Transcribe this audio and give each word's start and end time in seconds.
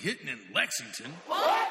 hitting 0.00 0.28
in 0.28 0.38
Lexington. 0.54 1.14
What? 1.26 1.68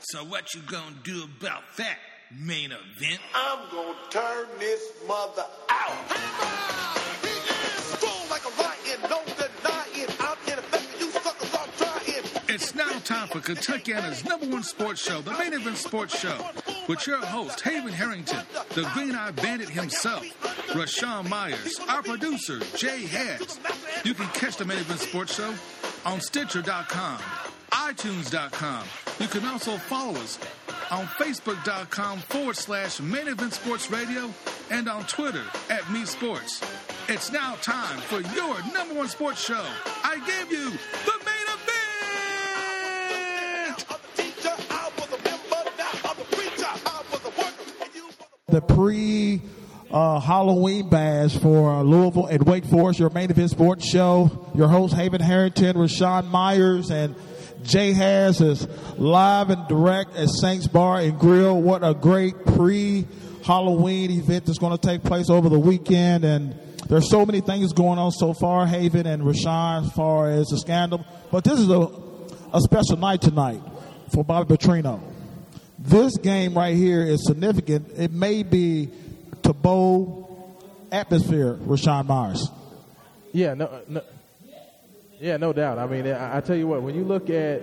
So 0.00 0.24
what 0.24 0.54
you 0.54 0.62
gonna 0.62 0.96
do 1.04 1.24
about 1.24 1.62
that 1.76 1.98
main 2.32 2.72
event? 2.72 3.20
I'm 3.34 3.70
gonna 3.70 3.98
turn 4.10 4.46
this 4.58 4.92
mother 5.06 5.44
out. 5.68 7.00
It's 12.52 12.74
now 12.74 12.88
time 13.04 13.28
for 13.28 13.38
Kentuckiana's 13.38 14.24
number 14.24 14.46
one 14.46 14.64
sports 14.64 15.00
show, 15.00 15.20
the 15.20 15.30
Main 15.38 15.52
Event 15.52 15.76
Sports 15.76 16.18
Show, 16.18 16.36
with 16.88 17.06
your 17.06 17.18
host, 17.18 17.60
Haven 17.60 17.92
Harrington, 17.92 18.40
the 18.70 18.82
Green 18.92 19.14
Eye 19.14 19.30
Bandit 19.30 19.68
himself, 19.68 20.24
Raashaan 20.72 21.28
Myers, 21.28 21.78
our 21.88 22.02
producer, 22.02 22.58
Jay 22.76 23.06
Hess. 23.06 23.60
You 24.04 24.14
can 24.14 24.26
catch 24.28 24.56
the 24.56 24.64
Main 24.64 24.78
Event 24.78 24.98
Sports 24.98 25.36
Show 25.36 25.54
on 26.04 26.20
Stitcher.com, 26.20 27.20
iTunes.com. 27.90 28.84
You 29.18 29.26
can 29.26 29.44
also 29.48 29.76
follow 29.76 30.14
us 30.20 30.38
on 30.92 31.06
Facebook.com 31.06 32.18
forward 32.20 32.56
slash 32.56 33.00
Main 33.00 33.26
Event 33.26 33.52
Sports 33.52 33.90
Radio 33.90 34.32
and 34.70 34.88
on 34.88 35.04
Twitter 35.04 35.42
at 35.68 35.90
Me 35.90 36.04
Sports. 36.04 36.62
It's 37.08 37.32
now 37.32 37.56
time 37.56 37.98
for 38.02 38.20
your 38.36 38.56
number 38.72 38.94
one 38.94 39.08
sports 39.08 39.44
show. 39.44 39.64
I 40.04 40.18
gave 40.18 40.52
you 40.52 40.70
the 40.70 41.18
main 41.24 41.46
event. 41.46 41.70
the 48.48 48.60
pre 48.60 49.40
uh, 49.90 50.20
Halloween 50.20 50.88
bash 50.88 51.36
for 51.38 51.82
Louisville 51.82 52.26
and 52.26 52.44
Wake 52.44 52.64
Forest, 52.64 53.00
your 53.00 53.10
main 53.10 53.30
event 53.30 53.50
sports 53.50 53.88
show. 53.88 54.48
Your 54.54 54.68
host, 54.68 54.94
Haven 54.94 55.20
Harrington, 55.20 55.76
Raashaan 55.76 56.26
Myers, 56.28 56.90
and 56.90 57.14
Jay 57.70 57.92
Has 57.92 58.40
is 58.40 58.66
live 58.98 59.50
and 59.50 59.66
direct 59.68 60.16
at 60.16 60.28
Saints 60.28 60.66
Bar 60.66 61.00
and 61.00 61.18
Grill. 61.18 61.60
What 61.60 61.82
a 61.82 61.94
great 61.94 62.34
pre 62.44 63.06
Halloween 63.44 64.10
event 64.10 64.46
that's 64.46 64.58
going 64.58 64.76
to 64.76 64.86
take 64.86 65.02
place 65.02 65.30
over 65.30 65.48
the 65.48 65.58
weekend. 65.58 66.24
And 66.24 66.58
there's 66.88 67.08
so 67.08 67.24
many 67.24 67.40
things 67.40 67.72
going 67.72 67.98
on 67.98 68.10
so 68.10 68.34
far, 68.34 68.66
Haven 68.66 69.06
and 69.06 69.22
Raashaan, 69.22 69.86
as 69.86 69.92
far 69.92 70.30
as 70.30 70.48
the 70.48 70.58
scandal. 70.58 71.06
But 71.30 71.44
this 71.44 71.58
is 71.58 71.70
a, 71.70 71.88
a 72.52 72.60
special 72.60 72.96
night 72.96 73.22
tonight 73.22 73.62
for 74.12 74.24
Bobby 74.24 74.56
Petrino 74.56 75.00
this 75.80 76.18
game 76.18 76.54
right 76.54 76.76
here 76.76 77.02
is 77.02 77.26
significant. 77.26 77.90
It 77.96 78.12
may 78.12 78.42
be 78.42 78.90
to 79.42 79.52
bowl 79.52 80.58
atmosphere, 80.92 81.54
Raashaan 81.54 82.06
Myers. 82.06 82.48
Yeah, 83.32 83.54
no, 83.54 83.80
no, 83.88 84.02
yeah, 85.20 85.36
no 85.36 85.52
doubt. 85.52 85.78
I 85.78 85.86
mean, 85.86 86.06
I, 86.06 86.38
I, 86.38 86.40
tell 86.40 86.56
you 86.56 86.66
what, 86.66 86.82
when 86.82 86.94
you 86.94 87.04
look 87.04 87.28
at 87.28 87.60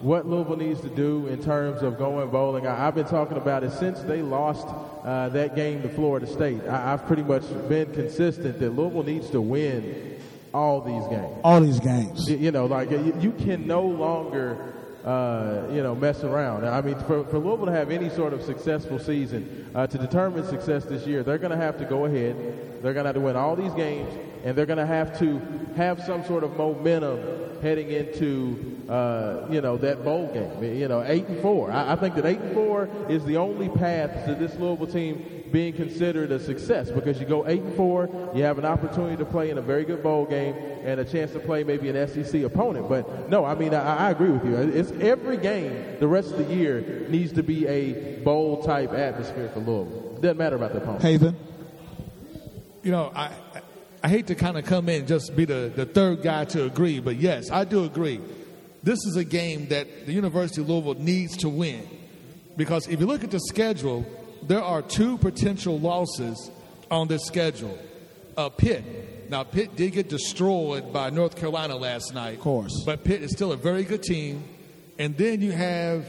what 0.00 0.26
Louisville 0.26 0.56
needs 0.56 0.82
to 0.82 0.90
do 0.90 1.26
in 1.28 1.42
terms 1.42 1.82
of 1.82 1.96
going 1.96 2.28
bowling, 2.28 2.66
I, 2.66 2.76
have 2.76 2.94
been 2.94 3.06
talking 3.06 3.38
about 3.38 3.64
it 3.64 3.72
since 3.72 4.00
they 4.00 4.20
lost 4.20 4.66
uh, 5.02 5.30
that 5.30 5.56
game 5.56 5.80
to 5.82 5.88
Florida 5.88 6.26
State. 6.26 6.60
I, 6.68 6.90
have 6.90 7.06
pretty 7.06 7.22
much 7.22 7.42
been 7.68 7.90
consistent 7.94 8.60
that 8.60 8.70
Louisville 8.70 9.02
needs 9.02 9.30
to 9.30 9.40
win 9.40 10.20
all 10.52 10.82
these 10.82 11.06
games. 11.08 11.40
All 11.42 11.60
these 11.60 11.80
games. 11.80 12.28
You, 12.28 12.36
you 12.36 12.50
know, 12.50 12.66
like 12.66 12.90
you, 12.90 13.16
you 13.18 13.32
can 13.32 13.66
no 13.66 13.82
longer 13.82 14.73
uh, 15.04 15.66
you 15.70 15.82
know, 15.82 15.94
mess 15.94 16.24
around. 16.24 16.66
I 16.66 16.80
mean, 16.80 16.98
for, 17.00 17.24
for 17.24 17.38
Louisville 17.38 17.66
to 17.66 17.72
have 17.72 17.90
any 17.90 18.08
sort 18.08 18.32
of 18.32 18.42
successful 18.42 18.98
season, 18.98 19.70
uh, 19.74 19.86
to 19.86 19.98
determine 19.98 20.44
success 20.46 20.84
this 20.84 21.06
year, 21.06 21.22
they're 21.22 21.38
going 21.38 21.50
to 21.50 21.56
have 21.56 21.78
to 21.78 21.84
go 21.84 22.06
ahead. 22.06 22.36
They're 22.82 22.94
going 22.94 23.04
to 23.04 23.08
have 23.08 23.14
to 23.14 23.20
win 23.20 23.36
all 23.36 23.54
these 23.54 23.72
games, 23.74 24.12
and 24.44 24.56
they're 24.56 24.66
going 24.66 24.78
to 24.78 24.86
have 24.86 25.18
to 25.18 25.40
have 25.76 26.02
some 26.04 26.24
sort 26.24 26.42
of 26.42 26.56
momentum 26.56 27.60
heading 27.60 27.90
into, 27.90 28.80
uh, 28.88 29.46
you 29.50 29.60
know, 29.60 29.76
that 29.78 30.04
bowl 30.04 30.32
game. 30.32 30.62
You 30.74 30.88
know, 30.88 31.02
eight 31.06 31.26
and 31.26 31.40
four. 31.40 31.70
I, 31.70 31.92
I 31.92 31.96
think 31.96 32.14
that 32.14 32.24
eight 32.24 32.40
and 32.40 32.54
four 32.54 32.88
is 33.08 33.24
the 33.24 33.36
only 33.36 33.68
path 33.68 34.24
to 34.26 34.34
this 34.34 34.54
Louisville 34.56 34.86
team 34.86 35.43
being 35.54 35.72
considered 35.72 36.32
a 36.32 36.40
success 36.40 36.90
because 36.90 37.20
you 37.20 37.26
go 37.26 37.46
eight 37.46 37.62
and 37.62 37.76
four, 37.76 38.10
you 38.34 38.42
have 38.42 38.58
an 38.58 38.64
opportunity 38.64 39.16
to 39.16 39.24
play 39.24 39.50
in 39.50 39.56
a 39.56 39.62
very 39.62 39.84
good 39.84 40.02
bowl 40.02 40.26
game 40.26 40.52
and 40.82 40.98
a 40.98 41.04
chance 41.04 41.30
to 41.30 41.38
play 41.38 41.62
maybe 41.62 41.88
an 41.88 42.08
SEC 42.08 42.42
opponent. 42.42 42.88
But 42.88 43.30
no, 43.30 43.44
I 43.44 43.54
mean 43.54 43.72
I, 43.72 44.08
I 44.08 44.10
agree 44.10 44.30
with 44.30 44.44
you. 44.44 44.56
It's 44.56 44.90
every 45.00 45.36
game 45.36 45.98
the 46.00 46.08
rest 46.08 46.32
of 46.32 46.38
the 46.38 46.52
year 46.52 47.06
needs 47.08 47.32
to 47.34 47.44
be 47.44 47.68
a 47.68 48.18
bowl 48.24 48.64
type 48.64 48.92
atmosphere 48.92 49.48
for 49.54 49.60
Louisville. 49.60 50.18
Doesn't 50.20 50.38
matter 50.38 50.56
about 50.56 50.72
the 50.72 50.78
opponent. 50.78 51.02
Haven. 51.02 51.36
You 52.82 52.90
know, 52.90 53.12
I 53.14 53.30
I 54.02 54.08
hate 54.08 54.26
to 54.26 54.34
kind 54.34 54.58
of 54.58 54.64
come 54.64 54.88
in 54.88 55.00
and 55.00 55.08
just 55.08 55.36
be 55.36 55.44
the, 55.44 55.72
the 55.74 55.86
third 55.86 56.22
guy 56.22 56.46
to 56.46 56.64
agree, 56.64 56.98
but 56.98 57.14
yes, 57.14 57.52
I 57.52 57.62
do 57.62 57.84
agree. 57.84 58.20
This 58.82 58.98
is 59.06 59.14
a 59.14 59.24
game 59.24 59.68
that 59.68 60.06
the 60.06 60.12
University 60.12 60.62
of 60.62 60.68
Louisville 60.68 60.94
needs 60.94 61.36
to 61.38 61.48
win. 61.48 61.88
Because 62.56 62.88
if 62.88 62.98
you 62.98 63.06
look 63.06 63.22
at 63.22 63.30
the 63.30 63.40
schedule, 63.40 64.04
there 64.46 64.62
are 64.62 64.82
two 64.82 65.18
potential 65.18 65.78
losses 65.78 66.50
on 66.90 67.08
this 67.08 67.24
schedule. 67.24 67.78
Uh, 68.36 68.48
Pitt. 68.48 69.30
Now, 69.30 69.42
Pitt 69.44 69.76
did 69.76 69.92
get 69.92 70.08
destroyed 70.08 70.92
by 70.92 71.10
North 71.10 71.36
Carolina 71.36 71.76
last 71.76 72.14
night. 72.14 72.34
Of 72.34 72.40
course. 72.40 72.82
But 72.84 73.04
Pitt 73.04 73.22
is 73.22 73.30
still 73.32 73.52
a 73.52 73.56
very 73.56 73.84
good 73.84 74.02
team. 74.02 74.44
And 74.98 75.16
then 75.16 75.40
you 75.40 75.52
have 75.52 76.06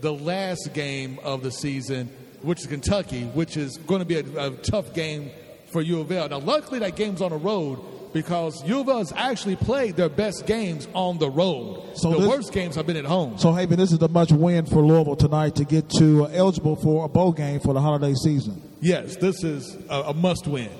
the 0.00 0.12
last 0.12 0.70
game 0.74 1.18
of 1.22 1.42
the 1.42 1.50
season, 1.50 2.10
which 2.42 2.60
is 2.60 2.66
Kentucky, 2.66 3.24
which 3.24 3.56
is 3.56 3.76
going 3.78 4.00
to 4.00 4.04
be 4.04 4.16
a, 4.16 4.46
a 4.46 4.50
tough 4.56 4.92
game 4.92 5.30
for 5.70 5.80
U 5.80 6.00
of 6.00 6.10
L. 6.10 6.28
Now, 6.28 6.38
luckily, 6.38 6.78
that 6.80 6.96
game's 6.96 7.22
on 7.22 7.30
the 7.30 7.36
road 7.36 7.78
because 8.12 8.64
U 8.64 8.80
of 8.80 8.88
L 8.88 8.98
has 8.98 9.12
actually 9.12 9.56
played 9.56 9.96
their 9.96 10.08
best 10.08 10.46
games 10.46 10.88
on 10.94 11.18
the 11.18 11.30
road. 11.30 11.96
So 11.96 12.12
the 12.12 12.18
this, 12.18 12.28
worst 12.28 12.52
games 12.52 12.76
have 12.76 12.86
been 12.86 12.96
at 12.96 13.04
home. 13.04 13.38
So, 13.38 13.52
Haven, 13.52 13.78
this 13.78 13.92
is 13.92 14.00
a 14.00 14.08
much 14.08 14.32
win 14.32 14.66
for 14.66 14.82
Louisville 14.82 15.16
tonight 15.16 15.56
to 15.56 15.64
get 15.64 15.88
to 15.98 16.24
uh, 16.24 16.30
eligible 16.32 16.76
for 16.76 17.04
a 17.04 17.08
bowl 17.08 17.32
game 17.32 17.60
for 17.60 17.74
the 17.74 17.80
holiday 17.80 18.14
season. 18.14 18.62
Yes, 18.80 19.16
this 19.16 19.44
is 19.44 19.76
a, 19.88 20.02
a 20.02 20.14
must 20.14 20.46
win. 20.46 20.70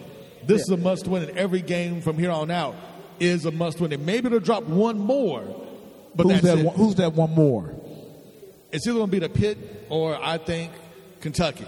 This 0.47 0.65
yeah. 0.69 0.75
is 0.75 0.81
a 0.81 0.83
must 0.83 1.07
win, 1.07 1.25
and 1.25 1.37
every 1.37 1.61
game 1.61 2.01
from 2.01 2.19
here 2.19 2.31
on 2.31 2.51
out 2.51 2.75
is 3.21 3.45
a 3.45 3.51
must 3.51 3.81
win. 3.81 3.93
And 3.93 4.07
maybe 4.07 4.29
they'll 4.29 4.41
drop 4.41 4.65
one 4.65 4.99
more, 4.99 5.43
but 6.15 6.27
who's 6.27 6.41
that? 6.43 6.59
One, 6.59 6.75
who's 6.75 6.95
that 6.97 7.13
one 7.13 7.31
more? 7.31 7.75
It's 8.71 8.87
either 8.87 8.99
going 8.99 9.11
to 9.11 9.13
be 9.13 9.19
the 9.19 9.29
Pitt 9.29 9.87
or 9.89 10.19
I 10.23 10.39
think 10.39 10.73
Kentucky. 11.21 11.67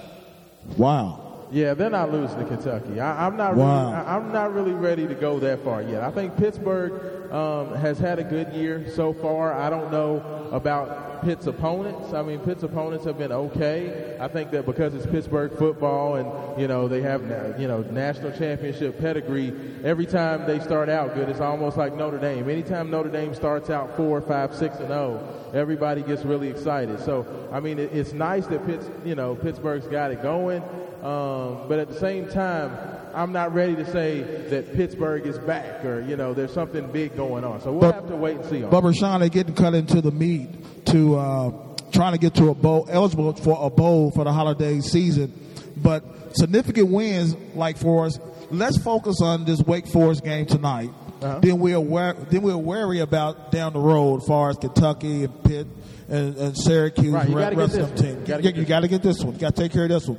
Wow. 0.76 1.29
Yeah, 1.52 1.74
they're 1.74 1.90
not 1.90 2.12
losing 2.12 2.38
to 2.38 2.44
Kentucky. 2.44 3.00
I, 3.00 3.26
am 3.26 3.36
not. 3.36 3.56
Wow. 3.56 3.84
Really, 3.84 3.96
I, 3.96 4.16
am 4.16 4.32
not 4.32 4.54
really 4.54 4.72
ready 4.72 5.06
to 5.06 5.14
go 5.14 5.40
that 5.40 5.64
far 5.64 5.82
yet. 5.82 6.02
I 6.02 6.10
think 6.10 6.36
Pittsburgh 6.36 7.32
um, 7.32 7.74
has 7.74 7.98
had 7.98 8.18
a 8.18 8.24
good 8.24 8.52
year 8.52 8.88
so 8.94 9.12
far. 9.12 9.52
I 9.52 9.68
don't 9.68 9.90
know 9.90 10.48
about 10.52 11.22
Pitt's 11.22 11.46
opponents. 11.46 12.12
I 12.12 12.22
mean, 12.22 12.38
Pitt's 12.40 12.62
opponents 12.62 13.04
have 13.04 13.18
been 13.18 13.32
okay. 13.32 14.16
I 14.20 14.28
think 14.28 14.50
that 14.52 14.64
because 14.64 14.94
it's 14.94 15.06
Pittsburgh 15.06 15.52
football 15.56 16.16
and 16.16 16.60
you 16.60 16.68
know 16.68 16.88
they 16.88 17.02
have 17.02 17.22
you 17.60 17.68
know 17.68 17.82
national 17.82 18.32
championship 18.32 18.98
pedigree. 19.00 19.52
Every 19.84 20.06
time 20.06 20.46
they 20.46 20.60
start 20.60 20.88
out 20.88 21.14
good, 21.14 21.28
it's 21.28 21.40
almost 21.40 21.76
like 21.76 21.94
Notre 21.94 22.18
Dame. 22.18 22.48
Anytime 22.48 22.90
Notre 22.90 23.10
Dame 23.10 23.34
starts 23.34 23.70
out 23.70 23.96
four, 23.96 24.20
five, 24.20 24.54
six, 24.54 24.76
and 24.78 24.88
zero, 24.88 25.20
oh, 25.20 25.50
everybody 25.56 26.02
gets 26.02 26.24
really 26.24 26.48
excited. 26.48 27.00
So 27.00 27.26
I 27.52 27.60
mean, 27.60 27.78
it, 27.78 27.92
it's 27.92 28.12
nice 28.12 28.46
that 28.46 28.64
Pitts, 28.66 28.88
you 29.04 29.14
know, 29.14 29.34
Pittsburgh's 29.34 29.86
got 29.86 30.10
it 30.10 30.22
going. 30.22 30.62
Um, 31.02 31.66
but 31.68 31.78
at 31.78 31.88
the 31.88 31.98
same 31.98 32.28
time, 32.28 32.76
I'm 33.14 33.32
not 33.32 33.54
ready 33.54 33.74
to 33.76 33.90
say 33.90 34.20
that 34.20 34.74
Pittsburgh 34.74 35.26
is 35.26 35.38
back 35.38 35.84
or, 35.84 36.02
you 36.02 36.16
know, 36.16 36.34
there's 36.34 36.52
something 36.52 36.86
big 36.92 37.16
going 37.16 37.42
on. 37.42 37.60
So 37.62 37.72
we'll 37.72 37.80
but, 37.80 37.94
have 37.94 38.08
to 38.08 38.16
wait 38.16 38.36
and 38.36 38.44
see. 38.46 38.62
On 38.62 38.70
but 38.70 38.84
Raashaan, 38.84 39.20
they 39.20 39.30
getting 39.30 39.54
cut 39.54 39.74
into 39.74 40.00
the 40.00 40.10
meat 40.10 40.48
to 40.86 41.16
uh, 41.16 41.52
trying 41.90 42.12
to 42.12 42.18
get 42.18 42.34
to 42.34 42.50
a 42.50 42.54
bowl, 42.54 42.86
eligible 42.90 43.32
for 43.32 43.58
a 43.60 43.70
bowl 43.70 44.10
for 44.10 44.24
the 44.24 44.32
holiday 44.32 44.80
season. 44.80 45.32
But 45.76 46.04
significant 46.36 46.88
wins 46.88 47.34
like 47.54 47.78
for 47.78 48.06
us, 48.06 48.18
let's 48.50 48.78
focus 48.78 49.22
on 49.22 49.44
this 49.44 49.60
Wake 49.60 49.86
Forest 49.86 50.22
game 50.22 50.46
tonight. 50.46 50.90
Uh-huh. 51.22 51.38
Then 51.40 51.58
we're 51.58 52.14
then 52.14 52.42
we're 52.42 52.56
wary 52.56 53.00
about 53.00 53.52
down 53.52 53.72
the 53.72 53.78
road 53.78 54.22
as 54.22 54.26
far 54.26 54.50
as 54.50 54.56
Kentucky 54.56 55.24
and 55.24 55.44
Pitt 55.44 55.66
and, 56.08 56.36
and 56.36 56.56
Syracuse. 56.56 57.12
Right, 57.12 57.28
you 57.28 57.34
got 57.34 57.50
to 57.50 57.56
get 57.56 57.70
this. 57.70 58.00
Team. 58.00 58.20
You 58.20 58.64
got 58.64 58.80
to 58.80 58.88
get 58.88 59.02
this 59.02 59.22
one. 59.22 59.34
You 59.34 59.40
got 59.40 59.54
to 59.54 59.62
take 59.62 59.72
care 59.72 59.84
of 59.84 59.90
this 59.90 60.08
one. 60.08 60.18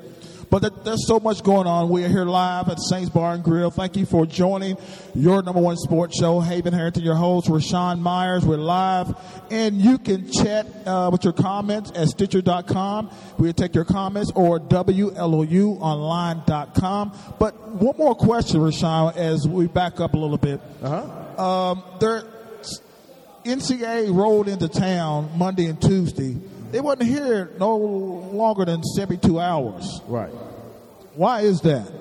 But 0.51 0.83
there's 0.83 1.07
so 1.07 1.19
much 1.21 1.43
going 1.43 1.65
on. 1.65 1.87
We 1.87 2.03
are 2.03 2.09
here 2.09 2.25
live 2.25 2.67
at 2.67 2.81
Saints 2.81 3.09
Bar 3.09 3.35
and 3.35 3.43
Grill. 3.43 3.71
Thank 3.71 3.95
you 3.95 4.05
for 4.05 4.25
joining 4.25 4.75
your 5.15 5.41
number 5.41 5.61
one 5.61 5.77
sports 5.77 6.19
show. 6.19 6.41
Haven 6.41 6.73
Harrington, 6.73 7.03
your 7.03 7.15
host, 7.15 7.47
Raashaan 7.47 8.01
Myers. 8.01 8.45
We're 8.45 8.57
live. 8.57 9.15
And 9.49 9.77
you 9.77 9.97
can 9.97 10.29
chat 10.29 10.67
uh, 10.85 11.07
with 11.09 11.23
your 11.23 11.31
comments 11.31 11.93
at 11.95 12.09
Stitcher.com. 12.09 13.11
We'll 13.37 13.53
take 13.53 13.73
your 13.73 13.85
comments 13.85 14.29
or 14.35 14.59
WLOUonline.com. 14.59 17.17
But 17.39 17.69
one 17.69 17.95
more 17.97 18.13
question, 18.13 18.59
Raashaan, 18.59 19.15
as 19.15 19.47
we 19.47 19.67
back 19.67 20.01
up 20.01 20.15
a 20.15 20.17
little 20.17 20.37
bit. 20.37 20.59
Uh-huh. 20.83 21.41
Um, 21.41 21.81
there, 22.01 22.23
NCAA 23.45 24.13
rolled 24.13 24.49
into 24.49 24.67
town 24.67 25.29
Monday 25.37 25.67
and 25.67 25.81
Tuesday 25.81 26.35
they 26.71 26.81
wasn't 26.81 27.09
here 27.09 27.51
no 27.59 27.75
longer 27.75 28.65
than 28.65 28.83
72 28.83 29.39
hours. 29.39 30.01
Right. 30.07 30.31
Why 31.15 31.41
is 31.41 31.61
that? 31.61 31.91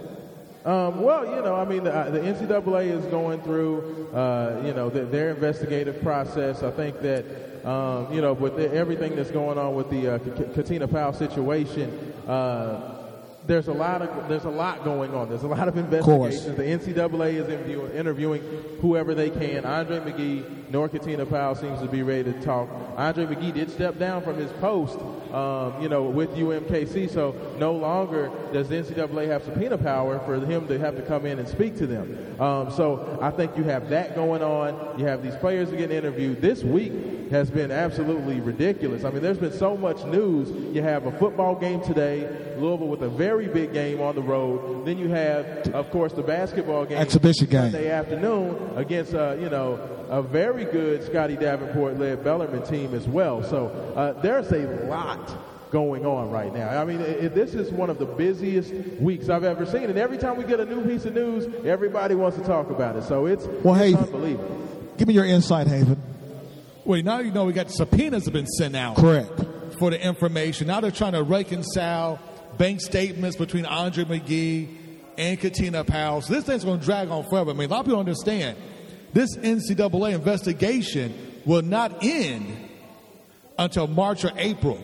Um, 0.64 1.02
well, 1.02 1.25
you 1.25 1.43
know, 1.43 1.56
I 1.56 1.64
mean, 1.64 1.84
the, 1.84 1.94
uh, 1.94 2.11
the 2.11 2.20
NCAA 2.20 2.90
is 2.90 3.05
going 3.06 3.40
through, 3.40 4.11
uh, 4.14 4.62
you 4.64 4.75
know, 4.75 4.90
the, 4.90 5.06
their 5.06 5.31
investigative 5.31 6.02
process. 6.02 6.62
I 6.62 6.70
think 6.70 7.00
that, 7.00 7.25
um, 7.67 8.12
you 8.12 8.20
know, 8.20 8.34
with 8.34 8.56
the, 8.56 8.72
everything 8.72 9.17
that's 9.17 9.31
going 9.31 9.58
on 9.58 9.75
with 9.75 9.88
the 9.88 10.17
uh, 10.17 10.19
Katina 10.55 10.87
Powell 10.87 11.14
situation, 11.14 12.14
uh, 12.28 13.10
there's 13.47 13.69
a 13.69 13.73
lot 13.73 14.03
of 14.03 14.29
there's 14.29 14.45
a 14.45 14.51
lot 14.51 14.85
going 14.85 15.15
on. 15.15 15.29
There's 15.29 15.43
a 15.43 15.49
lot 15.49 15.69
of 15.69 15.77
investigations. 15.77 16.57
the 16.57 16.63
NCAA 16.63 17.35
is 17.35 17.49
interviewing, 17.49 17.93
interviewing 17.93 18.43
whoever 18.81 19.15
they 19.15 19.31
can. 19.31 19.65
Andre 19.65 20.01
McGee, 20.01 20.71
nor 20.71 20.89
Katina 20.89 21.27
Powell 21.27 21.55
seems 21.55 21.81
to 21.81 21.89
be 21.89 22.03
ready 22.03 22.33
to 22.33 22.41
talk. 22.43 22.69
Andre 22.97 23.27
McGee 23.27 23.55
did 23.55 23.71
step 23.71 23.99
down 23.99 24.23
from 24.23 24.37
his 24.37 24.51
post, 24.55 24.99
um, 25.32 25.81
you 25.82 25.88
know, 25.88 26.05
with 26.05 26.31
UMKC. 26.31 27.11
So 27.11 27.35
no 27.59 27.73
longer 27.73 28.31
does 28.53 28.69
the 28.69 28.77
NCAA 28.77 29.29
have 29.29 29.44
subpoena 29.44 29.79
power 29.79 30.19
for 30.21 30.38
him 30.41 30.67
to 30.69 30.79
have 30.79 30.97
to 30.97 31.03
come 31.03 31.27
in 31.27 31.38
and 31.38 31.49
speak 31.49 31.77
to 31.79 31.87
them. 31.87 32.41
Um, 32.41 32.71
so 32.71 33.19
I 33.21 33.31
think 33.31 33.56
you 33.56 33.65
have 33.65 33.88
that 33.91 34.15
going 34.15 34.43
on. 34.43 34.99
You 34.99 35.06
have 35.06 35.23
these 35.23 35.37
players 35.37 35.71
getting 35.71 35.97
interviewed 35.97 36.41
this 36.41 36.62
week 36.62 36.93
has 37.31 37.49
been 37.49 37.71
absolutely 37.71 38.41
ridiculous. 38.41 39.05
I 39.05 39.11
mean, 39.11 39.23
there's 39.23 39.38
been 39.38 39.53
so 39.53 39.77
much 39.77 40.05
news. 40.05 40.50
You 40.75 40.82
have 40.82 41.06
a 41.06 41.12
football 41.12 41.55
game 41.55 41.81
today, 41.81 42.29
Louisville 42.59 42.88
with 42.88 43.03
a 43.03 43.09
very 43.09 43.47
big 43.47 43.73
game 43.73 44.00
on 44.00 44.17
the 44.17 44.23
road. 44.23 44.85
Then 44.85 44.99
you 44.99 45.09
have, 45.09 45.47
of 45.69 45.91
course, 45.91 46.12
the 46.12 46.23
basketball 46.23 46.85
game 46.85 46.99
Exhibition 46.99 47.47
game. 47.47 47.71
Sunday 47.71 47.91
afternoon 47.91 48.73
against, 48.77 49.15
uh, 49.15 49.37
you 49.41 49.49
know, 49.49 50.00
a 50.11 50.21
very 50.23 50.65
good 50.65 51.03
Scotty 51.05 51.37
Davenport-led 51.37 52.23
Bellarmine 52.25 52.62
team 52.67 52.95
as 52.95 53.07
well. 53.09 53.43
So 53.43 53.69
uh, 53.97 54.21
there's 54.21 54.51
a 54.53 54.67
lot 54.87 55.71
going 55.71 56.05
on 56.05 56.31
right 56.31 56.53
now. 56.53 56.69
I 56.81 56.85
mean, 56.85 57.01
it, 57.01 57.25
it- 57.25 57.35
this 57.35 57.55
is 57.55 57.71
one 57.71 57.89
of 57.91 57.99
the 57.99 58.05
busiest 58.07 58.75
weeks 59.01 59.29
I've 59.29 59.45
ever 59.45 59.65
seen, 59.65 59.85
and 59.85 59.97
every 59.99 60.19
time 60.19 60.37
we 60.37 60.45
get 60.45 60.59
a 60.61 60.65
new 60.67 60.85
piece 60.85 61.05
of 61.05 61.15
news, 61.15 61.47
everybody 61.65 62.15
wants 62.17 62.37
to 62.39 62.43
talk 62.45 62.71
about 62.71 62.97
it. 62.97 63.05
So 63.05 63.27
it's, 63.27 63.47
Well, 63.65 63.75
it's 63.77 63.85
hey- 63.85 63.95
unbelievable. 63.95 64.69
Give 64.99 65.07
me 65.09 65.15
your 65.15 65.25
insight, 65.25 65.67
Haven. 65.69 66.03
Well, 66.85 67.01
now 67.03 67.21
you 67.21 67.31
know 67.31 67.45
we 67.45 67.53
got 67.53 67.71
subpoenas 67.71 68.25
have 68.25 68.35
been 68.35 68.47
sent 68.49 68.75
out 68.75 68.97
Correct. 68.97 69.31
for 69.79 69.91
the 69.91 70.05
information. 70.05 70.67
Now 70.67 70.81
they're 70.81 70.91
trying 70.91 71.13
to 71.13 71.23
reconcile 71.23 72.19
bank 72.59 72.81
statements 72.81 73.37
between 73.37 73.65
Andre 73.65 74.05
McGee 74.05 74.69
and 75.17 75.39
Katina 75.39 75.85
Powell. 75.85 76.21
So 76.23 76.35
this 76.35 76.45
thing's 76.45 76.65
going 76.65 76.81
to 76.81 76.85
drag 76.85 77.09
on 77.11 77.25
forever. 77.29 77.51
I 77.51 77.55
mean, 77.55 77.69
a 77.69 77.73
lot 77.73 77.81
of 77.81 77.87
people 77.87 78.01
understand 78.01 78.59
this 79.12 79.37
NCAA 79.37 80.15
investigation 80.15 81.15
will 81.45 81.62
not 81.62 82.03
end 82.05 82.47
until 83.59 83.87
March 83.87 84.25
or 84.25 84.33
April. 84.37 84.79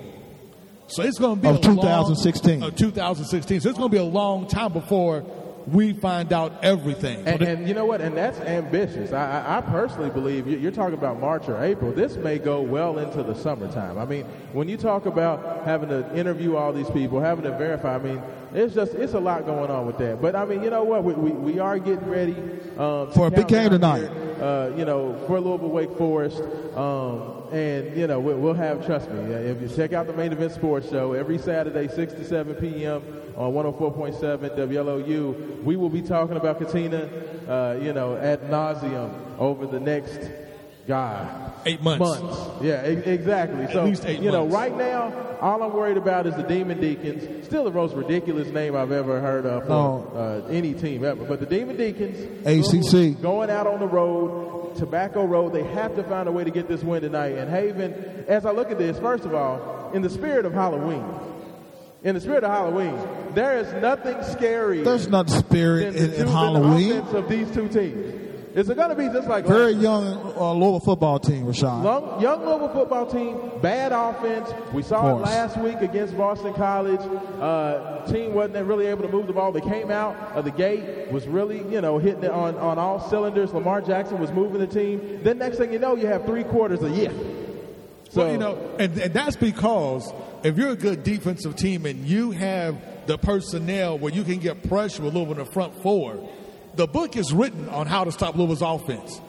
So 0.88 1.02
it's 1.02 1.18
going 1.18 1.36
to 1.36 1.42
be 1.42 1.48
Of 1.48 1.56
a 1.64 1.68
long- 1.68 1.76
2016. 1.76 2.62
of 2.62 2.76
2016. 2.76 3.60
So 3.60 3.68
it's 3.68 3.78
going 3.78 3.90
to 3.90 3.94
be 3.94 4.00
a 4.00 4.04
long 4.04 4.46
time 4.46 4.72
before 4.72 5.24
we 5.66 5.92
find 5.92 6.32
out 6.32 6.62
everything. 6.62 7.26
And, 7.26 7.42
and 7.42 7.68
you 7.68 7.74
know 7.74 7.86
what? 7.86 8.00
And 8.00 8.16
that's 8.16 8.38
ambitious. 8.40 9.12
I, 9.12 9.58
I, 9.58 9.60
personally 9.62 10.10
believe 10.10 10.46
you- 10.46 10.58
you're 10.58 10.70
talking 10.70 10.94
about 10.94 11.18
March 11.20 11.48
or 11.48 11.62
April. 11.62 11.90
This 11.92 12.16
may 12.16 12.38
go 12.38 12.60
well 12.60 12.98
into 12.98 13.22
the 13.24 13.34
summertime. 13.34 13.98
I 13.98 14.04
mean, 14.04 14.24
when 14.52 14.68
you 14.68 14.76
talk 14.76 15.06
about 15.06 15.64
having 15.64 15.88
to 15.88 16.16
interview 16.16 16.54
all 16.56 16.72
these 16.72 16.90
people, 16.90 17.20
having 17.20 17.44
to 17.44 17.50
verify, 17.58 17.96
I 17.96 17.98
mean, 17.98 18.22
it's 18.54 18.74
just 18.74 18.94
it's 18.94 19.14
a 19.14 19.18
lot 19.20 19.44
going 19.44 19.70
on 19.70 19.86
with 19.86 19.98
that. 19.98 20.22
But 20.22 20.36
I 20.36 20.44
mean, 20.44 20.62
you 20.62 20.70
know 20.70 20.84
what? 20.84 21.02
We, 21.02 21.14
we, 21.14 21.30
we 21.32 21.58
are 21.58 21.78
getting 21.78 22.08
ready 22.08 22.36
um, 22.78 23.10
For 23.12 23.26
a 23.26 23.30
big 23.30 23.48
game 23.48 23.70
tonight. 23.70 24.02
here, 24.02 24.36
Uh, 24.40 24.70
you 24.76 24.84
know, 24.84 25.18
for 25.26 25.40
Louisville 25.40 25.70
Wake 25.70 25.96
Forest. 25.98 26.42
Um, 26.76 27.35
and 27.52 27.96
you 27.96 28.06
know, 28.06 28.20
we, 28.20 28.34
we'll 28.34 28.54
have. 28.54 28.84
Trust 28.86 29.10
me, 29.10 29.18
uh, 29.34 29.38
if 29.38 29.60
you 29.62 29.68
check 29.68 29.92
out 29.92 30.06
the 30.06 30.12
main 30.12 30.32
event 30.32 30.52
sports 30.52 30.88
show 30.90 31.12
every 31.12 31.38
Saturday, 31.38 31.88
6 31.88 32.12
to 32.14 32.24
7 32.24 32.54
p.m. 32.56 33.02
on 33.36 33.52
104.7 33.52 34.56
WLOU, 34.56 35.62
we 35.64 35.76
will 35.76 35.88
be 35.88 36.02
talking 36.02 36.36
about 36.36 36.58
Katina, 36.58 37.08
uh, 37.48 37.78
you 37.80 37.92
know, 37.92 38.16
ad 38.16 38.42
nauseum 38.50 39.38
over 39.38 39.66
the 39.66 39.80
next, 39.80 40.30
God, 40.86 41.52
Eight 41.66 41.82
months. 41.82 42.00
months. 42.22 42.38
Yeah, 42.62 42.86
e- 42.88 42.92
exactly. 43.04 43.66
so, 43.72 43.84
least 43.84 44.04
eight 44.06 44.20
you 44.20 44.30
know, 44.30 44.40
months. 44.46 44.54
right 44.54 44.76
now, 44.76 45.12
all 45.40 45.62
I'm 45.62 45.72
worried 45.72 45.96
about 45.96 46.26
is 46.26 46.34
the 46.36 46.42
Demon 46.44 46.80
Deacons. 46.80 47.44
Still 47.44 47.64
the 47.64 47.70
most 47.72 47.94
ridiculous 47.94 48.48
name 48.48 48.74
I've 48.76 48.92
ever 48.92 49.20
heard 49.20 49.44
of 49.46 49.64
for 49.64 49.68
No. 49.68 50.42
uh, 50.46 50.48
any 50.48 50.72
team 50.74 51.04
ever. 51.04 51.24
But 51.24 51.40
the 51.40 51.46
Demon 51.46 51.76
Deacons, 51.76 52.16
ACC. 52.46 53.20
going 53.20 53.50
out 53.50 53.66
on 53.66 53.80
the 53.80 53.86
road, 53.86 54.65
Tobacco 54.76 55.24
Road, 55.24 55.52
they 55.52 55.64
have 55.64 55.94
to 55.96 56.02
find 56.04 56.28
a 56.28 56.32
way 56.32 56.44
to 56.44 56.50
get 56.50 56.68
this 56.68 56.82
win 56.82 57.02
tonight. 57.02 57.36
And 57.38 57.50
Haven, 57.50 57.92
as 58.28 58.44
I 58.46 58.52
look 58.52 58.70
at 58.70 58.78
this, 58.78 58.98
first 58.98 59.24
of 59.24 59.34
all, 59.34 59.90
in 59.92 60.02
the 60.02 60.10
spirit 60.10 60.44
of 60.44 60.52
Halloween, 60.52 61.04
in 62.02 62.14
the 62.14 62.20
spirit 62.20 62.44
of 62.44 62.50
Halloween, 62.50 62.96
there 63.34 63.58
is 63.58 63.72
nothing 63.82 64.22
scary 64.22 64.82
There's 64.82 65.08
not 65.08 65.28
spirit 65.28 65.96
in, 65.96 66.10
the, 66.10 66.20
in 66.20 66.28
Halloween. 66.28 66.88
than 66.88 66.88
the 66.88 66.98
offense 67.00 67.14
of 67.14 67.28
these 67.28 67.50
two 67.50 67.68
teams. 67.68 68.25
Is 68.56 68.70
it 68.70 68.76
going 68.76 68.88
to 68.88 68.94
be 68.94 69.06
just 69.08 69.28
like 69.28 69.44
Very 69.44 69.74
last- 69.74 69.82
young 69.82 70.34
uh, 70.34 70.52
Louisville 70.54 70.80
football 70.80 71.18
team, 71.18 71.44
Raashaan. 71.44 71.82
Long, 71.82 72.22
young 72.22 72.42
Louisville 72.42 72.70
football 72.70 73.04
team, 73.06 73.38
bad 73.60 73.92
offense. 73.92 74.48
We 74.72 74.82
saw 74.82 75.10
it 75.10 75.20
last 75.20 75.58
week 75.58 75.82
against 75.82 76.16
Boston 76.16 76.54
College. 76.54 77.00
Uh, 77.38 78.06
team 78.10 78.32
wasn't 78.32 78.66
really 78.66 78.86
able 78.86 79.02
to 79.02 79.08
move 79.08 79.26
the 79.26 79.34
ball. 79.34 79.52
They 79.52 79.60
came 79.60 79.90
out 79.90 80.16
of 80.34 80.46
the 80.46 80.50
gate, 80.50 81.12
was 81.12 81.26
really, 81.28 81.58
you 81.70 81.82
know, 81.82 81.98
hitting 81.98 82.24
it 82.24 82.30
on, 82.30 82.56
on 82.56 82.78
all 82.78 82.98
cylinders. 83.10 83.52
Lamar 83.52 83.82
Jackson 83.82 84.18
was 84.18 84.32
moving 84.32 84.58
the 84.58 84.66
team. 84.66 85.20
Then 85.22 85.36
next 85.36 85.58
thing 85.58 85.70
you 85.70 85.78
know, 85.78 85.94
you 85.94 86.06
have 86.06 86.24
three 86.24 86.44
quarters 86.44 86.80
of 86.82 86.96
yeah. 86.96 87.10
So, 88.08 88.22
well, 88.22 88.32
you 88.32 88.38
know, 88.38 88.56
and, 88.78 88.98
and 88.98 89.12
that's 89.12 89.36
because 89.36 90.10
if 90.42 90.56
you're 90.56 90.70
a 90.70 90.76
good 90.76 91.04
defensive 91.04 91.56
team 91.56 91.84
and 91.84 92.06
you 92.06 92.30
have 92.30 92.74
the 93.06 93.18
personnel 93.18 93.98
where 93.98 94.14
you 94.14 94.24
can 94.24 94.38
get 94.38 94.66
pressure 94.66 95.02
with 95.02 95.12
Louisville 95.12 95.32
in 95.32 95.38
the 95.40 95.44
front 95.44 95.74
four, 95.82 96.26
the 96.76 96.86
book 96.86 97.16
is 97.16 97.32
written 97.32 97.68
on 97.70 97.86
how 97.86 98.04
to 98.04 98.12
stop 98.12 98.36
Louisville's 98.36 98.62
offense. 98.62 99.20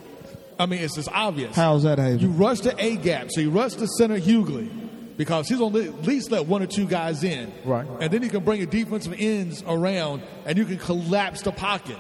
I 0.60 0.66
mean, 0.66 0.82
it's 0.82 0.96
just 0.96 1.10
obvious. 1.12 1.56
How's 1.56 1.84
that, 1.84 2.00
Haven? 2.00 2.20
You 2.20 2.30
rush 2.30 2.62
the 2.62 2.76
A 2.84 2.96
gap, 2.98 3.28
so 3.30 3.42
you 3.42 3.52
rush 3.52 3.76
the 3.76 3.86
center 3.86 4.20
Hughley 4.20 4.70
because 5.18 5.48
he's 5.48 5.58
gonna 5.58 5.80
at 5.80 6.04
least 6.04 6.32
let 6.32 6.46
one 6.46 6.62
or 6.62 6.68
two 6.68 6.86
guys 6.86 7.24
in, 7.24 7.52
Right. 7.66 7.88
And 8.00 8.12
then 8.12 8.22
you 8.22 8.30
can 8.30 8.44
bring 8.44 8.60
your 8.60 8.70
defensive 8.70 9.16
ends 9.18 9.64
around, 9.68 10.22
and 10.46 10.58
you 10.58 10.66
can 10.66 10.78
collapse 10.78 11.42
the 11.42 11.52
pocket 11.52 11.98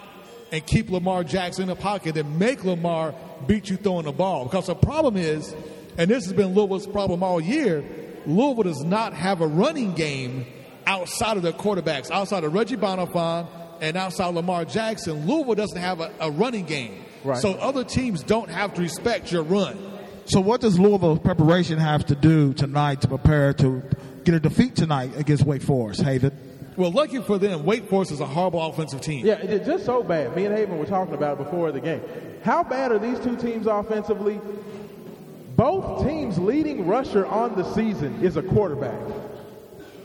and 0.52 0.66
keep 0.66 0.90
Lamar 0.90 1.24
Jackson 1.24 1.64
in 1.64 1.70
the 1.70 1.76
pocket 1.76 2.16
and 2.18 2.40
make 2.40 2.64
Lamar 2.64 3.14
beat 3.48 3.70
you 3.70 3.78
throwing 3.78 4.06
the 4.06 4.12
ball. 4.12 4.46
Because 4.46 4.68
the 4.68 4.76
problem 4.76 5.18
is, 5.18 5.56
and 5.98 6.10
this 6.10 6.26
has 6.26 6.34
been 6.34 6.54
Louisville's 6.54 6.88
problem 6.88 7.24
all 7.24 7.42
year, 7.42 7.84
Louisville 8.26 8.64
does 8.64 8.84
not 8.84 9.14
have 9.14 9.42
a 9.42 9.48
running 9.48 9.94
game 9.94 10.46
outside 10.86 11.38
of 11.38 11.44
their 11.44 11.54
quarterbacks, 11.54 12.12
outside 12.12 12.44
of 12.44 12.54
Reggie 12.54 12.78
Bonnafon 12.78 13.48
and 13.82 13.98
outside 13.98 14.34
Lamar 14.34 14.66
Jackson. 14.66 15.26
Louisville 15.28 15.56
doesn't 15.56 15.80
have 15.80 16.00
a, 16.00 16.12
a 16.20 16.32
running 16.32 16.66
game. 16.66 17.04
Right. 17.24 17.40
So 17.40 17.54
other 17.54 17.84
teams 17.84 18.24
don't 18.24 18.50
have 18.50 18.74
to 18.76 18.82
respect 18.82 19.32
your 19.32 19.44
run. 19.44 19.78
So 20.26 20.42
what 20.42 20.62
does 20.62 20.80
Louisville 20.80 21.18
preparation 21.18 21.78
have 21.80 22.06
to 22.08 22.16
do 22.16 22.54
tonight 22.54 23.02
to 23.02 23.08
prepare 23.08 23.54
to 23.54 23.82
get 24.24 24.36
a 24.36 24.40
defeat 24.40 24.76
tonight 24.76 25.12
against 25.18 25.44
Wake 25.44 25.62
Forest, 25.62 26.02
Haven? 26.02 26.38
Well, 26.76 26.92
lucky 26.92 27.22
for 27.22 27.38
them, 27.40 27.64
Wake 27.64 27.90
Forest 27.90 28.12
is 28.12 28.20
a 28.20 28.26
horrible 28.26 28.62
offensive 28.62 29.02
team. 29.02 29.26
yeah, 29.26 29.36
it, 29.36 29.66
just 29.66 29.86
so 29.86 30.04
bad. 30.04 30.36
Me 30.36 30.46
and 30.46 30.56
Haven 30.56 30.78
were 30.78 30.86
talking 30.86 31.16
about 31.16 31.40
it 31.40 31.46
before 31.46 31.72
the 31.72 31.82
game. 31.82 32.02
How 32.44 32.64
bad 32.64 32.92
are 32.92 33.00
these 33.00 33.20
two 33.20 33.36
teams 33.36 33.66
offensively? 33.68 34.40
Both 35.56 36.06
teams' 36.06 36.38
leading 36.38 36.86
rusher 36.86 37.26
on 37.26 37.56
the 37.56 37.64
season 37.74 38.24
is 38.24 38.38
a 38.38 38.44
quarterback. 38.44 39.00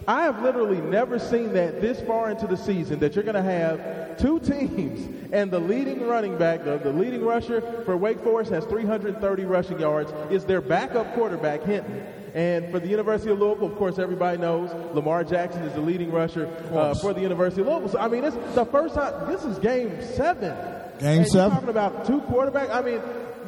I 0.06 0.22
have 0.22 0.42
literally 0.42 0.80
never 0.80 1.18
seen 1.18 1.52
that 1.52 1.80
this 1.80 2.00
far 2.02 2.30
into 2.30 2.46
the 2.46 2.56
season 2.56 2.98
that 3.00 3.14
you're 3.14 3.24
going 3.24 3.34
to 3.34 3.42
have 3.42 4.18
two 4.18 4.40
teams 4.40 5.08
and 5.32 5.50
the 5.50 5.58
leading 5.58 6.06
running 6.06 6.36
back, 6.36 6.64
the, 6.64 6.78
the 6.78 6.92
leading 6.92 7.24
rusher 7.24 7.82
for 7.84 7.96
Wake 7.96 8.20
Forest 8.20 8.50
has 8.50 8.64
330 8.64 9.44
rushing 9.44 9.80
yards, 9.80 10.12
is 10.30 10.44
their 10.44 10.60
backup 10.60 11.14
quarterback, 11.14 11.62
Hinton. 11.62 12.06
And 12.34 12.70
for 12.70 12.80
the 12.80 12.88
University 12.88 13.30
of 13.30 13.38
Louisville, 13.38 13.66
of 13.66 13.76
course, 13.76 13.98
everybody 13.98 14.38
knows 14.38 14.72
Lamar 14.94 15.22
Jackson 15.22 15.62
is 15.64 15.74
the 15.74 15.80
leading 15.80 16.10
rusher 16.10 16.46
uh, 16.72 16.94
for 16.94 17.12
the 17.12 17.20
University 17.20 17.60
of 17.60 17.66
Louisville. 17.66 17.90
So, 17.90 17.98
I 17.98 18.08
mean, 18.08 18.24
it's 18.24 18.36
the 18.54 18.64
first 18.64 18.94
time, 18.94 19.30
this 19.30 19.44
is 19.44 19.58
game 19.58 20.00
seven. 20.02 20.56
Game 20.98 21.22
and 21.22 21.28
seven. 21.28 21.50
You're 21.50 21.50
talking 21.50 21.68
about 21.68 22.06
two 22.06 22.20
quarterbacks. 22.22 22.70
I 22.74 22.80
mean, 22.80 23.02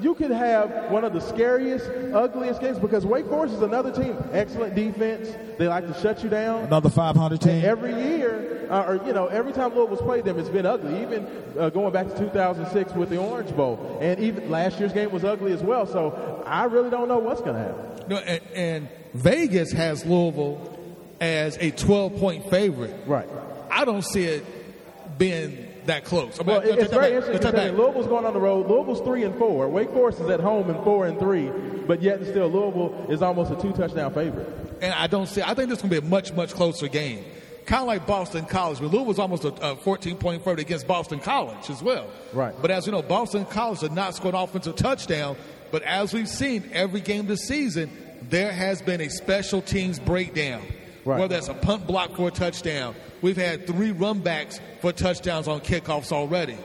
you 0.05 0.15
could 0.15 0.31
have 0.31 0.91
one 0.91 1.03
of 1.03 1.15
the 1.15 1.21
scariest, 1.21 1.91
ugliest 2.13 2.61
games 2.61 2.79
because 2.79 3.07
Wake 3.07 3.27
Forest 3.27 3.55
is 3.55 3.63
another 3.63 3.91
team. 3.91 4.17
Excellent 4.33 4.75
defense. 4.75 5.35
They 5.57 5.67
like 5.67 5.87
to 5.87 5.99
shut 6.01 6.23
you 6.23 6.29
down. 6.29 6.65
Another 6.65 6.91
500 6.91 7.41
team. 7.41 7.65
Every 7.65 7.95
year, 7.95 8.69
uh, 8.71 8.85
or 8.87 9.07
you 9.07 9.15
know, 9.15 9.29
every 9.29 9.53
time 9.53 9.75
Louisville's 9.75 10.03
played 10.03 10.25
them, 10.27 10.39
it's 10.39 10.51
been 10.51 10.67
ugly. 10.67 11.01
Even 11.01 11.27
uh, 11.59 11.71
going 11.71 11.91
back 11.93 12.09
to 12.09 12.19
2006 12.19 12.93
with 12.93 13.09
the 13.09 13.17
Orange 13.17 13.57
Bowl, 13.57 13.99
and 14.03 14.21
even 14.21 14.51
last 14.51 14.79
year's 14.79 14.93
game 14.93 15.11
was 15.11 15.25
ugly 15.25 15.53
as 15.53 15.63
well. 15.63 15.87
So 15.87 16.45
I 16.47 16.65
really 16.65 16.91
don't 16.91 17.09
know 17.09 17.19
what's 17.19 17.41
going 17.41 17.57
to 17.57 17.63
happen. 17.63 18.09
No, 18.09 18.17
and, 18.19 18.41
and 18.55 18.89
Vegas 19.15 19.73
has 19.73 20.05
Louisville 20.05 20.79
as 21.19 21.57
a 21.59 21.71
12 21.71 22.17
point 22.17 22.51
favorite. 22.51 22.95
Right. 23.07 23.29
I 23.71 23.87
don't 23.87 24.05
see 24.05 24.25
it 24.25 25.19
being 25.19 25.64
that 25.87 26.05
close. 26.05 26.39
I 26.41 26.43
mean, 26.45 26.47
Well, 26.57 26.61
it's 26.63 26.91
very 26.91 27.03
back. 27.03 27.11
interesting 27.13 27.13
Let's 27.13 27.27
take 27.27 27.41
that 27.43 27.43
considering 27.43 27.77
back. 27.77 27.79
Louisville's 27.79 28.07
going 28.07 28.25
on 28.25 28.33
the 28.35 28.41
road. 28.41 28.69
Louisville's 28.69 29.01
three 29.01 29.25
and 29.25 29.37
four. 29.39 29.69
Wake 29.69 29.91
Forest 29.91 30.21
is 30.21 30.31
at 30.31 30.41
home 30.41 30.71
and 30.71 30.83
four 30.85 31.07
and 31.07 31.19
three, 31.19 31.49
but 31.87 32.03
yet 32.03 32.21
still 32.25 32.49
Louisville 32.49 33.07
is 33.11 33.23
almost 33.23 33.53
a 33.53 33.57
two 33.57 33.73
touchdown 33.73 34.13
favorite. 34.15 34.49
And 34.81 34.93
I 34.95 35.07
don't 35.07 35.27
see. 35.27 35.43
I 35.43 35.55
think 35.55 35.69
this 35.69 35.79
is 35.79 35.83
going 35.83 35.95
to 35.95 36.01
be 36.01 36.07
a 36.07 36.11
much, 36.11 36.33
much 36.33 36.53
closer 36.55 36.89
game. 36.89 37.25
Kind 37.67 37.81
of 37.81 37.87
like 37.87 38.07
Boston 38.07 38.45
College, 38.45 38.81
but 38.81 38.91
Louisville's 38.91 39.19
almost 39.19 39.45
a, 39.45 39.71
a 39.71 39.77
14 39.77 40.17
point 40.17 40.43
favorite 40.45 40.61
against 40.61 40.87
Boston 40.87 41.19
College 41.21 41.71
as 41.71 41.83
well. 41.83 42.07
Right. 42.35 42.55
But 42.61 42.71
as 42.71 42.85
you 42.87 42.93
know, 42.93 43.01
Boston 43.01 43.47
College 43.47 43.81
did 43.81 43.93
not 43.93 44.15
score 44.15 44.31
an 44.31 44.35
offensive 44.37 44.77
touchdown. 44.77 45.37
But 45.71 45.83
as 45.83 46.13
we've 46.13 46.29
seen 46.29 46.69
every 46.73 47.01
game 47.01 47.27
this 47.27 47.49
season, 47.49 47.91
there 48.29 48.53
has 48.53 48.83
been 48.83 49.01
a 49.01 49.09
special 49.09 49.61
teams 49.63 49.99
breakdown. 49.99 50.63
Right. 51.05 51.21
Whether 51.21 51.35
that's 51.35 51.49
a 51.49 51.55
punt 51.55 51.87
block 51.87 52.17
for 52.17 52.29
a 52.29 52.31
touchdown, 52.31 52.95
we've 53.21 53.37
had 53.37 53.67
three 53.67 53.93
run 53.93 54.21
backs 54.21 54.61
for 54.81 54.93
touchdowns 54.93 55.49
on 55.49 55.61
kickoffs 55.61 56.13
already. 56.13 56.57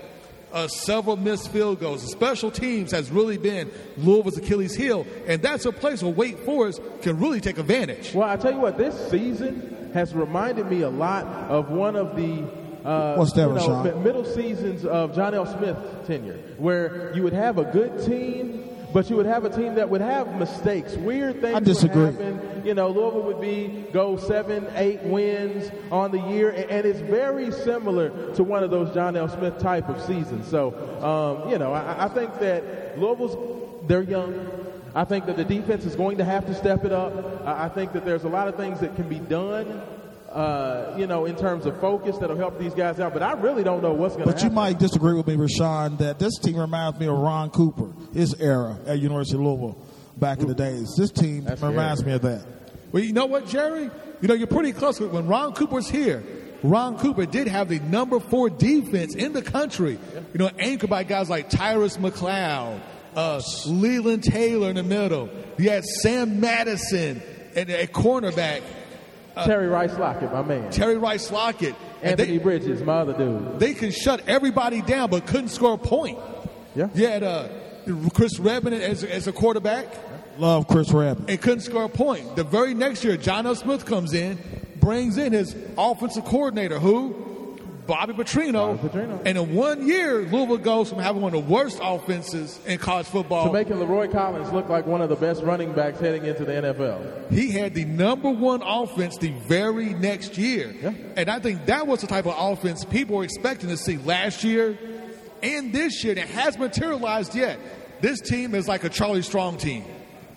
Uh, 0.51 0.67
several 0.67 1.15
missed 1.15 1.51
field 1.51 1.79
goals. 1.79 2.01
The 2.01 2.07
special 2.07 2.49
teams 2.49 2.91
has 2.91 3.11
really 3.11 3.37
been 3.37 3.69
Louisville's 3.97 4.37
Achilles 4.37 4.73
heel, 4.73 5.05
and 5.27 5.41
that's 5.41 5.65
a 5.65 5.71
place 5.71 6.01
where 6.01 6.11
Wake 6.11 6.39
Forest 6.39 6.81
can 7.01 7.19
really 7.19 7.39
take 7.39 7.59
advantage. 7.59 8.15
Well, 8.15 8.27
I 8.27 8.35
tell 8.37 8.53
you 8.53 8.59
what, 8.59 8.77
this 8.77 8.95
season 9.11 9.91
has 9.93 10.15
reminded 10.15 10.67
me 10.67 10.81
a 10.81 10.89
lot 10.89 11.25
of 11.25 11.69
one 11.69 11.95
of 11.95 12.15
the 12.15 12.47
uh, 12.83 13.15
What's 13.15 13.33
that, 13.33 13.49
you 13.49 13.55
know, 13.55 13.99
middle 13.99 14.23
seasons 14.23 14.85
of 14.85 15.13
John 15.13 15.33
L. 15.33 15.45
Smith 15.45 15.77
tenure, 16.07 16.37
where 16.57 17.13
you 17.13 17.23
would 17.23 17.33
have 17.33 17.57
a 17.57 17.65
good 17.65 18.05
team. 18.05 18.68
But 18.91 19.09
you 19.09 19.15
would 19.17 19.27
have 19.27 19.45
a 19.45 19.49
team 19.49 19.75
that 19.75 19.89
would 19.89 20.01
have 20.01 20.35
mistakes, 20.35 20.95
weird 20.95 21.41
things 21.41 21.55
I 21.55 21.59
disagree. 21.59 22.05
would 22.05 22.15
happen. 22.15 22.65
You 22.65 22.73
know, 22.73 22.89
Louisville 22.89 23.21
would 23.23 23.41
be 23.41 23.85
go 23.93 24.17
seven, 24.17 24.67
eight 24.75 25.01
wins 25.03 25.71
on 25.91 26.11
the 26.11 26.19
year, 26.19 26.49
and, 26.49 26.69
and 26.71 26.85
it's 26.87 26.99
very 26.99 27.51
similar 27.51 28.33
to 28.33 28.43
one 28.43 28.63
of 28.63 28.71
those 28.71 28.93
John 28.93 29.15
L. 29.15 29.29
Smith 29.29 29.59
type 29.59 29.89
of 29.89 30.01
seasons. 30.01 30.47
So, 30.47 30.73
um, 31.03 31.51
you 31.51 31.59
know, 31.59 31.71
I, 31.71 32.05
I 32.05 32.07
think 32.09 32.39
that 32.39 32.97
Louisville's 32.99 33.59
they're 33.87 34.01
young. 34.01 34.49
I 34.95 35.03
think 35.03 35.27
that 35.27 35.37
the 35.37 35.45
defense 35.45 35.85
is 35.85 35.95
going 35.95 36.17
to 36.17 36.25
have 36.25 36.45
to 36.47 36.55
step 36.55 36.83
it 36.83 36.91
up. 36.91 37.45
I, 37.45 37.65
I 37.65 37.69
think 37.69 37.93
that 37.93 38.05
there's 38.05 38.23
a 38.23 38.29
lot 38.29 38.47
of 38.47 38.55
things 38.55 38.79
that 38.79 38.95
can 38.95 39.07
be 39.07 39.19
done, 39.19 39.81
uh, 40.31 40.95
you 40.97 41.07
know, 41.07 41.25
in 41.25 41.35
terms 41.35 41.65
of 41.65 41.79
focus 41.79 42.17
that'll 42.17 42.37
help 42.37 42.59
these 42.59 42.73
guys 42.73 42.99
out. 42.99 43.13
But 43.13 43.23
I 43.23 43.33
really 43.33 43.63
don't 43.63 43.81
know 43.81 43.93
what's 43.93 44.15
going 44.15 44.27
to 44.27 44.33
But 44.33 44.43
you 44.43 44.49
might 44.49 44.79
disagree 44.79 45.13
with 45.13 45.27
me, 45.27 45.35
Raashaan, 45.35 45.97
that 45.99 46.19
this 46.19 46.37
team 46.37 46.57
reminds 46.57 46.99
me 46.99 47.07
of 47.07 47.17
Ron 47.17 47.49
Cooper, 47.49 47.91
his 48.13 48.39
era 48.39 48.79
at 48.85 48.99
University 48.99 49.35
of 49.35 49.41
Louisville 49.41 49.77
back 50.17 50.39
in 50.39 50.47
the 50.47 50.55
days. 50.55 50.93
This 50.97 51.11
team 51.11 51.45
That's 51.45 51.61
reminds 51.61 52.01
scary. 52.01 52.11
me 52.11 52.15
of 52.15 52.21
that. 52.23 52.45
Well, 52.91 53.03
you 53.03 53.13
know 53.13 53.25
what, 53.25 53.47
Jerry? 53.47 53.89
You 54.21 54.27
know, 54.27 54.33
you're 54.33 54.47
pretty 54.47 54.71
close. 54.73 54.99
When 54.99 55.27
Ron 55.27 55.53
Cooper's 55.53 55.89
here, 55.89 56.23
Ron 56.63 56.97
Cooper 56.97 57.25
did 57.25 57.47
have 57.47 57.69
the 57.69 57.79
number 57.79 58.19
four 58.19 58.49
defense 58.49 59.15
in 59.15 59.33
the 59.33 59.41
country. 59.41 59.97
You 60.33 60.39
know, 60.39 60.49
anchored 60.59 60.89
by 60.89 61.03
guys 61.03 61.29
like 61.29 61.49
Tyrus 61.49 61.97
McCloud, 61.97 62.81
uh, 63.15 63.41
Leland 63.65 64.23
Taylor 64.23 64.69
in 64.69 64.75
the 64.75 64.83
middle. 64.83 65.29
You 65.57 65.69
had 65.69 65.85
Sam 65.85 66.39
Madison 66.39 67.21
at, 67.55 67.69
at 67.69 67.93
cornerback, 67.93 68.61
Terry 69.45 69.67
Rice 69.67 69.97
Lockett, 69.97 70.31
my 70.31 70.41
man. 70.41 70.71
Terry 70.71 70.97
Rice 70.97 71.31
Lockett. 71.31 71.75
And 72.01 72.11
Anthony 72.11 72.37
they, 72.37 72.43
Bridges, 72.43 72.81
my 72.81 72.99
other 72.99 73.13
dude. 73.13 73.59
they 73.59 73.73
can 73.73 73.91
shut 73.91 74.21
everybody 74.27 74.81
down, 74.81 75.09
but 75.09 75.25
couldn't 75.27 75.49
score 75.49 75.73
a 75.73 75.77
point. 75.77 76.17
Yeah. 76.75 76.87
You 76.93 77.07
had 77.07 77.23
uh, 77.23 77.49
Chris 78.13 78.39
Redman 78.39 78.73
as, 78.73 79.03
as 79.03 79.27
a 79.27 79.33
quarterback. 79.33 79.87
Love 80.37 80.67
Chris 80.69 80.91
Rabb. 80.93 81.25
and 81.27 81.41
couldn't 81.41 81.61
score 81.61 81.83
a 81.83 81.89
point. 81.89 82.37
The 82.37 82.45
very 82.45 82.73
next 82.73 83.03
year, 83.03 83.17
John 83.17 83.45
L. 83.45 83.55
Smith 83.55 83.85
comes 83.85 84.13
in, 84.13 84.37
brings 84.79 85.17
in 85.17 85.33
his 85.33 85.53
offensive 85.77 86.23
coordinator, 86.23 86.79
who? 86.79 87.28
Bobby 87.89 88.13
Petrino. 88.13 88.77
Bobby 88.77 88.87
Petrino. 88.87 89.21
And 89.25 89.35
in 89.35 89.55
one 89.55 89.87
year, 89.87 90.21
Louisville 90.21 90.59
goes 90.59 90.89
from 90.89 90.99
having 90.99 91.23
one 91.23 91.33
of 91.33 91.45
the 91.45 91.51
worst 91.51 91.79
offenses 91.81 92.59
in 92.67 92.77
college 92.77 93.07
football. 93.07 93.47
To 93.47 93.51
making 93.51 93.79
Leroy 93.79 94.07
Collins 94.07 94.51
look 94.51 94.69
like 94.69 94.85
one 94.85 95.01
of 95.01 95.09
the 95.09 95.15
best 95.15 95.41
running 95.41 95.73
backs 95.73 95.99
heading 95.99 96.23
into 96.23 96.45
the 96.45 96.51
NFL. 96.51 97.31
he 97.31 97.49
had 97.49 97.73
the 97.73 97.85
number 97.85 98.29
one 98.29 98.61
offense 98.61 99.17
the 99.17 99.31
very 99.31 99.95
next 99.95 100.37
year. 100.37 100.75
Yeah. 100.79 100.93
And 101.17 101.29
I 101.29 101.39
think 101.39 101.65
that 101.65 101.87
was 101.87 102.01
the 102.01 102.07
type 102.07 102.27
of 102.27 102.35
offense 102.37 102.85
people 102.85 103.17
were 103.17 103.23
expecting 103.23 103.69
to 103.69 103.77
see 103.77 103.97
last 103.97 104.43
year 104.43 104.77
and 105.41 105.73
this 105.73 106.03
year. 106.03 106.11
And 106.11 106.19
it 106.19 106.27
hasn't 106.27 106.61
materialized 106.61 107.33
yet. 107.33 107.59
This 108.01 108.21
team 108.21 108.53
is 108.53 108.67
like 108.67 108.83
a 108.83 108.89
Charlie 108.89 109.23
Strong 109.23 109.57
team. 109.57 109.83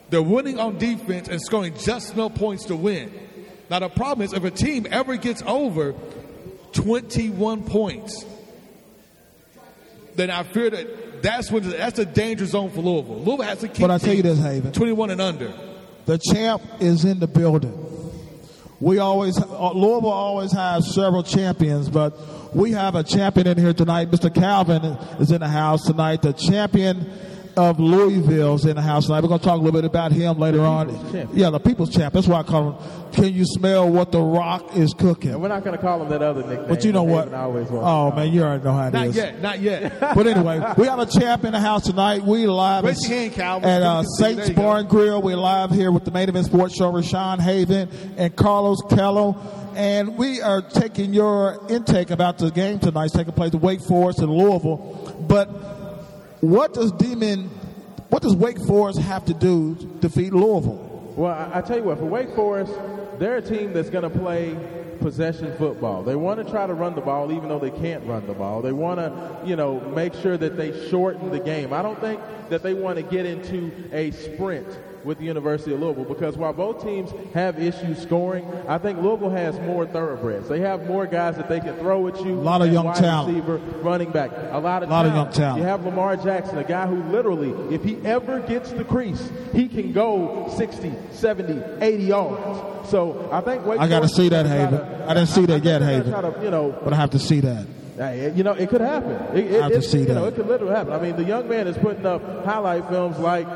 They're 0.08 0.22
winning 0.22 0.58
on 0.58 0.78
defense 0.78 1.28
and 1.28 1.40
scoring 1.40 1.74
just 1.78 2.14
enough 2.14 2.34
points 2.34 2.64
to 2.66 2.76
win. 2.76 3.12
Now, 3.70 3.78
the 3.78 3.88
problem 3.88 4.24
is 4.24 4.32
if 4.32 4.44
a 4.44 4.50
team 4.50 4.86
ever 4.90 5.16
gets 5.16 5.42
over 5.46 5.94
21 6.72 7.64
points, 7.64 8.24
then 10.14 10.30
I 10.30 10.42
fear 10.42 10.70
that 10.70 11.22
that's 11.22 11.50
when 11.50 11.68
that's 11.70 11.98
a 11.98 12.04
danger 12.04 12.46
zone 12.46 12.70
for 12.70 12.80
Louisville. 12.80 13.20
Louisville 13.20 13.46
has 13.46 13.58
to 13.60 13.68
keep 13.68 13.80
But 13.80 13.90
I 13.90 13.98
tell 13.98 14.14
you 14.14 14.22
this, 14.22 14.38
Haven. 14.38 14.72
21 14.72 15.10
and 15.10 15.20
under. 15.20 15.52
The 16.06 16.18
champ 16.18 16.62
is 16.80 17.04
in 17.04 17.20
the 17.20 17.28
building. 17.28 17.78
We 18.80 18.98
always, 18.98 19.38
uh, 19.38 19.72
Louisville 19.72 20.10
always 20.10 20.50
has 20.52 20.92
several 20.92 21.22
champions, 21.22 21.88
but 21.88 22.54
we 22.54 22.72
have 22.72 22.96
a 22.96 23.04
champion 23.04 23.46
in 23.46 23.56
here 23.56 23.72
tonight. 23.72 24.10
Mr. 24.10 24.34
Calvin 24.34 24.82
is 25.20 25.30
in 25.30 25.40
the 25.40 25.48
house 25.48 25.84
tonight. 25.84 26.22
The 26.22 26.32
champion 26.32 27.08
of 27.56 27.78
Louisville's 27.80 28.64
in 28.64 28.76
the 28.76 28.82
house 28.82 29.06
tonight. 29.06 29.22
We're 29.22 29.28
going 29.28 29.40
to 29.40 29.44
talk 29.46 29.54
a 29.60 29.62
little 29.62 29.80
bit 29.80 29.84
about 29.86 30.12
him 30.12 30.38
later 30.38 30.60
on. 30.62 30.88
champion. 31.12 31.28
Yeah, 31.32 31.50
the 31.50 31.60
people's 31.60 31.90
champ. 31.94 32.14
That's 32.14 32.26
why 32.26 32.40
I 32.40 32.42
call 32.42 32.72
him. 32.72 33.12
Can 33.12 33.34
you 33.34 33.44
smell 33.44 33.88
what 33.90 34.10
the 34.10 34.20
rock 34.20 34.74
is 34.76 34.94
cooking? 34.94 35.32
And 35.32 35.42
we're 35.42 35.48
not 35.48 35.62
going 35.64 35.76
to 35.76 35.82
call 35.82 36.02
him 36.02 36.08
that 36.08 36.22
other 36.22 36.40
nickname. 36.46 36.68
But 36.68 36.84
you 36.84 36.92
know 36.92 37.02
what? 37.02 37.24
Haven 37.24 37.38
always 37.38 37.68
wants 37.68 37.84
to 37.84 37.90
Oh 37.90 38.12
man, 38.16 38.32
you 38.32 38.42
already 38.42 38.64
know 38.64 38.72
how 38.72 38.86
it 38.88 38.92
Not 38.92 39.06
is. 39.08 39.16
yet, 39.16 39.42
not 39.42 39.60
yet. 39.60 39.92
But 40.14 40.26
anyway, 40.26 40.62
we 40.78 40.86
have 40.86 40.98
a 40.98 41.06
champ 41.06 41.44
in 41.44 41.52
the 41.52 41.60
house 41.60 41.84
tonight. 41.84 42.22
We 42.22 42.46
live 42.46 42.84
Raise 42.84 43.04
at, 43.04 43.10
your 43.10 43.18
hand, 43.18 43.32
Calvin. 43.34 43.68
at 43.68 43.82
uh, 43.82 44.02
Saints 44.04 44.48
you. 44.48 44.54
Bar 44.54 44.78
and 44.78 44.88
Grill. 44.88 45.20
We're 45.20 45.36
live 45.36 45.70
here 45.70 45.90
with 45.92 46.04
the 46.04 46.10
Main 46.10 46.28
Event 46.28 46.46
Sports 46.46 46.76
Show, 46.76 46.90
Raashaan 46.92 47.38
Haven 47.40 47.88
and 48.16 48.34
Carlos 48.34 48.80
Kello. 48.82 49.36
And 49.74 50.16
we 50.18 50.40
are 50.42 50.60
taking 50.62 51.14
your 51.14 51.58
intake 51.70 52.10
about 52.10 52.38
the 52.38 52.50
game 52.50 52.78
tonight. 52.78 53.06
It's 53.06 53.14
taking 53.14 53.32
place 53.32 53.54
at 53.54 53.60
Wake 53.60 53.80
Forest 53.80 54.20
in 54.20 54.30
Louisville. 54.30 54.76
But 55.28 55.48
what 56.42 56.74
does 56.74 56.90
Demon, 56.92 57.48
what 58.08 58.20
does 58.20 58.34
Wake 58.34 58.58
Forest 58.66 58.98
have 58.98 59.24
to 59.26 59.34
do 59.34 59.76
to 59.76 59.86
defeat 59.86 60.32
Louisville? 60.32 61.14
Well, 61.16 61.32
I, 61.32 61.58
I 61.58 61.60
tell 61.62 61.76
you 61.76 61.84
what, 61.84 61.98
for 61.98 62.04
Wake 62.06 62.34
Forest, 62.34 62.72
they're 63.18 63.36
a 63.36 63.42
team 63.42 63.72
that's 63.72 63.90
going 63.90 64.02
to 64.02 64.10
play 64.10 64.56
possession 64.98 65.56
football. 65.56 66.02
They 66.02 66.16
want 66.16 66.44
to 66.44 66.50
try 66.50 66.66
to 66.66 66.74
run 66.74 66.96
the 66.96 67.00
ball, 67.00 67.30
even 67.30 67.48
though 67.48 67.60
they 67.60 67.70
can't 67.70 68.04
run 68.06 68.26
the 68.26 68.32
ball. 68.32 68.60
They 68.60 68.72
want 68.72 68.98
to, 68.98 69.46
you 69.46 69.54
know, 69.54 69.78
make 69.80 70.14
sure 70.14 70.36
that 70.36 70.56
they 70.56 70.88
shorten 70.88 71.30
the 71.30 71.38
game. 71.38 71.72
I 71.72 71.80
don't 71.80 72.00
think 72.00 72.20
that 72.48 72.64
they 72.64 72.74
want 72.74 72.96
to 72.96 73.02
get 73.02 73.24
into 73.24 73.70
a 73.92 74.10
sprint 74.10 74.66
with 75.04 75.18
the 75.18 75.24
University 75.24 75.72
of 75.74 75.80
Louisville 75.80 76.04
because 76.04 76.36
while 76.36 76.52
both 76.52 76.82
teams 76.82 77.10
have 77.34 77.58
issues 77.58 78.00
scoring, 78.00 78.46
I 78.68 78.78
think 78.78 79.00
Louisville 79.00 79.30
has 79.30 79.58
more 79.60 79.86
thoroughbreds. 79.86 80.48
They 80.48 80.60
have 80.60 80.86
more 80.86 81.06
guys 81.06 81.36
that 81.36 81.48
they 81.48 81.60
can 81.60 81.76
throw 81.76 82.06
at 82.08 82.24
you. 82.24 82.34
A 82.34 82.40
lot 82.40 82.62
of 82.62 82.72
young 82.72 82.86
wide 82.86 82.96
talent. 82.96 83.28
receiver, 83.34 83.56
running 83.82 84.10
back, 84.10 84.30
a 84.50 84.58
lot 84.58 84.82
of 84.82 84.90
Lot 84.90 85.06
of 85.06 85.14
young 85.14 85.30
talent. 85.32 85.58
You 85.58 85.64
have 85.64 85.84
Lamar 85.84 86.16
Jackson, 86.16 86.58
a 86.58 86.64
guy 86.64 86.86
who 86.86 87.02
literally, 87.10 87.74
if 87.74 87.82
he 87.82 87.96
ever 88.04 88.40
gets 88.40 88.70
the 88.72 88.84
crease, 88.84 89.30
he 89.52 89.68
can 89.68 89.92
go 89.92 90.52
60, 90.56 90.92
70, 91.12 91.62
80 91.84 92.02
yards. 92.04 92.88
So 92.90 93.28
I 93.32 93.40
think 93.40 93.64
Wake 93.66 93.80
I 93.80 93.88
gotta 93.88 94.08
see 94.08 94.28
that, 94.28 94.46
Haven. 94.46 94.78
to- 94.78 95.04
I 95.08 95.14
didn't 95.14 95.28
see 95.28 95.46
that 95.46 95.52
think 95.54 95.64
yet, 95.64 95.82
Haven. 95.82 96.12
To, 96.12 96.34
you 96.42 96.50
know, 96.50 96.74
But 96.84 96.92
I 96.92 96.96
have 96.96 97.10
to 97.10 97.18
see 97.18 97.40
that. 97.40 97.66
Hey, 97.96 98.32
you 98.34 98.42
know, 98.42 98.52
it 98.52 98.68
could 98.70 98.80
happen. 98.80 99.12
It, 99.36 99.52
it, 99.52 99.60
I 99.60 99.64
have 99.64 99.72
to 99.72 99.82
see 99.82 99.98
you 100.00 100.04
that. 100.06 100.14
know, 100.14 100.24
it 100.24 100.34
could 100.34 100.46
literally 100.48 100.74
happen. 100.74 100.92
I 100.92 100.98
mean, 101.00 101.14
the 101.16 101.24
young 101.24 101.48
man 101.48 101.66
is 101.68 101.76
putting 101.76 102.06
up 102.06 102.22
highlight 102.44 102.88
films 102.88 103.18
like, 103.18 103.46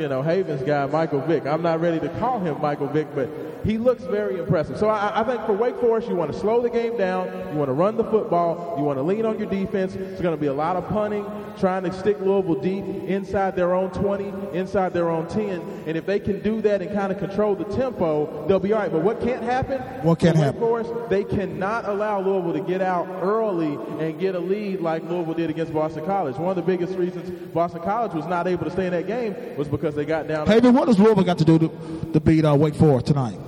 you 0.00 0.08
know, 0.08 0.22
Haven's 0.22 0.62
guy, 0.62 0.86
Michael 0.86 1.20
Vick. 1.20 1.46
I'm 1.46 1.60
not 1.60 1.80
ready 1.80 2.00
to 2.00 2.08
call 2.18 2.40
him 2.40 2.58
Michael 2.60 2.88
Vick, 2.88 3.14
but 3.14 3.28
he 3.64 3.78
looks 3.78 4.02
very 4.04 4.38
impressive. 4.38 4.78
So 4.78 4.88
I, 4.88 5.20
I 5.20 5.24
think 5.24 5.44
for 5.44 5.52
Wake 5.52 5.76
Forest, 5.76 6.08
you 6.08 6.14
want 6.14 6.32
to 6.32 6.38
slow 6.38 6.62
the 6.62 6.70
game 6.70 6.96
down. 6.96 7.26
You 7.52 7.58
want 7.58 7.68
to 7.68 7.74
run 7.74 7.96
the 7.96 8.04
football. 8.04 8.76
You 8.78 8.84
want 8.84 8.98
to 8.98 9.02
lean 9.02 9.26
on 9.26 9.38
your 9.38 9.48
defense. 9.48 9.94
It's 9.94 10.20
going 10.20 10.34
to 10.34 10.40
be 10.40 10.46
a 10.46 10.54
lot 10.54 10.76
of 10.76 10.88
punting, 10.88 11.26
trying 11.58 11.82
to 11.84 11.92
stick 11.92 12.18
Louisville 12.20 12.54
deep 12.54 12.84
inside 13.08 13.56
their 13.56 13.74
own 13.74 13.90
20, 13.90 14.56
inside 14.56 14.92
their 14.94 15.10
own 15.10 15.28
10. 15.28 15.84
And 15.86 15.96
if 15.96 16.06
they 16.06 16.18
can 16.18 16.40
do 16.40 16.62
that 16.62 16.80
and 16.80 16.92
kind 16.92 17.12
of 17.12 17.18
control 17.18 17.54
the 17.54 17.64
tempo, 17.64 18.46
they'll 18.46 18.58
be 18.58 18.72
all 18.72 18.80
right. 18.80 18.92
But 18.92 19.02
what 19.02 19.20
can't 19.20 19.42
happen? 19.42 19.80
What 20.02 20.18
can't 20.18 20.36
for 20.36 20.40
Wake 20.40 20.46
happen? 20.46 20.60
Forest, 20.60 20.90
they 21.10 21.24
cannot 21.24 21.86
allow 21.86 22.20
Louisville 22.20 22.54
to 22.54 22.60
get 22.60 22.80
out 22.80 23.06
early 23.22 23.78
and 23.98 24.18
get 24.18 24.34
a 24.34 24.40
lead 24.40 24.80
like 24.80 25.02
Louisville 25.02 25.34
did 25.34 25.50
against 25.50 25.72
Boston 25.74 26.04
College. 26.06 26.36
One 26.36 26.50
of 26.50 26.56
the 26.56 26.62
biggest 26.62 26.96
reasons 26.96 27.28
Boston 27.52 27.82
College 27.82 28.12
was 28.12 28.26
not 28.26 28.46
able 28.46 28.64
to 28.64 28.70
stay 28.70 28.86
in 28.86 28.92
that 28.92 29.06
game 29.06 29.34
was 29.56 29.68
because 29.68 29.89
they 29.94 30.04
got 30.04 30.26
down. 30.28 30.46
Haven, 30.46 30.74
what 30.74 30.86
does 30.86 30.98
Louisville 30.98 31.24
got 31.24 31.38
to 31.38 31.44
do 31.44 31.58
to, 31.58 32.10
to 32.12 32.20
beat 32.20 32.44
uh, 32.44 32.54
Wake 32.54 32.74
Forest 32.74 33.06
tonight? 33.06 33.38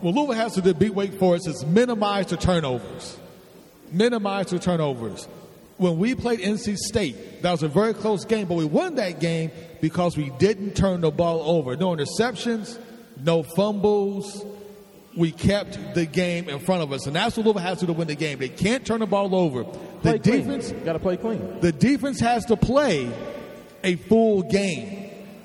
Well, 0.00 0.12
Louisville 0.12 0.34
has 0.34 0.54
to 0.54 0.60
do 0.62 0.74
beat 0.74 0.94
Wake 0.94 1.14
Forest 1.14 1.46
is 1.48 1.64
minimize 1.66 2.26
the 2.26 2.36
turnovers. 2.36 3.18
Minimize 3.90 4.46
the 4.50 4.58
turnovers. 4.58 5.28
When 5.76 5.98
we 5.98 6.14
played 6.14 6.40
NC 6.40 6.76
State, 6.76 7.42
that 7.42 7.50
was 7.50 7.62
a 7.62 7.68
very 7.68 7.94
close 7.94 8.24
game, 8.24 8.46
but 8.46 8.54
we 8.54 8.64
won 8.64 8.94
that 8.96 9.20
game 9.20 9.50
because 9.80 10.16
we 10.16 10.30
didn't 10.38 10.74
turn 10.76 11.00
the 11.00 11.10
ball 11.10 11.42
over. 11.42 11.76
No 11.76 11.90
interceptions, 11.94 12.78
no 13.22 13.42
fumbles. 13.42 14.44
we 15.16 15.30
kept 15.32 15.94
the 15.94 16.06
game 16.06 16.48
in 16.48 16.58
front 16.60 16.82
of 16.82 16.92
us, 16.92 17.06
and 17.06 17.16
that's 17.16 17.36
what 17.36 17.44
Louisville 17.44 17.62
has 17.62 17.80
to 17.80 17.86
do 17.86 17.92
to 17.92 17.98
win 17.98 18.08
the 18.08 18.14
game. 18.14 18.38
They 18.38 18.48
can't 18.48 18.86
turn 18.86 19.00
the 19.00 19.06
ball 19.06 19.34
over. 19.34 19.64
The 19.64 20.00
Play 20.00 20.18
defense, 20.18 20.72
got 20.84 20.94
to 20.94 20.98
play 20.98 21.16
clean. 21.16 21.60
the 21.60 21.72
defense 21.72 22.18
has 22.20 22.44
to 22.46 22.56
play 22.56 23.12
a 23.84 23.96
full 23.96 24.42
game. 24.42 25.01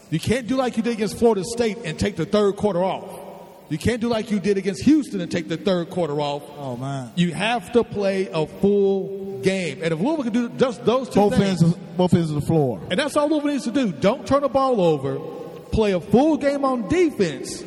You 0.09 0.19
can't 0.19 0.47
do 0.47 0.55
like 0.55 0.77
you 0.77 0.83
did 0.83 0.93
against 0.93 1.17
Florida 1.19 1.43
State 1.43 1.79
and 1.83 1.99
take 1.99 2.15
the 2.15 2.25
third 2.25 2.55
quarter 2.55 2.83
off. 2.83 3.25
You 3.69 3.77
can't 3.77 3.99
do 3.99 4.07
like 4.07 4.31
you 4.31 4.39
did 4.39 4.57
against 4.57 4.83
Houston 4.83 5.19
and 5.19 5.29
take 5.29 5.49
the 5.49 5.57
third 5.57 5.89
quarter 5.89 6.21
off. 6.21 6.43
Oh 6.57 6.77
man. 6.77 7.11
You 7.15 7.33
have 7.33 7.71
to 7.73 7.83
play 7.83 8.29
a 8.31 8.47
full 8.47 9.39
game, 9.41 9.81
and 9.83 9.91
if 9.93 9.99
Louisville 9.99 10.23
can 10.23 10.33
do 10.33 10.49
just 10.49 10.85
those 10.85 11.09
two 11.09 11.19
Both 11.19 11.35
things, 11.37 11.61
ends, 11.61 11.75
of, 11.75 11.97
both 11.97 12.13
ends 12.13 12.29
of 12.31 12.35
the 12.39 12.45
floor. 12.47 12.81
and 12.89 12.97
that's 12.99 13.17
all 13.17 13.27
Louisville 13.29 13.51
needs 13.51 13.65
to 13.65 13.71
do. 13.71 13.91
Don't 13.91 14.25
turn 14.25 14.41
the 14.43 14.47
ball 14.49 14.79
over. 14.79 15.19
Play 15.71 15.91
a 15.91 15.99
full 15.99 16.37
game 16.37 16.63
on 16.63 16.87
defense, 16.87 17.61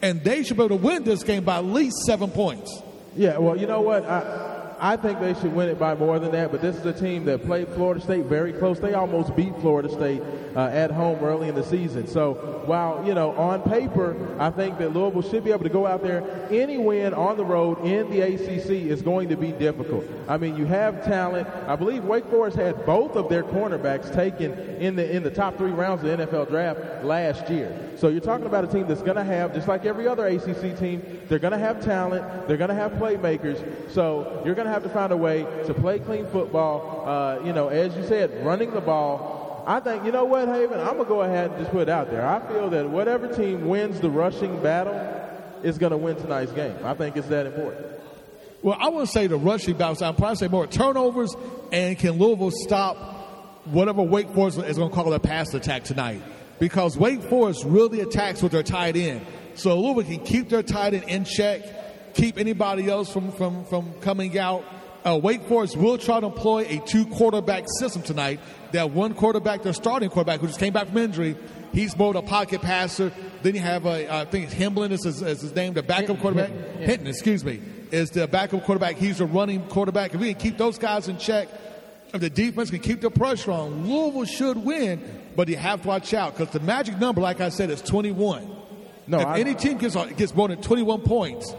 and 0.00 0.22
they 0.22 0.44
should 0.44 0.56
be 0.56 0.62
able 0.64 0.78
to 0.78 0.82
win 0.84 1.02
this 1.02 1.24
game 1.24 1.42
by 1.44 1.56
at 1.56 1.64
least 1.64 1.96
seven 2.06 2.30
points. 2.30 2.80
Yeah, 3.16 3.38
well, 3.38 3.56
you 3.58 3.66
know 3.66 3.80
what? 3.80 4.04
I 4.04 4.63
I 4.84 4.98
think 4.98 5.18
they 5.18 5.32
should 5.32 5.54
win 5.54 5.70
it 5.70 5.78
by 5.78 5.94
more 5.94 6.18
than 6.18 6.30
that. 6.32 6.52
But 6.52 6.60
this 6.60 6.76
is 6.76 6.84
a 6.84 6.92
team 6.92 7.24
that 7.24 7.42
played 7.46 7.68
Florida 7.68 8.02
State 8.02 8.26
very 8.26 8.52
close. 8.52 8.78
They 8.78 8.92
almost 8.92 9.34
beat 9.34 9.56
Florida 9.62 9.88
State 9.88 10.20
uh, 10.54 10.66
at 10.66 10.90
home 10.90 11.24
early 11.24 11.48
in 11.48 11.54
the 11.54 11.64
season. 11.64 12.06
So 12.06 12.34
while 12.66 13.02
you 13.06 13.14
know 13.14 13.30
on 13.30 13.62
paper, 13.62 14.14
I 14.38 14.50
think 14.50 14.76
that 14.76 14.92
Louisville 14.92 15.22
should 15.22 15.42
be 15.42 15.52
able 15.52 15.62
to 15.62 15.70
go 15.70 15.86
out 15.86 16.02
there. 16.02 16.22
Any 16.50 16.76
win 16.76 17.14
on 17.14 17.38
the 17.38 17.46
road 17.46 17.82
in 17.86 18.10
the 18.10 18.20
ACC 18.20 18.70
is 18.70 19.00
going 19.00 19.30
to 19.30 19.38
be 19.38 19.52
difficult. 19.52 20.04
I 20.28 20.36
mean, 20.36 20.54
you 20.54 20.66
have 20.66 21.02
talent. 21.02 21.48
I 21.66 21.76
believe 21.76 22.04
Wake 22.04 22.26
Forest 22.26 22.58
had 22.58 22.84
both 22.84 23.16
of 23.16 23.30
their 23.30 23.42
cornerbacks 23.42 24.14
taken 24.14 24.52
in 24.52 24.96
the 24.96 25.10
in 25.10 25.22
the 25.22 25.30
top 25.30 25.56
three 25.56 25.72
rounds 25.72 26.04
of 26.04 26.14
the 26.14 26.26
NFL 26.26 26.50
draft 26.50 27.02
last 27.02 27.48
year. 27.48 27.74
So 27.96 28.08
you're 28.08 28.20
talking 28.20 28.46
about 28.46 28.64
a 28.64 28.66
team 28.66 28.86
that's 28.86 29.02
going 29.02 29.16
to 29.16 29.24
have, 29.24 29.54
just 29.54 29.68
like 29.68 29.86
every 29.86 30.06
other 30.06 30.26
ACC 30.26 30.78
team, 30.78 31.22
they're 31.28 31.38
going 31.38 31.52
to 31.52 31.58
have 31.58 31.82
talent. 31.82 32.48
They're 32.48 32.56
going 32.56 32.68
to 32.68 32.74
have 32.74 32.92
playmakers. 32.92 33.90
So 33.90 34.42
you're 34.44 34.54
going 34.54 34.66
to 34.66 34.73
have 34.74 34.82
to 34.82 34.88
find 34.90 35.12
a 35.12 35.16
way 35.16 35.42
to 35.66 35.74
play 35.74 35.98
clean 35.98 36.26
football. 36.26 37.08
Uh, 37.08 37.44
you 37.44 37.52
know, 37.52 37.68
as 37.68 37.96
you 37.96 38.04
said, 38.06 38.44
running 38.44 38.72
the 38.72 38.80
ball. 38.80 39.64
I 39.66 39.80
think, 39.80 40.04
you 40.04 40.12
know 40.12 40.26
what, 40.26 40.46
Haven? 40.48 40.78
I'm 40.78 40.94
going 40.94 40.98
to 40.98 41.04
go 41.06 41.22
ahead 41.22 41.50
and 41.50 41.58
just 41.58 41.70
put 41.70 41.82
it 41.82 41.88
out 41.88 42.10
there. 42.10 42.26
I 42.26 42.46
feel 42.48 42.68
that 42.70 42.90
whatever 42.90 43.32
team 43.34 43.66
wins 43.66 43.98
the 44.00 44.10
rushing 44.10 44.62
battle 44.62 44.94
is 45.62 45.78
going 45.78 45.92
to 45.92 45.96
win 45.96 46.16
tonight's 46.16 46.52
game. 46.52 46.76
I 46.84 46.92
think 46.92 47.16
it's 47.16 47.28
that 47.28 47.46
important. 47.46 47.86
Well, 48.62 48.76
I 48.78 48.88
wouldn't 48.88 49.08
say 49.08 49.26
the 49.26 49.36
rushing 49.36 49.76
bounce. 49.76 50.02
I'd 50.02 50.16
probably 50.16 50.36
say 50.36 50.48
more 50.48 50.66
turnovers, 50.66 51.34
and 51.72 51.98
can 51.98 52.12
Louisville 52.12 52.50
stop 52.50 52.96
whatever 53.66 54.02
Wake 54.02 54.30
Forest 54.30 54.58
is 54.58 54.76
going 54.76 54.90
to 54.90 54.94
call 54.94 55.12
a 55.12 55.18
pass 55.18 55.52
attack 55.54 55.84
tonight? 55.84 56.22
Because 56.58 56.96
Wake 56.98 57.22
Forest 57.22 57.64
really 57.64 58.00
attacks 58.00 58.42
with 58.42 58.52
their 58.52 58.62
tight 58.62 58.96
end. 58.96 59.24
So 59.54 59.78
Louisville 59.80 60.16
can 60.16 60.24
keep 60.24 60.48
their 60.50 60.62
tight 60.62 60.94
end 60.94 61.04
in 61.04 61.24
check, 61.24 61.62
keep 62.14 62.38
anybody 62.38 62.88
else 62.88 63.12
from, 63.12 63.32
from, 63.32 63.64
from 63.66 63.92
coming 64.00 64.38
out. 64.38 64.64
Uh, 65.04 65.18
Wake 65.22 65.42
Forest 65.42 65.76
will 65.76 65.98
try 65.98 66.18
to 66.18 66.26
employ 66.26 66.64
a 66.66 66.78
two 66.86 67.04
quarterback 67.06 67.64
system 67.78 68.02
tonight. 68.02 68.40
That 68.72 68.90
one 68.90 69.14
quarterback, 69.14 69.62
their 69.62 69.74
starting 69.74 70.08
quarterback, 70.08 70.40
who 70.40 70.46
just 70.46 70.58
came 70.58 70.72
back 70.72 70.86
from 70.88 70.96
injury. 70.96 71.36
He's 71.72 71.96
more 71.96 72.10
of 72.10 72.16
a 72.16 72.22
pocket 72.22 72.62
passer. 72.62 73.12
Then 73.42 73.54
you 73.54 73.60
have, 73.60 73.84
a, 73.84 74.12
I 74.12 74.24
think 74.24 74.46
it's 74.46 74.54
Himblin 74.54 74.92
is 74.92 75.04
his, 75.04 75.20
is 75.20 75.42
his 75.42 75.54
name, 75.54 75.74
the 75.74 75.82
backup 75.82 76.20
quarterback. 76.20 76.50
Hinton, 76.78 77.06
excuse 77.08 77.44
me, 77.44 77.60
is 77.90 78.10
the 78.10 78.26
backup 78.26 78.64
quarterback. 78.64 78.96
He's 78.96 79.18
the 79.18 79.26
running 79.26 79.62
quarterback. 79.68 80.14
If 80.14 80.20
we 80.20 80.32
can 80.32 80.40
keep 80.40 80.56
those 80.56 80.78
guys 80.78 81.08
in 81.08 81.18
check, 81.18 81.48
if 82.14 82.20
the 82.20 82.30
defense 82.30 82.70
can 82.70 82.78
keep 82.78 83.00
the 83.02 83.10
pressure 83.10 83.50
on, 83.50 83.86
Louisville 83.86 84.24
should 84.24 84.56
win. 84.56 85.02
But 85.36 85.48
you 85.48 85.56
have 85.56 85.82
to 85.82 85.88
watch 85.88 86.14
out 86.14 86.36
because 86.38 86.52
the 86.52 86.60
magic 86.60 86.98
number, 86.98 87.20
like 87.20 87.40
I 87.40 87.48
said, 87.50 87.68
is 87.70 87.82
21. 87.82 88.48
No, 89.06 89.18
if 89.18 89.26
I- 89.26 89.40
any 89.40 89.54
team 89.54 89.76
gets 89.76 89.96
gets 90.14 90.34
more 90.34 90.48
than 90.48 90.62
21 90.62 91.02
points, 91.02 91.54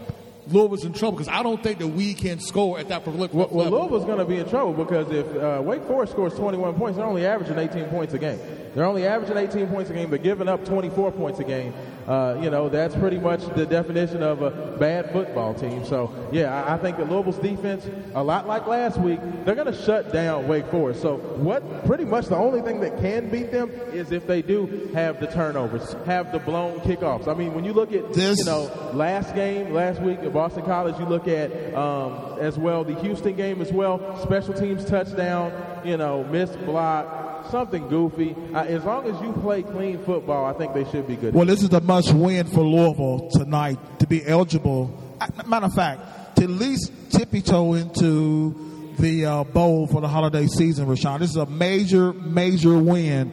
Louisville's 0.48 0.84
in 0.84 0.92
trouble 0.92 1.18
because 1.18 1.32
I 1.32 1.42
don't 1.42 1.62
think 1.62 1.78
that 1.78 1.88
we 1.88 2.14
can 2.14 2.38
score 2.38 2.78
at 2.78 2.88
that 2.88 3.02
prolific 3.02 3.34
Well, 3.34 3.48
well 3.50 3.64
level. 3.64 3.80
Louisville's 3.80 4.04
going 4.04 4.18
to 4.18 4.24
be 4.24 4.36
in 4.38 4.48
trouble 4.48 4.72
because 4.72 5.10
if 5.10 5.26
uh, 5.36 5.60
Wake 5.62 5.84
Forest 5.84 6.12
scores 6.12 6.34
21 6.34 6.74
points, 6.74 6.96
they're 6.96 7.06
only 7.06 7.26
averaging 7.26 7.58
18 7.58 7.86
points 7.86 8.14
a 8.14 8.18
game. 8.18 8.38
They're 8.74 8.84
only 8.84 9.06
averaging 9.06 9.36
18 9.36 9.68
points 9.68 9.90
a 9.90 9.94
game, 9.94 10.10
but 10.10 10.22
giving 10.22 10.48
up 10.48 10.64
24 10.64 11.12
points 11.12 11.40
a 11.40 11.44
game. 11.44 11.72
Uh, 12.06 12.38
you 12.40 12.50
know, 12.50 12.68
that's 12.68 12.94
pretty 12.94 13.18
much 13.18 13.40
the 13.56 13.66
definition 13.66 14.22
of 14.22 14.40
a 14.40 14.76
bad 14.78 15.10
football 15.10 15.52
team. 15.54 15.84
So, 15.84 16.12
yeah, 16.30 16.64
I, 16.64 16.74
I 16.74 16.78
think 16.78 16.98
that 16.98 17.10
Louisville's 17.10 17.38
defense, 17.38 17.84
a 18.14 18.22
lot 18.22 18.46
like 18.46 18.66
last 18.68 18.96
week, 18.98 19.18
they're 19.44 19.56
going 19.56 19.72
to 19.72 19.82
shut 19.82 20.12
down 20.12 20.46
Wake 20.46 20.66
Forest. 20.70 21.02
So, 21.02 21.16
what 21.16 21.84
pretty 21.84 22.04
much 22.04 22.26
the 22.26 22.36
only 22.36 22.62
thing 22.62 22.78
that 22.80 23.00
can 23.00 23.28
beat 23.28 23.50
them 23.50 23.70
is 23.92 24.12
if 24.12 24.24
they 24.28 24.40
do 24.40 24.88
have 24.94 25.18
the 25.18 25.26
turnovers, 25.26 25.94
have 26.06 26.30
the 26.30 26.38
blown 26.38 26.78
kickoffs. 26.80 27.26
I 27.26 27.34
mean, 27.34 27.54
when 27.54 27.64
you 27.64 27.72
look 27.72 27.92
at, 27.92 28.12
This- 28.12 28.38
you 28.38 28.44
know, 28.44 28.70
last 28.92 29.34
game, 29.34 29.72
last 29.74 30.00
week 30.00 30.20
at 30.20 30.32
Boston 30.32 30.62
College, 30.64 30.96
you 31.00 31.06
look 31.06 31.26
at 31.26 31.50
um, 31.74 32.38
as 32.40 32.56
well 32.56 32.84
the 32.84 32.94
Houston 33.00 33.34
game 33.34 33.60
as 33.60 33.72
well, 33.72 34.16
special 34.22 34.54
teams 34.54 34.84
touchdown, 34.84 35.52
you 35.84 35.96
know, 35.96 36.22
missed 36.22 36.56
block, 36.64 37.35
something 37.50 37.88
goofy. 37.88 38.34
Uh, 38.54 38.64
as 38.64 38.84
long 38.84 39.06
as 39.06 39.20
you 39.22 39.32
play 39.42 39.62
clean 39.62 39.98
football, 40.04 40.44
I 40.44 40.52
think 40.52 40.74
they 40.74 40.84
should 40.90 41.06
be 41.06 41.16
good. 41.16 41.34
Well, 41.34 41.46
this 41.46 41.62
is 41.62 41.72
a 41.72 41.80
must 41.80 42.12
win 42.12 42.46
for 42.46 42.60
Louisville 42.60 43.28
tonight 43.32 43.78
to 44.00 44.06
be 44.06 44.26
eligible. 44.26 45.16
uh, 45.20 45.28
Matter 45.46 45.66
of 45.66 45.74
fact, 45.74 46.36
to 46.36 46.44
at 46.44 46.50
least 46.50 46.92
tippy 47.10 47.40
toe 47.42 47.74
into 47.74 48.94
the 48.98 49.26
uh, 49.26 49.44
bowl 49.44 49.86
for 49.86 50.00
the 50.00 50.08
holiday 50.08 50.46
season, 50.46 50.86
Raashaan. 50.86 51.18
This 51.18 51.30
is 51.30 51.36
a 51.36 51.46
major, 51.46 52.12
major 52.12 52.78
win. 52.78 53.32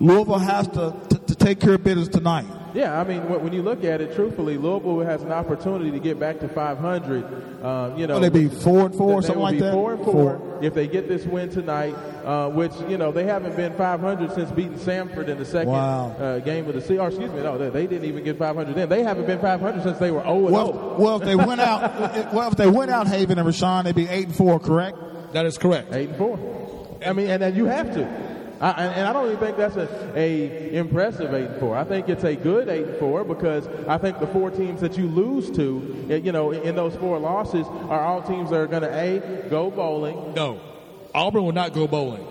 Louisville 0.00 0.38
has 0.38 0.66
to, 0.68 0.94
to, 1.10 1.18
to 1.18 1.23
take 1.44 1.60
care 1.60 1.74
of 1.74 1.84
business 1.84 2.08
tonight. 2.08 2.46
Yeah, 2.74 2.98
I 3.00 3.04
mean, 3.04 3.20
when 3.28 3.52
you 3.52 3.62
look 3.62 3.84
at 3.84 4.00
it, 4.00 4.16
truthfully, 4.16 4.56
Louisville 4.58 4.98
has 5.00 5.22
an 5.22 5.30
opportunity 5.30 5.92
to 5.92 6.00
get 6.00 6.18
back 6.18 6.40
to 6.40 6.48
500. 6.48 7.62
Um, 7.64 7.96
you 7.96 8.08
know, 8.08 8.14
Will 8.14 8.20
they 8.20 8.28
be 8.30 8.48
four 8.48 8.86
and 8.86 8.94
four, 8.94 9.20
They 9.20 9.28
something 9.28 9.36
will 9.36 9.42
like 9.44 9.54
be 9.54 9.60
that? 9.60 9.72
Four 9.72 9.92
and 9.94 10.04
four, 10.04 10.58
if 10.60 10.74
they 10.74 10.88
get 10.88 11.06
this 11.06 11.24
win 11.24 11.50
tonight, 11.50 11.94
uh, 12.24 12.48
which 12.50 12.72
you 12.88 12.98
know 12.98 13.12
they 13.12 13.24
haven't 13.24 13.54
been 13.54 13.72
500 13.74 14.32
since 14.32 14.50
beating 14.50 14.74
Samford 14.78 15.28
in 15.28 15.38
the 15.38 15.44
second 15.44 15.68
Wow. 15.72 16.16
uh, 16.18 16.38
game 16.40 16.66
of 16.66 16.74
the 16.74 16.80
season. 16.80 17.00
Excuse 17.06 17.30
me, 17.30 17.42
no, 17.42 17.58
they, 17.58 17.70
they 17.70 17.86
didn't 17.86 18.08
even 18.08 18.24
get 18.24 18.38
500 18.38 18.74
then. 18.74 18.88
They 18.88 19.04
haven't 19.04 19.26
been 19.26 19.38
500 19.40 19.82
since 19.84 19.98
they 19.98 20.10
were 20.10 20.22
0 20.22 20.46
and 20.46 20.50
Well, 20.50 20.72
0. 20.72 20.96
well, 20.98 21.16
if 21.18 21.22
they 21.22 21.36
went 21.36 21.60
out, 21.60 22.32
well, 22.34 22.48
if 22.48 22.56
they 22.56 22.68
went 22.68 22.90
out, 22.90 23.06
Haven 23.06 23.38
and 23.38 23.46
Raashaan, 23.48 23.84
they'd 23.84 23.94
be 23.94 24.08
eight 24.08 24.26
and 24.26 24.34
four, 24.36 24.58
correct? 24.58 24.98
that 25.32 25.46
is 25.46 25.58
correct. 25.58 25.94
Eight 25.94 26.08
and 26.08 26.18
four. 26.18 26.38
I 27.06 27.12
mean, 27.12 27.28
and, 27.28 27.40
then 27.42 27.54
you 27.54 27.66
have 27.66 27.92
to. 27.94 28.23
I, 28.64 28.70
and, 28.70 28.94
and 28.94 29.06
I 29.08 29.12
don't 29.12 29.26
even 29.26 29.38
think 29.38 29.56
that's 29.58 29.76
a, 29.76 29.86
a 30.18 30.74
impressive 30.74 31.34
eight 31.34 31.48
and 31.48 31.60
four. 31.60 31.76
I 31.76 31.84
think 31.84 32.08
it's 32.08 32.24
a 32.24 32.34
good 32.34 32.68
eight 32.70 32.86
and 32.86 32.96
four 32.98 33.22
because 33.22 33.68
I 33.86 33.98
think 33.98 34.20
the 34.20 34.26
four 34.28 34.50
teams 34.50 34.80
that 34.80 34.96
you 34.96 35.06
lose 35.06 35.50
to, 35.56 36.06
eh, 36.08 36.16
you 36.16 36.32
know, 36.32 36.50
in, 36.50 36.62
in 36.62 36.74
those 36.74 36.96
four 36.96 37.18
losses 37.18 37.66
are 37.66 38.00
all 38.00 38.22
teams 38.22 38.48
that 38.50 38.56
are 38.56 38.66
going 38.66 38.82
to 38.82 38.94
a 38.94 39.48
go 39.50 39.70
bowling. 39.70 40.32
No, 40.34 40.60
Auburn 41.14 41.44
will 41.44 41.52
not 41.52 41.74
go 41.74 41.86
bowling. 41.86 42.26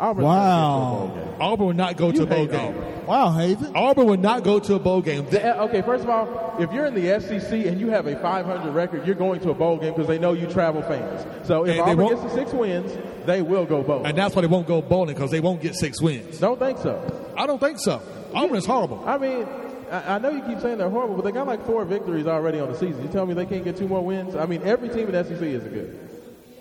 Auburn's 0.00 0.24
Wow. 0.24 1.10
gonna 1.10 1.14
get 1.14 1.14
to 1.14 1.20
a 1.20 1.26
bowl 1.26 1.26
game. 1.26 1.40
Auburn 1.42 1.66
will 1.66 1.74
not 1.74 1.96
go 1.98 2.10
to 2.10 2.16
You 2.18 2.22
a 2.22 2.26
bowl 2.26 2.46
game. 2.46 2.60
Auburn. 2.76 2.95
Wow, 3.06 3.30
Haven. 3.30 3.72
Auburn 3.74 4.06
will 4.06 4.16
not 4.16 4.42
go 4.42 4.58
to 4.58 4.74
a 4.74 4.78
bowl 4.78 5.00
game. 5.00 5.26
They- 5.30 5.40
Eh, 5.42 5.60
Okay, 5.62 5.82
first 5.82 6.04
of 6.04 6.10
all, 6.10 6.54
if 6.58 6.72
you're 6.72 6.86
in 6.86 6.94
the 6.94 7.08
SEC 7.20 7.66
and 7.66 7.80
you 7.80 7.88
have 7.90 8.06
a 8.06 8.16
500 8.16 8.72
record, 8.74 9.06
you're 9.06 9.14
going 9.14 9.40
to 9.40 9.50
a 9.50 9.54
bowl 9.54 9.76
game 9.76 9.92
because 9.92 10.08
they 10.08 10.18
know 10.18 10.32
you 10.32 10.46
travel 10.46 10.82
fans. 10.82 11.24
So 11.46 11.64
if 11.64 11.70
And 11.70 11.78
they 11.78 11.82
Auburn 11.92 12.04
won't- 12.06 12.20
gets 12.22 12.32
to 12.34 12.38
six 12.38 12.52
wins, 12.52 12.92
they 13.26 13.42
will 13.42 13.64
go 13.64 13.82
bowling. 13.82 14.06
and 14.06 14.18
that's 14.18 14.34
why 14.34 14.42
they 14.42 14.48
won't 14.48 14.66
go 14.66 14.82
bowling 14.82 15.14
because 15.14 15.30
they 15.30 15.40
won't 15.40 15.60
get 15.62 15.74
six 15.74 16.00
wins. 16.02 16.38
Don't 16.38 16.58
think 16.58 16.78
so. 16.78 17.00
I 17.36 17.46
don't 17.46 17.60
think 17.60 17.78
so. 17.78 18.00
Auburn 18.34 18.56
is 18.56 18.66
horrible. 18.66 19.02
I 19.06 19.18
mean, 19.18 19.46
I, 19.90 20.14
I 20.16 20.18
know 20.18 20.30
you 20.30 20.42
keep 20.42 20.60
saying 20.60 20.78
they're 20.78 20.90
horrible, 20.90 21.14
but 21.14 21.24
they 21.24 21.32
got 21.32 21.46
like 21.46 21.64
four 21.64 21.84
victories 21.84 22.26
already 22.26 22.58
on 22.60 22.72
the 22.72 22.76
season. 22.78 23.02
You 23.02 23.08
tell 23.08 23.24
me 23.26 23.34
they 23.34 23.46
can't 23.46 23.62
get 23.64 23.76
two 23.76 23.86
more 23.88 24.02
wins? 24.04 24.34
I 24.34 24.46
mean, 24.46 24.62
every 24.64 24.88
team 24.88 25.06
in 25.06 25.12
the 25.12 25.22
SEC 25.24 25.42
is 25.52 25.64
a 25.64 25.68
good. 25.68 25.98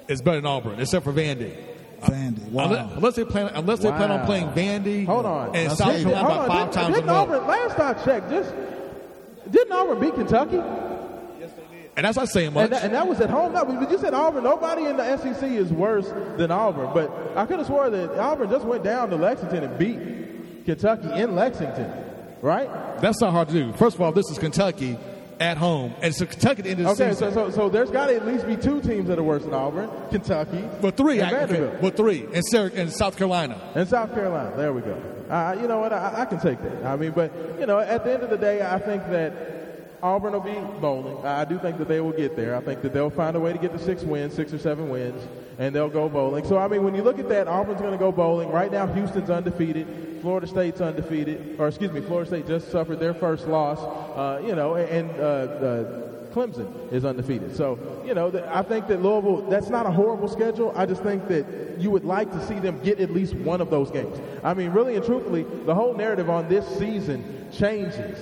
It's 0.07 0.21
better 0.21 0.37
than 0.37 0.45
Auburn, 0.45 0.79
except 0.79 1.03
for 1.05 1.11
Vandy. 1.11 1.53
Vandy. 2.01 2.49
Wow. 2.49 2.65
Unless, 2.65 2.93
unless 2.93 3.15
they 3.15 3.25
plan, 3.25 3.51
unless 3.53 3.79
they 3.79 3.89
plan 3.89 4.11
on 4.11 4.25
playing 4.25 4.49
Vandy. 4.49 5.05
Hold 5.05 5.25
on. 5.25 5.55
And 5.55 5.69
That's 5.69 5.77
South 5.77 5.95
it. 5.95 6.03
Carolina 6.03 6.25
Hold 6.25 6.31
about 6.31 6.41
on, 6.41 6.47
five 6.47 6.59
didn't, 6.59 6.73
times 6.73 6.89
a 6.89 6.93
didn't 6.99 7.09
row. 7.09 7.15
Auburn, 7.15 7.47
last 7.47 7.79
I 7.79 7.93
checked, 8.05 8.29
just 8.29 8.53
didn't 9.49 9.71
Auburn 9.71 9.99
beat 9.99 10.13
Kentucky? 10.15 10.55
Yes, 10.57 11.51
they 11.51 11.77
did. 11.77 11.91
And 11.95 12.05
that's 12.05 12.17
not 12.17 12.29
saying 12.29 12.53
much. 12.53 12.63
And 12.65 12.73
that, 12.73 12.83
and 12.83 12.93
that 12.93 13.07
was 13.07 13.21
at 13.21 13.29
home. 13.29 13.53
No, 13.53 13.65
but 13.65 13.89
you 13.89 13.97
said 13.97 14.13
Auburn. 14.13 14.43
Nobody 14.43 14.85
in 14.85 14.97
the 14.97 15.17
SEC 15.17 15.43
is 15.49 15.71
worse 15.71 16.07
than 16.37 16.51
Auburn. 16.51 16.91
But 16.93 17.11
I 17.37 17.45
could 17.45 17.59
have 17.59 17.67
swore 17.67 17.89
that 17.89 18.19
Auburn 18.19 18.49
just 18.49 18.65
went 18.65 18.83
down 18.83 19.09
to 19.09 19.15
Lexington 19.15 19.63
and 19.63 19.77
beat 19.77 20.65
Kentucky 20.65 21.09
in 21.19 21.35
Lexington, 21.35 21.91
right? 22.41 22.69
That's 23.01 23.21
not 23.21 23.31
hard 23.31 23.49
to 23.49 23.53
do. 23.53 23.73
First 23.73 23.95
of 23.95 24.01
all, 24.01 24.11
this 24.11 24.29
is 24.29 24.39
Kentucky 24.39 24.97
at 25.39 25.57
home, 25.57 25.93
and 26.01 26.13
so 26.15 26.25
Kentucky 26.25 26.59
at 26.59 26.63
the 26.63 26.69
end 26.71 26.79
of 26.81 26.97
the 26.97 27.03
Okay, 27.03 27.13
season. 27.13 27.33
so, 27.33 27.49
so 27.49 27.55
so 27.55 27.69
there's 27.69 27.91
got 27.91 28.07
to 28.07 28.15
at 28.15 28.25
least 28.25 28.45
be 28.47 28.55
two 28.55 28.81
teams 28.81 29.07
that 29.07 29.19
are 29.19 29.23
worse 29.23 29.43
than 29.43 29.53
Auburn: 29.53 29.89
Kentucky, 30.09 30.63
well, 30.81 30.91
three, 30.91 31.19
and. 31.19 31.31
Vanderbilt. 31.31 31.81
Well, 31.81 31.91
three, 31.91 32.25
and, 32.33 32.43
and 32.73 32.91
South 32.91 33.17
Carolina. 33.17 33.59
And 33.75 33.87
South 33.87 34.13
Carolina. 34.13 34.55
There 34.55 34.73
we 34.73 34.81
go. 34.81 35.01
Uh, 35.29 35.57
you 35.59 35.67
know 35.67 35.79
what? 35.79 35.91
I, 35.91 36.21
I 36.21 36.25
can 36.25 36.39
take 36.39 36.61
that. 36.61 36.85
I 36.85 36.95
mean, 36.95 37.11
but 37.11 37.31
you 37.59 37.65
know, 37.65 37.79
at 37.79 38.03
the 38.05 38.13
end 38.13 38.23
of 38.23 38.29
the 38.29 38.37
day, 38.37 38.61
I 38.61 38.77
think 38.79 39.03
that 39.09 39.33
Auburn 40.03 40.33
will 40.33 40.39
be 40.41 40.53
bowling. 40.79 41.25
I 41.25 41.41
I 41.41 41.45
do 41.45 41.57
think 41.59 41.77
that 41.79 41.87
they 41.87 41.99
will 42.01 42.11
get 42.11 42.35
there. 42.35 42.55
I 42.55 42.61
think 42.61 42.81
that 42.83 42.93
they'll 42.93 43.09
find 43.09 43.35
a 43.35 43.39
way 43.39 43.51
to 43.53 43.57
get 43.59 43.71
to 43.71 43.79
six 43.79 44.03
wins, 44.03 44.33
six 44.33 44.53
or 44.53 44.59
seven 44.59 44.89
wins, 44.89 45.21
and 45.57 45.75
they'll 45.75 45.89
go 45.89 46.09
bowling. 46.09 46.45
So 46.45 46.57
I 46.57 46.67
mean, 46.67 46.83
when 46.83 46.95
you 46.95 47.03
look 47.03 47.19
at 47.19 47.29
that, 47.29 47.47
Auburn's 47.47 47.81
going 47.81 47.93
to 47.93 47.97
go 47.97 48.11
bowling. 48.11 48.49
Right 48.49 48.71
now, 48.71 48.87
Houston's 48.87 49.29
undefeated. 49.29 49.87
Florida 50.21 50.47
State's 50.47 50.81
undefeated, 50.81 51.59
or 51.59 51.67
excuse 51.67 51.91
me, 51.91 52.01
Florida 52.01 52.27
State 52.27 52.47
just 52.47 52.71
suffered 52.71 52.99
their 52.99 53.13
first 53.13 53.47
loss. 53.47 53.77
Uh, 53.79 54.41
you 54.43 54.55
know, 54.55 54.75
and 54.75 55.11
uh, 55.11 55.23
uh, 55.23 56.05
Clemson 56.33 56.91
is 56.91 57.05
undefeated. 57.05 57.55
So, 57.55 57.77
you 58.05 58.13
know, 58.13 58.31
th- 58.31 58.43
I 58.45 58.63
think 58.63 58.87
that 58.87 59.01
Louisville, 59.01 59.47
that's 59.49 59.69
not 59.69 59.85
a 59.85 59.91
horrible 59.91 60.27
schedule. 60.27 60.73
I 60.75 60.85
just 60.85 61.03
think 61.03 61.27
that 61.27 61.45
you 61.77 61.91
would 61.91 62.03
like 62.03 62.31
to 62.31 62.45
see 62.47 62.59
them 62.59 62.81
get 62.83 62.99
at 62.99 63.11
least 63.11 63.35
one 63.35 63.61
of 63.61 63.69
those 63.69 63.91
games. 63.91 64.17
I 64.43 64.53
mean, 64.53 64.71
really 64.71 64.95
and 64.95 65.05
truthfully, 65.05 65.43
the 65.65 65.75
whole 65.75 65.93
narrative 65.93 66.29
on 66.29 66.49
this 66.49 66.67
season 66.77 67.47
changes 67.53 68.17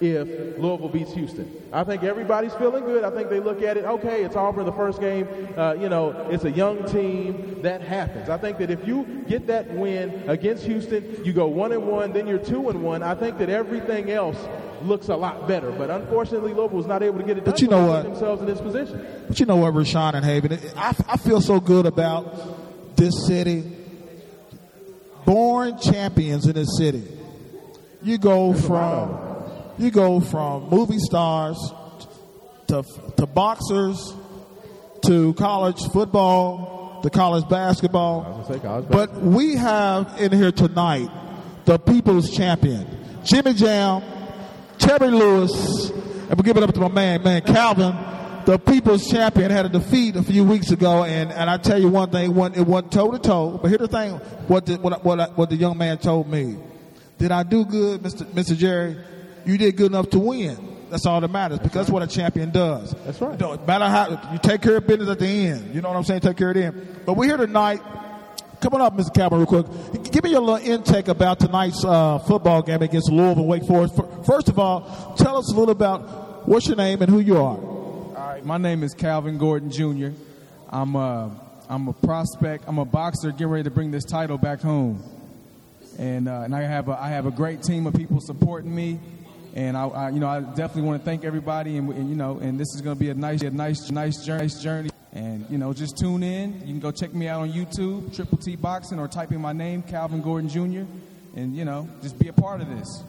if 0.00 0.58
Louisville 0.58 0.88
beats 0.88 1.12
Houston. 1.12 1.50
I 1.72 1.84
think 1.84 2.02
everybody's 2.02 2.54
feeling 2.54 2.84
good. 2.84 3.04
I 3.04 3.10
think 3.10 3.28
they 3.28 3.40
look 3.40 3.62
at 3.62 3.76
it, 3.76 3.84
okay, 3.84 4.24
it's 4.24 4.34
Auburn 4.34 4.66
the 4.66 4.72
first 4.72 5.00
game. 5.00 5.28
Uh, 5.56 5.74
you 5.74 5.88
know, 5.88 6.28
it's 6.30 6.44
a 6.44 6.50
young 6.50 6.84
team. 6.86 7.62
That 7.62 7.82
happens. 7.82 8.28
I 8.28 8.38
think 8.38 8.58
that 8.58 8.70
if 8.70 8.86
you 8.86 9.24
get 9.28 9.46
that 9.48 9.70
win 9.70 10.28
against 10.28 10.64
Houston, 10.64 11.24
you 11.24 11.32
go 11.32 11.46
one 11.46 11.72
and 11.72 11.86
one, 11.86 12.12
then 12.12 12.26
you're 12.26 12.38
two 12.38 12.70
and 12.70 12.82
one. 12.82 13.02
I 13.02 13.14
think 13.14 13.38
that 13.38 13.50
everything 13.50 14.10
else 14.10 14.38
looks 14.82 15.08
a 15.08 15.16
lot 15.16 15.46
better. 15.46 15.70
But 15.70 15.90
unfortunately, 15.90 16.54
Louisville 16.54 16.78
was 16.78 16.86
not 16.86 17.02
able 17.02 17.18
to 17.18 17.24
get 17.24 17.36
it 17.36 17.44
done. 17.44 17.52
But 17.52 17.60
you 17.60 17.68
know 17.68 17.86
what? 17.86 18.02
themselves 18.04 18.40
in 18.40 18.46
this 18.46 18.60
position. 18.60 19.06
But 19.28 19.38
you 19.38 19.46
know 19.46 19.56
what, 19.56 19.74
Raashaan 19.74 20.14
and 20.14 20.24
Haven, 20.24 20.58
I, 20.76 20.94
I 21.06 21.16
feel 21.18 21.40
so 21.40 21.60
good 21.60 21.86
about 21.86 22.96
this 22.96 23.26
city. 23.26 23.76
Born 25.26 25.78
champions 25.78 26.46
in 26.46 26.54
this 26.54 26.76
city. 26.76 27.06
You 28.02 28.16
go 28.16 28.54
from 28.54 29.29
you 29.78 29.90
go 29.90 30.20
from 30.20 30.68
movie 30.68 30.98
stars 30.98 31.58
to 32.68 32.82
to 33.16 33.26
boxers 33.26 34.14
to 35.06 35.34
college 35.34 35.82
football 35.92 37.00
to 37.02 37.10
college 37.10 37.48
basketball. 37.48 38.24
I 38.24 38.28
was 38.28 38.46
gonna 38.48 38.58
say 38.58 38.66
college 38.66 38.88
But 38.88 39.14
we 39.20 39.56
have 39.56 40.20
in 40.20 40.32
here 40.32 40.52
tonight 40.52 41.08
the 41.64 41.78
people's 41.78 42.30
champion, 42.30 42.86
Jimmy 43.24 43.54
Jam, 43.54 44.02
Terry 44.78 45.10
Lewis, 45.10 45.90
and 45.90 46.34
we 46.36 46.42
give 46.42 46.56
it 46.56 46.62
up 46.62 46.72
to 46.74 46.80
my 46.80 46.88
man, 46.88 47.22
man 47.22 47.42
Calvin. 47.42 47.94
The 48.46 48.58
people's 48.58 49.06
champion 49.08 49.50
had 49.50 49.66
a 49.66 49.68
defeat 49.68 50.16
a 50.16 50.22
few 50.22 50.44
weeks 50.44 50.70
ago, 50.70 51.04
and, 51.04 51.30
and 51.30 51.50
I 51.50 51.58
tell 51.58 51.78
you 51.78 51.88
one 51.88 52.10
thing, 52.10 52.30
it 52.30 52.34
wasn't, 52.34 52.56
it 52.56 52.66
wasn't 52.66 52.92
toe 52.92 53.10
to 53.10 53.18
toe. 53.18 53.58
But 53.60 53.68
here's 53.68 53.80
the 53.80 53.88
thing: 53.88 54.12
what 54.48 54.66
the, 54.66 54.76
what, 54.76 55.04
what, 55.04 55.36
what 55.36 55.50
the 55.50 55.56
young 55.56 55.76
man 55.76 55.98
told 55.98 56.28
me. 56.28 56.56
Did 57.18 57.32
I 57.32 57.42
do 57.42 57.66
good, 57.66 58.00
Mr. 58.02 58.24
Mr. 58.24 58.56
Jerry? 58.56 58.96
You 59.44 59.58
did 59.58 59.76
good 59.76 59.86
enough 59.86 60.10
to 60.10 60.18
win. 60.18 60.76
That's 60.90 61.06
all 61.06 61.20
that 61.20 61.30
matters 61.30 61.58
because 61.58 61.74
that's 61.86 61.90
what 61.90 62.02
a 62.02 62.06
champion 62.06 62.50
does. 62.50 62.92
That's 63.04 63.20
right. 63.20 63.32
You 63.32 63.38
don't 63.38 63.66
matter 63.66 63.86
how 63.86 64.30
you 64.32 64.38
take 64.42 64.60
care 64.60 64.76
of 64.76 64.86
business 64.86 65.08
at 65.08 65.20
the 65.20 65.26
end. 65.26 65.74
You 65.74 65.80
know 65.80 65.88
what 65.88 65.96
I'm 65.96 66.04
saying? 66.04 66.20
Take 66.20 66.36
care 66.36 66.48
of 66.50 66.56
the 66.56 66.64
end. 66.64 67.02
But 67.06 67.14
we're 67.16 67.26
here 67.26 67.36
tonight. 67.36 67.80
Come 68.60 68.74
on 68.74 68.80
up, 68.82 68.94
Mr. 68.96 69.14
Calvin, 69.14 69.38
real 69.38 69.46
quick. 69.46 70.12
Give 70.12 70.22
me 70.22 70.30
your 70.30 70.40
little 70.40 70.56
intake 70.72 71.08
about 71.08 71.40
tonight's 71.40 71.82
uh, 71.84 72.18
football 72.18 72.60
game 72.60 72.82
against 72.82 73.10
Louisville 73.10 73.46
Wake 73.46 73.64
Forest. 73.64 73.94
F- 73.98 74.26
First 74.26 74.48
of 74.50 74.58
all, 74.58 75.14
tell 75.16 75.38
us 75.38 75.50
a 75.50 75.56
little 75.56 75.70
about 75.70 76.46
what's 76.46 76.66
your 76.66 76.76
name 76.76 77.00
and 77.00 77.10
who 77.10 77.20
you 77.20 77.36
are. 77.36 77.56
All 77.56 78.12
right, 78.14 78.44
my 78.44 78.58
name 78.58 78.82
is 78.82 78.92
Calvin 78.92 79.38
Gordon 79.38 79.70
Jr. 79.70 80.08
I'm 80.68 80.94
a, 80.94 81.30
I'm 81.70 81.88
a 81.88 81.92
prospect. 81.94 82.64
I'm 82.66 82.78
a 82.78 82.84
boxer 82.84 83.30
getting 83.30 83.46
ready 83.46 83.64
to 83.64 83.70
bring 83.70 83.92
this 83.92 84.04
title 84.04 84.36
back 84.36 84.60
home. 84.60 85.02
And, 85.98 86.28
uh, 86.28 86.42
and 86.42 86.54
I, 86.54 86.62
have 86.62 86.88
a, 86.88 87.00
I 87.00 87.08
have 87.10 87.24
a 87.26 87.30
great 87.30 87.62
team 87.62 87.86
of 87.86 87.94
people 87.94 88.20
supporting 88.20 88.74
me. 88.74 89.00
And 89.54 89.76
I, 89.76 89.86
I 89.86 90.10
you 90.10 90.20
know, 90.20 90.28
I 90.28 90.40
definitely 90.40 90.82
want 90.82 91.00
to 91.00 91.04
thank 91.04 91.24
everybody. 91.24 91.76
And, 91.76 91.90
and 91.92 92.08
you 92.08 92.16
know, 92.16 92.38
and 92.38 92.58
this 92.58 92.74
is 92.74 92.80
going 92.80 92.96
to 92.96 93.00
be 93.00 93.10
a 93.10 93.14
nice, 93.14 93.42
a 93.42 93.50
nice, 93.50 93.90
nice 93.90 94.24
journey, 94.24 94.42
nice 94.42 94.62
journey. 94.62 94.90
And 95.12 95.46
you 95.50 95.58
know, 95.58 95.72
just 95.72 95.98
tune 95.98 96.22
in. 96.22 96.60
You 96.60 96.66
can 96.66 96.80
go 96.80 96.92
check 96.92 97.12
me 97.12 97.26
out 97.26 97.40
on 97.40 97.52
YouTube, 97.52 98.14
Triple 98.14 98.38
T 98.38 98.56
Boxing, 98.56 98.98
or 98.98 99.08
type 99.08 99.32
in 99.32 99.40
my 99.40 99.52
name, 99.52 99.82
Calvin 99.82 100.22
Gordon 100.22 100.48
Jr. 100.48 100.84
And 101.36 101.56
you 101.56 101.64
know, 101.64 101.88
just 102.02 102.18
be 102.18 102.28
a 102.28 102.32
part 102.32 102.60
of 102.60 102.68
this. 102.68 103.02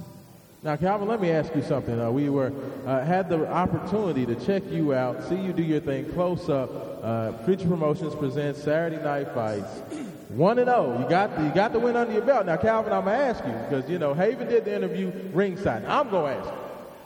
Now, 0.63 0.75
Calvin, 0.75 1.07
let 1.07 1.19
me 1.19 1.31
ask 1.31 1.55
you 1.55 1.63
something. 1.63 1.99
Uh, 1.99 2.11
we 2.11 2.29
were 2.29 2.53
uh, 2.85 3.03
had 3.03 3.29
the 3.29 3.47
opportunity 3.51 4.27
to 4.27 4.35
check 4.45 4.61
you 4.69 4.93
out, 4.93 5.23
see 5.27 5.35
you 5.35 5.53
do 5.53 5.63
your 5.63 5.79
thing 5.79 6.11
close 6.13 6.49
up. 6.49 6.69
Uh, 7.01 7.31
Future 7.45 7.67
Promotions 7.67 8.13
presents 8.13 8.61
Saturday 8.61 9.01
Night 9.03 9.33
Fights. 9.33 9.81
One 10.35 10.59
and 10.59 10.67
zero. 10.67 10.97
You 11.01 11.09
got 11.09 11.35
the, 11.35 11.43
you 11.43 11.51
got 11.53 11.73
the 11.73 11.79
win 11.79 11.95
under 11.95 12.13
your 12.13 12.21
belt. 12.21 12.45
Now, 12.45 12.57
Calvin, 12.57 12.93
I'm 12.93 13.05
gonna 13.05 13.17
ask 13.17 13.43
you 13.45 13.51
because 13.51 13.89
you 13.89 13.99
know 13.99 14.13
Haven 14.13 14.47
did 14.47 14.65
the 14.65 14.75
interview 14.75 15.11
ringside. 15.33 15.85
I'm 15.85 16.09
gonna 16.09 16.35
ask 16.35 16.49
you. 16.49 16.57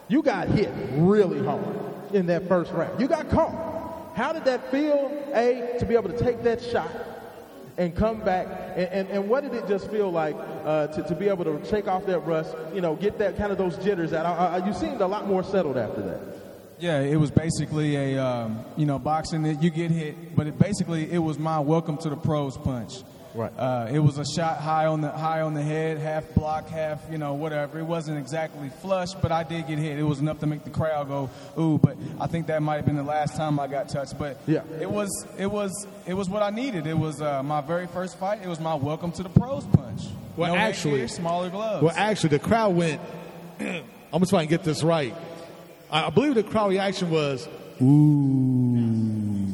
You 0.08 0.22
got 0.22 0.48
hit 0.48 0.70
really 0.92 1.44
hard 1.44 1.64
in 2.12 2.26
that 2.26 2.46
first 2.46 2.72
round. 2.72 3.00
You 3.00 3.08
got 3.08 3.28
caught. 3.28 4.14
How 4.14 4.32
did 4.32 4.44
that 4.44 4.70
feel? 4.70 5.12
A 5.34 5.76
to 5.78 5.86
be 5.86 5.94
able 5.94 6.10
to 6.10 6.18
take 6.18 6.42
that 6.44 6.62
shot 6.62 6.90
and 7.76 7.94
come 7.94 8.20
back, 8.20 8.46
and, 8.76 8.88
and, 8.88 9.08
and 9.10 9.28
what 9.28 9.42
did 9.42 9.54
it 9.54 9.66
just 9.68 9.90
feel 9.90 10.10
like 10.10 10.36
uh, 10.64 10.86
to, 10.86 11.02
to 11.02 11.14
be 11.14 11.28
able 11.28 11.44
to 11.44 11.62
shake 11.66 11.88
off 11.88 12.06
that 12.06 12.20
rust, 12.20 12.54
you 12.72 12.80
know, 12.80 12.94
get 12.94 13.18
that 13.18 13.36
kind 13.36 13.52
of 13.52 13.58
those 13.58 13.76
jitters 13.76 14.12
out? 14.12 14.66
You 14.66 14.72
seemed 14.72 15.00
a 15.00 15.06
lot 15.06 15.26
more 15.26 15.42
settled 15.42 15.76
after 15.76 16.00
that. 16.02 16.20
Yeah, 16.78 17.00
it 17.00 17.16
was 17.16 17.30
basically 17.30 17.96
a 17.96 18.24
um, 18.24 18.64
you 18.76 18.86
know 18.86 18.98
boxing 18.98 19.42
that 19.44 19.62
you 19.62 19.70
get 19.70 19.90
hit, 19.90 20.36
but 20.36 20.46
it 20.46 20.58
basically 20.58 21.10
it 21.10 21.18
was 21.18 21.38
my 21.38 21.58
welcome 21.58 21.96
to 21.98 22.10
the 22.10 22.16
pros 22.16 22.56
punch. 22.58 23.02
Right. 23.36 23.52
Uh, 23.58 23.88
it 23.92 23.98
was 23.98 24.16
a 24.16 24.24
shot 24.24 24.56
high 24.58 24.86
on 24.86 25.02
the 25.02 25.10
high 25.10 25.42
on 25.42 25.52
the 25.52 25.62
head, 25.62 25.98
half 25.98 26.24
block, 26.34 26.68
half 26.68 27.02
you 27.10 27.18
know 27.18 27.34
whatever. 27.34 27.78
It 27.78 27.84
wasn't 27.84 28.18
exactly 28.18 28.70
flush, 28.80 29.12
but 29.12 29.30
I 29.30 29.42
did 29.42 29.66
get 29.66 29.78
hit. 29.78 29.98
It 29.98 30.02
was 30.04 30.20
enough 30.20 30.40
to 30.40 30.46
make 30.46 30.64
the 30.64 30.70
crowd 30.70 31.08
go 31.08 31.28
ooh. 31.58 31.76
But 31.78 31.98
I 32.18 32.26
think 32.28 32.46
that 32.46 32.62
might 32.62 32.76
have 32.76 32.86
been 32.86 32.96
the 32.96 33.02
last 33.02 33.36
time 33.36 33.60
I 33.60 33.66
got 33.66 33.90
touched. 33.90 34.18
But 34.18 34.40
Yeah. 34.46 34.62
it 34.80 34.90
was 34.90 35.10
it 35.38 35.46
was 35.50 35.86
it 36.06 36.14
was 36.14 36.30
what 36.30 36.42
I 36.42 36.48
needed. 36.48 36.86
It 36.86 36.96
was 36.98 37.20
uh, 37.20 37.42
my 37.42 37.60
very 37.60 37.86
first 37.88 38.16
fight. 38.18 38.40
It 38.42 38.48
was 38.48 38.58
my 38.58 38.74
welcome 38.74 39.12
to 39.12 39.22
the 39.22 39.28
pros 39.28 39.64
punch. 39.66 40.02
Well, 40.36 40.54
No 40.54 40.58
actually- 40.58 40.92
headgear, 41.00 41.08
smaller 41.08 41.50
gloves. 41.50 41.82
Well, 41.82 41.94
actually, 41.94 42.30
the 42.30 42.38
crowd 42.38 42.74
went. 42.74 43.00
I'm 43.60 43.82
gonna 44.12 44.26
try 44.26 44.40
and 44.40 44.48
get 44.48 44.64
this 44.64 44.82
right. 44.82 45.14
I 45.90 46.06
I 46.06 46.10
believe 46.10 46.34
the 46.34 46.42
crowd 46.42 46.70
reaction 46.70 47.10
was, 47.10 47.46
"Ooh." 47.82 49.52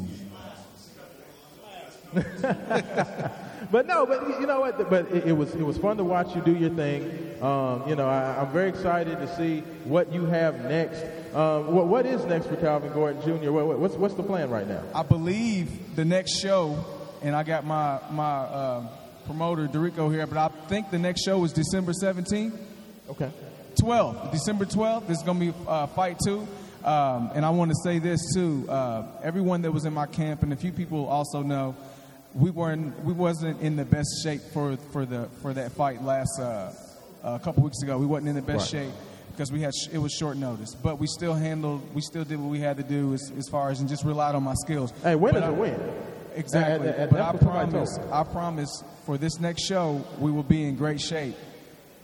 But 3.73 3.87
no, 3.87 4.05
but 4.05 4.39
you 4.39 4.45
know 4.45 4.59
what? 4.59 4.77
But 4.87 5.11
it, 5.11 5.25
it 5.29 5.31
was 5.33 5.55
it 5.55 5.63
was 5.63 5.79
fun 5.79 5.97
to 5.97 6.03
watch 6.03 6.35
you 6.35 6.41
do 6.43 6.55
your 6.55 6.69
thing. 6.69 7.01
Um, 7.41 7.89
you 7.89 7.95
know, 7.95 8.07
I, 8.07 8.39
I'm 8.39 8.51
very 8.53 8.69
excited 8.69 9.17
to 9.17 9.35
see 9.35 9.61
what 9.83 10.13
you 10.13 10.25
have 10.27 10.63
next. 10.65 11.03
Um, 11.35 11.73
what, 11.73 11.87
what 11.87 12.05
is 12.05 12.23
next 12.25 12.45
for 12.45 12.55
Calvin 12.55 12.93
Gordon 12.93 13.19
Jr.? 13.23 13.51
What, 13.51 13.65
what- 13.65 13.79
what's 13.79 13.95
what's 13.95 14.13
the 14.13 14.21
plan 14.21 14.51
right 14.51 14.67
now? 14.67 14.83
I 14.93 15.01
believe 15.01 15.95
the 15.95 16.05
next 16.05 16.39
show, 16.39 16.85
and 17.23 17.35
I 17.35 17.41
got 17.41 17.65
my 17.65 17.99
my 18.11 18.41
uh, 18.41 18.87
promoter 19.25 19.67
Dorico 19.67 20.13
here, 20.13 20.27
but 20.27 20.37
I 20.37 20.49
think 20.67 20.91
the 20.91 20.99
next 20.99 21.23
show 21.25 21.43
is 21.43 21.51
December 21.51 21.93
17th, 21.93 22.55
Okay. 23.09 23.31
12th, 23.81 24.31
December 24.31 24.65
12th. 24.65 25.07
This 25.07 25.17
is 25.17 25.23
gonna 25.23 25.39
be 25.39 25.53
uh, 25.67 25.87
fight 25.87 26.17
two. 26.23 26.47
Um, 26.83 27.31
and 27.33 27.43
I 27.43 27.49
want 27.49 27.71
to 27.71 27.77
say 27.83 27.97
this 27.97 28.19
too: 28.35 28.67
uh, 28.69 29.03
everyone 29.23 29.63
that 29.63 29.71
was 29.71 29.85
in 29.85 29.93
my 29.93 30.05
camp, 30.05 30.43
and 30.43 30.53
a 30.53 30.57
few 30.57 30.71
people 30.71 31.07
also 31.07 31.41
know, 31.41 31.75
we 32.35 32.49
weren't 32.51 32.99
we 33.03 33.13
wasn't 33.13 33.61
in 33.61 33.75
the 33.75 33.85
best 33.85 34.09
shape 34.23 34.41
for 34.53 34.75
for 34.91 35.05
the 35.05 35.29
for 35.41 35.53
that 35.53 35.71
fight 35.73 36.03
last 36.03 36.39
uh, 36.39 36.71
a 37.23 37.39
couple 37.39 37.63
weeks 37.63 37.81
ago. 37.83 37.97
We 37.97 38.05
wasn't 38.05 38.29
in 38.29 38.35
the 38.35 38.41
best 38.41 38.73
Right. 38.73 38.83
shape 38.85 38.93
because 39.31 39.51
we 39.51 39.61
had 39.61 39.73
sh- 39.73 39.89
it 39.91 39.97
was 39.97 40.11
short 40.13 40.37
notice, 40.37 40.75
but 40.75 40.99
we 40.99 41.07
still 41.07 41.33
handled 41.33 41.81
we 41.93 42.01
still 42.01 42.23
did 42.23 42.39
what 42.39 42.49
we 42.49 42.59
had 42.59 42.77
to 42.77 42.83
do 42.83 43.13
as, 43.13 43.31
as 43.37 43.47
far 43.49 43.69
as 43.69 43.79
and 43.79 43.89
just 43.89 44.03
relied 44.03 44.35
on 44.35 44.43
my 44.43 44.53
skills. 44.55 44.91
Hey, 45.03 45.15
win 45.15 45.35
is 45.35 45.43
a 45.43 45.51
win. 45.51 45.79
Exactly. 46.35 46.87
And- 46.89 46.95
and 46.97 47.11
but 47.11 47.21
I 47.21 47.33
promise. 47.37 47.99
I 48.11 48.23
promise 48.23 48.83
for 49.05 49.17
this 49.17 49.39
next 49.39 49.63
show, 49.65 50.01
we 50.19 50.31
will 50.31 50.43
be 50.43 50.63
in 50.63 50.75
great 50.75 50.99
shape 51.01 51.35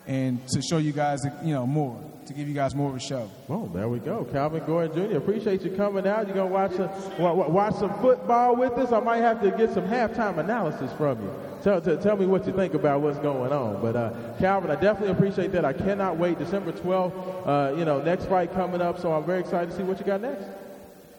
and 0.06 0.46
to 0.50 0.62
show 0.62 0.78
you 0.78 0.92
guys, 0.92 1.20
you 1.44 1.54
know, 1.54 1.65
more, 1.65 2.00
to 2.30 2.34
give 2.36 2.48
you 2.48 2.54
guys 2.54 2.74
more 2.76 2.89
of 2.89 2.96
a 2.96 3.00
show. 3.00 3.30
Well, 3.48 3.65
there 3.74 3.89
we 3.89 4.00
go. 4.00 4.24
Calvin 4.32 4.63
Gordon 4.65 5.10
Jr. 5.12 5.18
Appreciate 5.18 5.62
you 5.63 5.72
coming 5.72 6.08
out. 6.08 6.28
You're 6.28 6.36
gonna 6.36 6.48
watch 6.50 6.72
some 6.74 6.89
wa- 7.20 7.34
wa- 7.34 7.48
watch 7.48 7.74
some 7.76 7.94
football 8.02 8.56
with 8.56 8.74
us. 8.74 8.92
I 8.92 9.00
might 9.00 9.18
have 9.18 9.42
to 9.42 9.52
get 9.52 9.74
some 9.74 9.84
halftime 9.88 10.38
analysis 10.38 10.92
from 10.94 11.22
you. 11.22 11.34
Tell, 11.63 11.82
tell, 11.82 11.98
tell 11.98 12.15
me 12.18 12.26
what 12.28 12.46
you 12.48 12.54
think 12.54 12.74
about 12.76 13.02
what's 13.02 13.20
going 13.20 13.52
on. 13.52 13.82
But 13.82 13.96
uh, 13.96 14.12
Calvin, 14.39 14.70
I 14.72 14.76
definitely 14.76 15.12
appreciate 15.12 15.52
that. 15.54 15.65
I 15.65 15.74
cannot 15.74 16.18
wait. 16.18 16.38
December 16.39 16.72
12th. 16.72 17.13
Uh, 17.48 17.76
you 17.76 17.84
know, 17.84 18.02
next 18.02 18.26
fight 18.26 18.54
coming 18.54 18.80
up. 18.80 19.00
So 19.00 19.12
I'm 19.12 19.26
very 19.26 19.39
excited 19.39 19.72
to 19.72 19.76
see 19.76 19.84
what 19.84 20.00
you 20.00 20.06
got 20.06 20.22
next. 20.22 20.46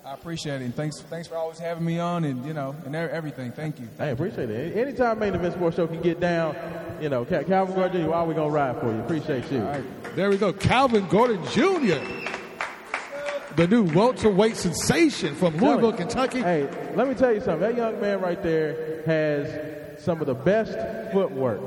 I 0.05 0.15
appreciate 0.15 0.63
it, 0.63 0.65
and 0.65 0.75
thanks, 0.75 1.01
thanks 1.03 1.29
for 1.29 1.37
always 1.37 1.59
having 1.59 1.85
me 1.85 1.99
on, 1.99 2.25
and 2.25 2.45
you 2.47 2.55
know, 2.55 2.75
and 2.87 2.97
everything. 2.97 3.53
Thank 3.53 3.79
you. 3.79 3.89
I 3.99 4.07
appreciate 4.07 4.49
it. 4.49 4.77
Anytime 4.77 5.19
Main 5.19 5.35
Event 5.35 5.55
Sports 5.55 5.77
Show 5.77 5.87
can 5.87 6.01
get 6.01 6.21
down, 6.21 6.57
you 7.01 7.11
know, 7.11 7.25
Calvin 7.25 7.75
Gordon 7.75 8.03
Jr. 8.03 8.09
Why 8.09 8.19
are 8.19 8.27
we 8.27 8.35
gonna 8.35 8.51
ride 8.51 8.81
for 8.81 8.87
you? 8.93 9.01
Appreciate 9.01 9.51
you. 9.53 9.61
Right. 9.61 10.17
There 10.17 10.31
we 10.31 10.39
go. 10.39 10.53
Calvin 10.55 11.07
Gordon 11.09 11.45
Jr., 11.49 12.01
the 13.57 13.69
new 13.69 13.85
welterweight 13.85 14.57
sensation 14.57 15.35
from 15.35 15.57
Louisville. 15.59 15.93
Kentucky. 15.93 16.41
Hey, 16.41 16.69
let 16.95 17.07
me 17.07 17.15
tell 17.15 17.33
you 17.33 17.41
something. 17.41 17.61
That 17.61 17.77
young 17.77 18.01
man 18.01 18.21
right 18.21 18.43
there 18.43 19.03
has 19.05 20.03
some 20.03 20.21
of 20.21 20.27
the 20.27 20.35
best 20.35 20.73
footwork. 21.13 21.61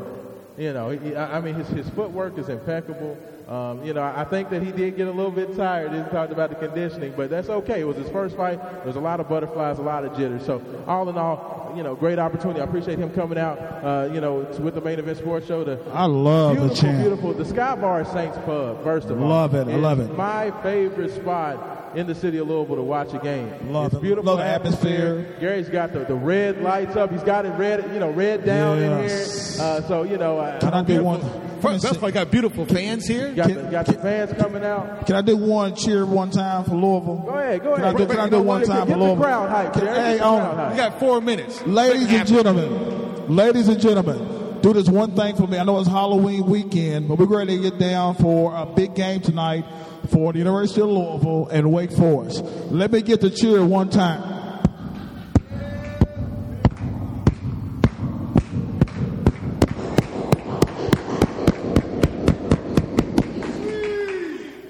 You 0.57 0.73
know, 0.73 0.89
I 1.17 1.39
mean, 1.39 1.55
his, 1.55 1.67
his 1.69 1.89
footwork 1.91 2.37
is 2.37 2.49
impeccable. 2.49 3.17
Um, 3.53 3.83
you 3.85 3.93
know, 3.93 4.01
I 4.01 4.23
think 4.23 4.49
that 4.49 4.63
he 4.63 4.71
did 4.71 4.97
get 4.97 5.07
a 5.07 5.11
little 5.11 5.31
bit 5.31 5.55
tired. 5.55 5.91
He 5.91 5.99
talked 6.11 6.31
about 6.31 6.49
the 6.49 6.55
conditioning, 6.55 7.13
but 7.15 7.29
that's 7.29 7.49
okay. 7.49 7.81
It 7.81 7.83
was 7.83 7.97
his 7.97 8.09
first 8.09 8.35
fight. 8.35 8.59
There 8.61 8.85
was 8.87 8.95
a 8.95 8.99
lot 8.99 9.19
of 9.19 9.29
butterflies, 9.29 9.77
a 9.77 9.81
lot 9.83 10.03
of 10.05 10.17
jitters. 10.17 10.43
So, 10.45 10.61
all 10.87 11.07
in 11.09 11.17
all, 11.17 11.71
you 11.77 11.83
know, 11.83 11.93
great 11.93 12.17
opportunity. 12.17 12.61
I 12.61 12.63
appreciate 12.63 12.97
him 12.97 13.11
coming 13.11 13.37
out, 13.37 13.59
uh, 13.59 14.09
you 14.11 14.21
know, 14.21 14.39
with 14.59 14.73
the 14.73 14.81
main 14.81 14.97
event 14.97 15.19
sports 15.19 15.45
show 15.45 15.63
to 15.63 15.77
I 15.93 16.05
love 16.05 16.55
the 16.55 16.61
beautiful, 16.61 16.81
champ. 16.81 16.99
beautiful. 17.01 17.33
The 17.33 17.45
Sky 17.45 17.75
Bar 17.75 18.05
Saints 18.05 18.37
Pub, 18.45 18.83
first 18.83 19.09
of 19.09 19.21
all. 19.21 19.27
Love 19.27 19.53
it. 19.53 19.67
I 19.67 19.75
love 19.75 19.99
it. 19.99 20.15
My 20.17 20.49
favorite 20.63 21.11
spot 21.13 21.91
in 21.95 22.07
the 22.07 22.15
city 22.15 22.39
of 22.39 22.47
Louisville 22.47 22.77
to 22.77 22.81
watch 22.81 23.13
a 23.13 23.19
game. 23.19 23.51
Love 23.71 23.87
it's 23.87 23.95
it. 23.95 24.01
beautiful 24.01 24.31
Love 24.33 24.39
the 24.39 24.45
atmosphere. 24.45 25.27
Gary's 25.39 25.69
got 25.69 25.93
the, 25.93 25.99
the 26.05 26.15
red 26.15 26.59
lights 26.63 26.95
up. 26.95 27.11
He's 27.11 27.21
got 27.21 27.45
it 27.45 27.49
red, 27.51 27.83
you 27.93 27.99
know, 27.99 28.09
red 28.09 28.43
down 28.45 28.79
Yes. 28.79 29.57
in 29.57 29.61
here. 29.61 29.69
Uh, 29.69 29.81
so 29.87 30.01
you 30.03 30.17
know, 30.17 30.39
I, 30.39 30.57
Can 30.57 30.73
I 30.73 30.81
get 30.83 31.03
one? 31.03 31.21
First, 31.63 31.83
that's 31.83 31.97
why 32.01 32.09
I 32.09 32.11
got 32.11 32.29
beautiful 32.29 32.65
fans 32.65 33.07
here. 33.07 33.33
Got, 33.33 33.47
Can- 33.47 33.55
the, 33.65 33.71
got 33.71 33.85
the 33.85 33.93
fans 33.93 34.33
coming 34.33 34.63
out. 34.63 35.05
Can 35.07 35.15
I 35.15 35.21
do 35.21 35.37
one 35.37 35.75
cheer 35.75 36.05
one 36.05 36.29
time 36.29 36.65
for 36.65 36.71
Louisville? 36.75 37.23
Go 37.25 37.31
ahead, 37.37 37.63
go 37.63 37.75
Can 37.75 37.83
ahead. 37.85 37.95
I 37.95 37.97
do, 37.97 38.05
can 38.07 38.19
I 38.19 38.29
do 38.29 38.41
one 38.41 38.63
time 38.63 38.85
for 38.87 38.91
the 38.93 38.97
Louisville? 38.97 39.23
crowd 39.23 39.49
hype, 39.49 39.73
Can- 39.73 39.85
hey, 39.87 40.17
the 40.17 40.23
on- 40.23 40.41
crowd 40.41 40.55
hype. 40.57 40.71
You 40.71 40.77
got 40.77 40.99
four 40.99 41.21
minutes. 41.21 41.65
Ladies 41.65 42.11
and 42.11 42.27
gentlemen, 42.27 43.27
ladies 43.33 43.67
and 43.69 43.79
gentlemen, 43.79 44.59
do 44.61 44.73
this 44.73 44.89
one 44.89 45.15
thing 45.15 45.35
for 45.35 45.47
me. 45.47 45.57
I 45.57 45.63
know 45.63 45.79
it's 45.79 45.87
Halloween 45.89 46.45
weekend, 46.45 47.07
but 47.07 47.17
we're 47.17 47.25
ready 47.27 47.55
to 47.57 47.63
get 47.63 47.79
down 47.79 48.15
for 48.15 48.53
a 48.55 48.65
big 48.65 48.93
game 48.95 49.21
tonight 49.21 49.63
for 50.09 50.33
the 50.33 50.39
University 50.39 50.81
of 50.81 50.89
Louisville 50.89 51.47
and 51.49 51.71
Wake 51.71 51.91
Forest. 51.91 52.43
Let 52.71 52.91
me 52.91 53.01
get 53.01 53.21
the 53.21 53.29
cheer 53.29 53.63
one 53.63 53.89
time. 53.89 54.31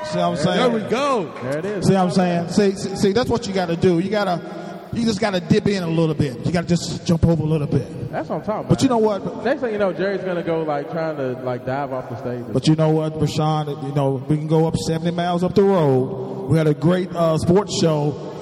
See 0.08 0.17
what 0.20 0.26
I'm 0.26 0.31
saying? 0.41 0.58
There 0.58 0.69
we 0.84 0.89
go. 0.89 1.34
There 1.43 1.58
it 1.60 1.65
is. 1.65 1.88
See 1.88 1.93
what 1.93 2.01
I'm 2.01 2.12
saying? 2.12 2.49
See, 2.49 2.71
see, 2.75 2.95
see 2.95 3.12
that's 3.13 3.30
what 3.30 3.47
you 3.47 3.54
got 3.54 3.67
to 3.67 3.75
do. 3.75 3.99
You 3.99 4.10
gotta, 4.10 4.89
you 4.93 5.06
just 5.06 5.19
got 5.19 5.32
to 5.32 5.39
dip 5.39 5.67
in 5.67 5.84
a 5.84 5.88
little 5.88 6.15
bit. 6.15 6.45
You 6.45 6.51
got 6.51 6.62
to 6.62 6.67
just 6.67 7.06
jump 7.06 7.25
over 7.25 7.41
a 7.41 7.45
little 7.45 7.67
bit. 7.67 8.12
That's 8.12 8.27
what 8.30 8.38
I'm 8.38 8.41
talking 8.41 8.60
about. 8.60 8.69
But 8.69 8.84
you 8.84 8.89
know 8.89 8.97
what? 8.97 9.43
Next 9.45 9.62
thing 9.62 9.71
you 9.71 9.80
know, 9.80 9.93
Jerry's 9.93 10.21
gonna 10.21 10.43
go 10.43 10.63
like 10.63 10.91
trying 10.91 11.15
to 11.17 11.34
like 11.43 11.65
dive 11.65 11.93
off 11.93 12.10
the 12.10 12.17
stage. 12.17 12.43
But 12.51 12.67
you 12.67 12.75
know 12.75 12.89
what, 12.89 13.13
Raashaan? 13.13 13.88
You 13.88 13.95
know 13.95 14.23
we 14.27 14.38
can 14.38 14.47
go 14.47 14.67
up 14.67 14.75
70 14.75 15.12
miles 15.12 15.43
up 15.43 15.56
the 15.56 15.63
road. 15.63 16.49
We 16.49 16.58
had 16.58 16.67
a 16.67 16.73
great 16.73 17.10
uh, 17.13 17.38
sports 17.38 17.80
show 17.80 18.36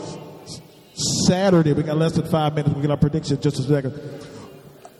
Saturday. 1.27 1.73
We 1.73 1.83
got 1.83 1.97
less 1.97 2.13
than 2.13 2.27
five 2.27 2.55
minutes. 2.55 2.73
We 2.75 2.81
get 2.81 2.91
our 2.91 2.97
prediction 2.97 3.39
just 3.39 3.59
a 3.59 3.63
second. 3.63 3.91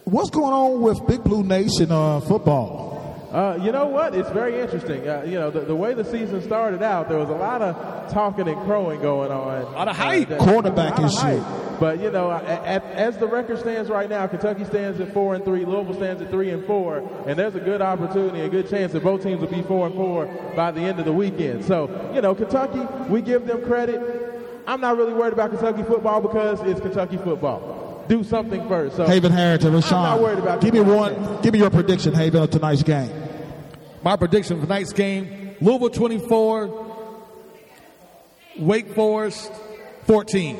What's 0.03 0.29
going 0.29 0.53
on 0.53 0.81
with 0.81 1.05
Big 1.07 1.23
Blue 1.23 1.43
Nation 1.43 1.91
uh, 1.91 2.19
football? 2.21 2.88
Uh, 3.31 3.59
you 3.61 3.71
know 3.71 3.85
what? 3.85 4.15
It's 4.15 4.29
very 4.31 4.59
interesting. 4.59 5.07
Uh, 5.07 5.21
you 5.23 5.33
know, 5.35 5.51
the, 5.51 5.59
the 5.59 5.75
way 5.75 5.93
the 5.93 6.03
season 6.03 6.41
started 6.41 6.81
out, 6.81 7.09
there 7.09 7.19
was 7.19 7.29
a 7.29 7.33
lot 7.33 7.61
of 7.61 8.11
talking 8.11 8.47
and 8.47 8.59
crowing 8.63 8.99
going 9.01 9.31
on. 9.31 9.61
A 9.61 9.69
lot 9.69 9.87
of 9.87 9.95
hype. 9.95 10.29
Quarterback 10.39 10.97
a 10.97 11.01
lot 11.03 11.13
of 11.13 11.19
hype. 11.43 11.79
But 11.79 11.99
you 12.01 12.09
know, 12.09 12.31
a- 12.31 12.37
a- 12.43 12.95
as 12.95 13.17
the 13.19 13.27
record 13.27 13.59
stands 13.59 13.89
right 13.89 14.09
now, 14.09 14.25
Kentucky 14.25 14.65
stands 14.65 14.99
at 14.99 15.13
four 15.13 15.35
and 15.35 15.45
three, 15.45 15.63
Louisville 15.63 15.93
stands 15.93 16.21
at 16.23 16.31
three 16.31 16.49
and 16.49 16.65
four, 16.65 17.07
and 17.27 17.37
there's 17.37 17.53
a 17.55 17.59
good 17.59 17.81
opportunity, 17.83 18.41
a 18.41 18.49
good 18.49 18.67
chance 18.67 18.91
that 18.93 19.03
both 19.03 19.21
teams 19.21 19.39
will 19.41 19.47
be 19.47 19.61
four 19.61 19.85
and 19.85 19.95
four 19.95 20.25
by 20.55 20.71
the 20.71 20.81
end 20.81 20.97
of 20.99 21.05
the 21.05 21.13
weekend. 21.13 21.63
So, 21.63 22.11
you 22.15 22.21
know, 22.21 22.33
Kentucky, 22.33 22.81
we 23.09 23.21
give 23.21 23.45
them 23.45 23.63
credit. 23.63 24.01
I'm 24.65 24.81
not 24.81 24.97
really 24.97 25.13
worried 25.13 25.33
about 25.33 25.51
Kentucky 25.51 25.83
football 25.83 26.19
because 26.19 26.59
it's 26.61 26.81
Kentucky 26.81 27.17
football. 27.17 27.88
Do 28.09 28.23
something 28.23 28.67
first. 28.67 28.95
So 28.95 29.05
Haven 29.05 29.31
Harrington, 29.31 29.71
Raashaan. 29.71 29.93
I'm 29.93 30.03
not 30.03 30.21
worried 30.21 30.39
about 30.39 30.61
Give 30.61 30.73
me 30.73 30.79
one. 30.79 31.41
Give 31.43 31.53
me 31.53 31.59
your 31.59 31.69
prediction, 31.69 32.13
Haven, 32.13 32.41
of 32.41 32.49
tonight's 32.49 32.81
game. 32.81 33.11
My 34.01 34.15
prediction 34.15 34.59
for 34.59 34.65
tonight's 34.65 34.93
game: 34.93 35.55
Louisville 35.61 35.91
24, 35.91 36.87
Wake 38.57 38.95
Forest 38.95 39.53
14. 40.07 40.57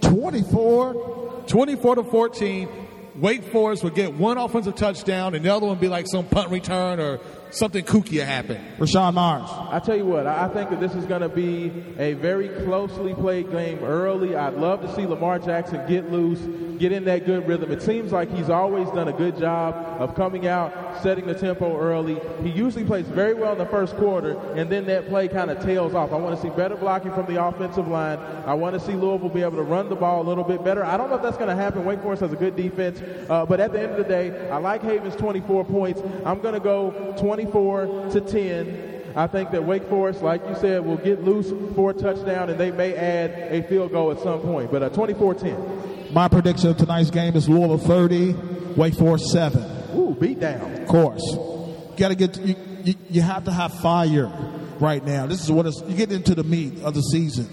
24. 0.00 1.42
24 1.48 1.94
to 1.96 2.04
14. 2.04 2.68
Wake 3.16 3.42
Forest 3.44 3.82
will 3.82 3.90
get 3.90 4.14
one 4.14 4.38
offensive 4.38 4.76
touchdown, 4.76 5.34
and 5.34 5.44
the 5.44 5.52
other 5.52 5.66
one 5.66 5.76
would 5.76 5.80
be 5.80 5.88
like 5.88 6.06
some 6.06 6.24
punt 6.26 6.50
return 6.50 7.00
or 7.00 7.18
something 7.50 7.84
kooky 7.84 8.18
will 8.18 8.24
happen. 8.24 8.60
Raashaan 8.78 9.14
Myers. 9.14 9.48
I 9.50 9.80
tell 9.80 9.96
you 9.96 10.06
what, 10.06 10.26
I 10.26 10.46
I 10.46 10.48
think 10.48 10.70
that 10.70 10.78
this 10.78 10.94
is 10.94 11.04
going 11.06 11.22
to 11.22 11.28
be 11.28 11.72
a 11.98 12.12
very 12.14 12.48
closely 12.64 13.14
played 13.14 13.50
game 13.50 13.82
early. 13.82 14.36
I'd 14.36 14.54
love 14.54 14.80
to 14.82 14.94
see 14.94 15.06
Lamar 15.06 15.40
Jackson 15.40 15.84
get 15.88 16.10
loose, 16.10 16.38
get 16.78 16.92
in 16.92 17.04
that 17.06 17.26
good 17.26 17.48
rhythm. 17.48 17.72
It 17.72 17.82
seems 17.82 18.12
like 18.12 18.30
he's 18.30 18.48
always 18.48 18.88
done 18.90 19.08
a 19.08 19.12
good 19.12 19.36
job 19.38 19.74
of 20.00 20.14
coming 20.14 20.46
out, 20.46 21.02
setting 21.02 21.26
the 21.26 21.34
tempo 21.34 21.76
early. 21.78 22.20
He 22.42 22.50
usually 22.50 22.84
plays 22.84 23.06
very 23.06 23.34
well 23.34 23.52
in 23.52 23.58
the 23.58 23.66
first 23.66 23.96
quarter, 23.96 24.38
and 24.54 24.70
then 24.70 24.86
that 24.86 25.08
play 25.08 25.26
kind 25.26 25.50
of 25.50 25.60
tails 25.60 25.94
off. 25.94 26.12
I 26.12 26.16
want 26.16 26.36
to 26.36 26.40
see 26.40 26.50
better 26.50 26.76
blocking 26.76 27.12
from 27.12 27.26
the 27.26 27.42
offensive 27.42 27.88
line. 27.88 28.18
I 28.46 28.54
want 28.54 28.74
to 28.74 28.80
see 28.80 28.92
Louisville 28.92 29.28
be 29.28 29.42
able 29.42 29.56
to 29.56 29.62
run 29.62 29.88
the 29.88 29.96
ball 29.96 30.22
a 30.22 30.26
little 30.26 30.44
bit 30.44 30.62
better. 30.62 30.84
I 30.84 30.96
don't 30.96 31.10
know 31.10 31.16
if 31.16 31.22
that's 31.22 31.36
going 31.36 31.48
to 31.48 31.56
happen. 31.56 31.84
Wake 31.84 32.02
Forest 32.02 32.20
has 32.22 32.32
a 32.32 32.36
good 32.36 32.54
defense, 32.54 33.00
uh, 33.28 33.44
but 33.46 33.58
at 33.58 33.72
the 33.72 33.80
end 33.80 33.92
of 33.92 33.98
the 33.98 34.04
day, 34.04 34.48
I 34.48 34.58
like 34.58 34.82
Haven's 34.82 35.16
24 35.16 35.64
points. 35.64 36.00
I'm 36.24 36.40
going 36.40 36.54
to 36.54 36.60
go 36.60 37.14
24 37.36 38.08
to 38.12 38.20
10. 38.22 39.12
I 39.14 39.26
think 39.26 39.50
that 39.50 39.62
Wake 39.62 39.86
Forest, 39.88 40.22
like 40.22 40.42
you 40.48 40.54
said, 40.54 40.86
will 40.86 40.96
get 40.96 41.22
loose 41.22 41.52
for 41.74 41.90
a 41.90 41.94
touchdown, 41.94 42.48
and 42.48 42.58
they 42.58 42.70
may 42.70 42.94
add 42.94 43.52
a 43.52 43.62
field 43.68 43.92
goal 43.92 44.10
at 44.10 44.20
some 44.20 44.40
point. 44.40 44.70
But 44.70 44.82
uh, 44.82 44.88
24-10. 44.88 46.12
My 46.12 46.28
prediction 46.28 46.70
of 46.70 46.78
tonight's 46.78 47.10
game 47.10 47.36
is 47.36 47.46
Louisville 47.46 47.76
30, 47.76 48.32
Wake 48.76 48.94
Forest 48.94 49.26
7. 49.32 49.62
Ooh, 49.96 50.16
beat 50.18 50.40
down. 50.40 50.80
Of 50.80 50.88
course. 50.88 51.20
You 51.30 51.94
got 51.98 52.08
to 52.08 52.14
get 52.14 52.38
you, 52.38 52.56
you, 52.84 52.94
you 53.10 53.20
have 53.20 53.44
to 53.44 53.52
have 53.52 53.74
fire 53.80 54.32
right 54.80 55.04
now. 55.04 55.26
This 55.26 55.42
is 55.42 55.52
what 55.52 55.66
it's 55.66 55.82
you 55.86 55.94
get 55.94 56.12
into 56.12 56.34
the 56.34 56.44
meat 56.44 56.82
of 56.82 56.94
the 56.94 57.02
season. 57.02 57.48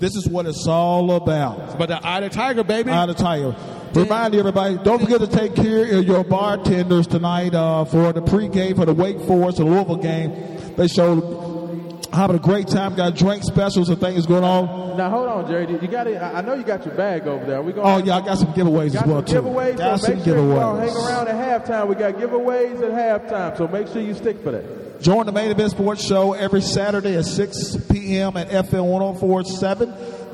This 0.00 0.16
is 0.16 0.28
what 0.28 0.46
it's 0.46 0.66
all 0.66 1.12
about. 1.12 1.78
But 1.78 1.86
the 1.86 2.04
eye 2.04 2.18
of 2.18 2.32
the 2.32 2.36
tiger, 2.36 2.64
baby. 2.64 2.90
Out 2.90 3.10
of 3.10 3.16
tire. 3.16 3.54
Remind 3.94 4.34
everybody, 4.36 4.78
don't 4.84 5.00
forget 5.00 5.20
to 5.20 5.26
take 5.26 5.56
care 5.56 5.98
of 5.98 6.04
your 6.06 6.22
bartenders 6.22 7.08
tonight 7.08 7.54
uh, 7.54 7.84
for 7.84 8.12
the 8.12 8.22
pregame 8.22 8.76
for 8.76 8.86
the 8.86 8.94
Wake 8.94 9.20
Forest 9.22 9.58
and 9.58 9.68
Louisville 9.68 9.96
game. 9.96 10.32
They 10.76 10.86
showed 10.86 12.06
having 12.12 12.36
a 12.36 12.38
great 12.38 12.68
time. 12.68 12.94
Got 12.94 13.16
drink 13.16 13.42
specials 13.42 13.88
and 13.88 14.00
things 14.00 14.26
going 14.26 14.44
on. 14.44 14.96
Now 14.96 15.10
hold 15.10 15.28
on, 15.28 15.46
Jerry. 15.48 15.70
You 15.70 15.88
got 15.88 16.06
it. 16.06 16.20
I 16.22 16.40
know 16.40 16.54
you 16.54 16.62
got 16.62 16.84
your 16.86 16.94
bag 16.94 17.26
over 17.26 17.44
there. 17.44 17.58
Are 17.58 17.62
we 17.62 17.72
going? 17.72 17.86
Oh 17.86 18.04
yeah, 18.04 18.18
I 18.18 18.20
got 18.20 18.38
some 18.38 18.52
giveaways 18.52 18.92
Got 18.94 19.02
as 19.02 19.08
well 19.08 19.22
too. 19.22 19.42
giveaways. 19.42 19.78
Got 19.78 20.00
so 20.00 20.06
some 20.06 20.16
make 20.16 20.24
sure 20.24 20.36
you 20.36 20.50
hang 20.50 20.96
around 20.96 21.28
at 21.28 21.66
halftime. 21.66 21.88
We 21.88 21.94
got 21.96 22.14
giveaways 22.14 22.82
at 22.82 23.28
halftime, 23.28 23.58
so 23.58 23.66
make 23.66 23.88
sure 23.88 24.02
you 24.02 24.14
stick 24.14 24.40
for 24.42 24.52
that. 24.52 25.00
Join 25.00 25.26
the 25.26 25.32
Main 25.32 25.50
Event 25.50 25.70
Sports 25.70 26.06
Show 26.06 26.34
every 26.34 26.60
Saturday 26.60 27.16
at 27.16 27.24
6 27.24 27.86
p.m. 27.90 28.36
at 28.36 28.48
FM 28.50 28.84
1047 28.84 29.88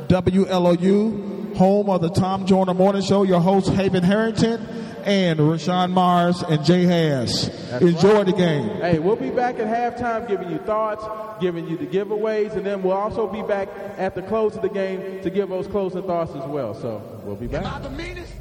WLOU, 0.09 1.36
home 1.57 1.91
of 1.91 2.01
the 2.01 2.11
Tom 2.11 2.47
Joyner 2.47 2.75
Morning 2.75 3.03
Show. 3.03 3.23
Your 3.25 3.41
host, 3.41 3.69
Haven 3.71 4.03
Harrington, 4.03 4.65
and 5.05 5.39
Raashaan 5.39 5.91
Mars 5.93 6.43
and 6.43 6.65
Jay 6.65 6.85
Hass. 6.85 7.49
Enjoy 7.81 8.25
the 8.25 8.33
game. 8.33 8.69
Hey, 8.81 8.99
we'll 8.99 9.17
be 9.17 9.31
back 9.31 9.59
at 9.59 9.67
halftime 9.67 10.29
giving 10.29 10.51
you 10.51 10.59
thoughts, 10.59 11.05
giving 11.41 11.69
you 11.69 11.77
the 11.77 11.87
giveaways, 11.87 12.53
and 12.53 12.65
then 12.65 12.83
we'll 12.83 12.97
also 12.97 13.27
be 13.27 13.43
back 13.43 13.69
at 13.97 14.15
the 14.15 14.23
close 14.23 14.55
of 14.57 14.63
the 14.63 14.69
game 14.69 15.21
to 15.23 15.31
give 15.31 15.49
those 15.49 15.67
closing 15.67 16.03
thoughts 16.03 16.33
as 16.35 16.45
well. 16.45 16.75
So 16.75 17.03
we'll 17.25 17.37
be 17.37 17.47
back. 17.47 17.65
Am 17.65 17.75
I 17.75 17.79
the 17.81 17.91
meanest? 17.91 18.33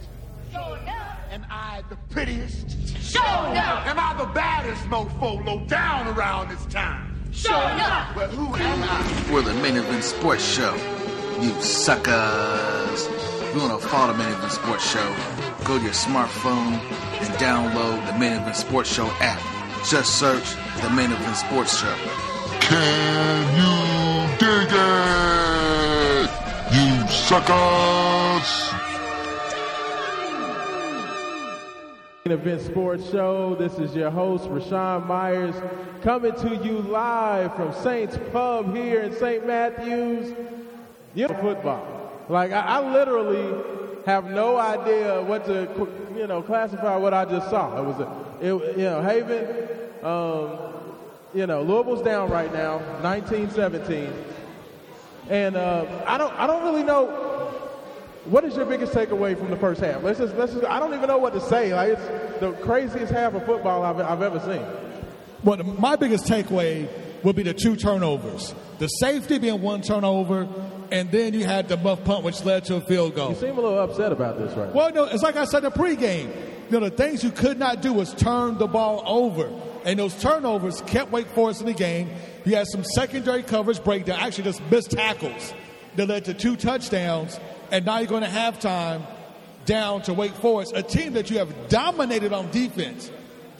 Sure 0.52 0.78
enough. 0.78 1.20
Am 1.32 1.46
I 1.50 1.84
the 1.90 1.98
prettiest? 2.10 2.72
Sure 3.04 3.22
enough. 3.24 3.88
Am 3.88 4.00
I 4.00 4.16
the 4.18 4.32
baddest 4.34 4.84
mofo 4.86 5.46
low 5.46 5.66
down 5.66 6.08
around 6.18 6.50
this 6.50 6.66
town? 6.66 7.12
Sure 7.32 7.54
enough. 7.54 8.16
Well, 8.16 8.30
who 8.30 8.56
am 8.56 8.84
I? 8.84 9.32
We're 9.34 9.42
the 9.42 9.54
Main 9.56 9.76
Event 9.76 10.04
Sports 10.04 10.44
Show. 10.44 10.74
You 11.42 11.52
suckers. 11.62 13.08
If 13.08 13.56
you 13.56 13.60
want 13.60 13.82
to 13.82 13.88
follow 13.90 14.14
the 14.14 14.18
Main 14.20 14.32
Event 14.32 14.54
Sports 14.54 14.90
Show, 14.90 15.16
go 15.66 15.78
to 15.78 15.84
your 15.84 15.92
smartphone 15.92 16.80
and 17.20 17.28
download 17.36 18.08
the 18.08 18.18
Main 18.18 18.40
Event 18.40 18.56
Sports 18.56 18.90
Show 18.94 19.08
app. 19.20 19.42
Just 19.86 20.18
search 20.18 20.56
the 20.82 20.90
Main 20.92 21.12
Event 21.12 21.36
Sports 21.36 21.78
Show. 21.78 21.94
Can 22.62 23.52
you 23.60 24.38
dig 24.40 24.70
it? 24.72 26.30
You 26.74 27.08
suckers! 27.10 28.72
Main 32.26 32.40
Event 32.40 32.62
Sports 32.62 33.10
Show. 33.12 33.56
This 33.56 33.78
is 33.78 33.94
your 33.94 34.10
host, 34.10 34.46
Raashaan 34.46 35.06
Myers, 35.06 35.56
coming 36.02 36.34
to 36.36 36.56
you 36.64 36.80
live 36.80 37.54
from 37.58 37.74
Saints 37.74 38.18
Pub 38.32 38.74
here 38.74 39.02
in 39.02 39.14
St. 39.14 39.46
Matthews. 39.46 40.34
You 41.16 41.28
know, 41.28 41.36
football. 41.36 42.12
Like, 42.30 42.52
I, 42.52 42.62
I 42.62 42.92
literally 42.92 43.64
have 44.06 44.26
no 44.26 44.58
idea 44.58 45.22
what 45.22 45.46
to, 45.46 45.88
you 46.16 46.28
know, 46.28 46.42
classify 46.42 46.96
what 46.98 47.14
I 47.14 47.26
just 47.26 47.50
saw. 47.50 47.80
It 47.80 47.86
was, 47.86 48.00
a, 48.00 48.26
it, 48.42 48.78
you 48.78 48.84
know, 48.84 49.02
Haven, 49.02 50.06
um, 50.06 50.74
you 51.34 51.48
know, 51.48 51.64
Louisville's 51.64 52.04
down 52.04 52.30
right 52.30 52.52
now, 52.54 52.80
19-17. 53.02 54.12
And 55.30 55.56
uh, 55.56 56.04
I 56.06 56.18
don't, 56.18 56.34
I 56.34 56.46
don't 56.46 56.64
really 56.64 56.84
know 56.84 57.26
what 58.26 58.44
is 58.44 58.56
your 58.56 58.66
biggest 58.66 58.94
takeaway 58.94 59.38
from 59.38 59.52
the 59.52 59.58
first 59.58 59.82
half? 59.82 60.04
Let's 60.04 60.20
just, 60.20 60.36
let's 60.36 60.54
just, 60.54 60.66
I 60.66 60.80
don't 60.80 60.94
even 60.94 61.08
know 61.08 61.18
what 61.18 61.34
to 61.34 61.42
say. 61.42 61.74
Like 61.74 61.98
it's 61.98 62.40
the 62.40 62.52
craziest 62.64 63.14
half 63.14 63.34
of 63.34 63.46
football 63.46 63.84
I've, 63.84 64.00
I've 64.00 64.22
ever 64.22 64.40
seen. 64.40 64.66
Well, 65.44 65.58
my 65.58 65.96
biggest 65.96 66.26
takeaway 66.26 66.90
would 67.24 67.36
be 67.36 67.44
the 67.44 67.54
two 67.54 67.76
turnovers. 67.76 68.54
The 68.80 68.88
safety 68.88 69.38
being 69.38 69.62
one 69.62 69.82
turnover, 69.82 70.48
and 70.92 71.12
then 71.12 71.34
you 71.34 71.46
had 71.46 71.68
the 71.68 71.78
muff 71.78 72.04
punt, 72.04 72.24
which 72.24 72.44
led 72.44 72.66
to 72.66 72.76
a 72.76 72.82
field 72.82 73.16
goal. 73.16 73.30
You 73.30 73.36
seem 73.36 73.58
a 73.58 73.62
little 73.62 73.80
upset 73.80 74.12
about 74.12 74.38
this 74.38 74.56
right. 74.56 74.74
Well, 74.74 74.92
no, 74.94 75.06
it's 75.06 75.24
like 75.24 75.36
I 75.36 75.46
said 75.46 75.64
in 75.64 75.72
the 75.72 75.78
pregame. 75.78 76.34
You 76.70 76.80
know, 76.80 76.90
the 76.90 76.96
things 76.96 77.24
you 77.24 77.32
could 77.32 77.60
not 77.60 77.82
do 77.82 77.94
was 77.94 78.14
turn 78.14 78.58
the 78.58 78.68
ball 78.68 79.04
over. 79.06 79.52
And 79.86 80.00
those 80.00 80.20
turnovers 80.20 80.82
kept 80.82 81.12
Wake 81.12 81.28
Forest 81.28 81.62
in 81.62 81.68
the 81.68 81.74
game. 81.74 82.10
You 82.44 82.56
had 82.56 82.66
some 82.68 82.84
secondary 82.84 83.44
coverage 83.44 83.84
breakdown, 83.84 84.20
actually 84.20 84.46
just 84.46 84.62
missed 84.72 84.92
tackles 84.92 85.54
that 85.96 86.08
led 86.08 86.26
to 86.26 86.34
two 86.34 86.56
touchdowns. 86.56 87.40
And 87.72 87.86
now 87.86 88.00
you're 88.00 88.08
going 88.08 88.24
to 88.24 88.30
halftime 88.30 89.06
down 89.66 90.02
to 90.04 90.14
Wake 90.14 90.34
Forest, 90.34 90.74
a 90.76 90.84
team 90.84 91.14
that 91.14 91.30
you 91.30 91.38
have 91.38 91.70
dominated 91.70 92.34
on 92.34 92.50
defense, 92.52 93.12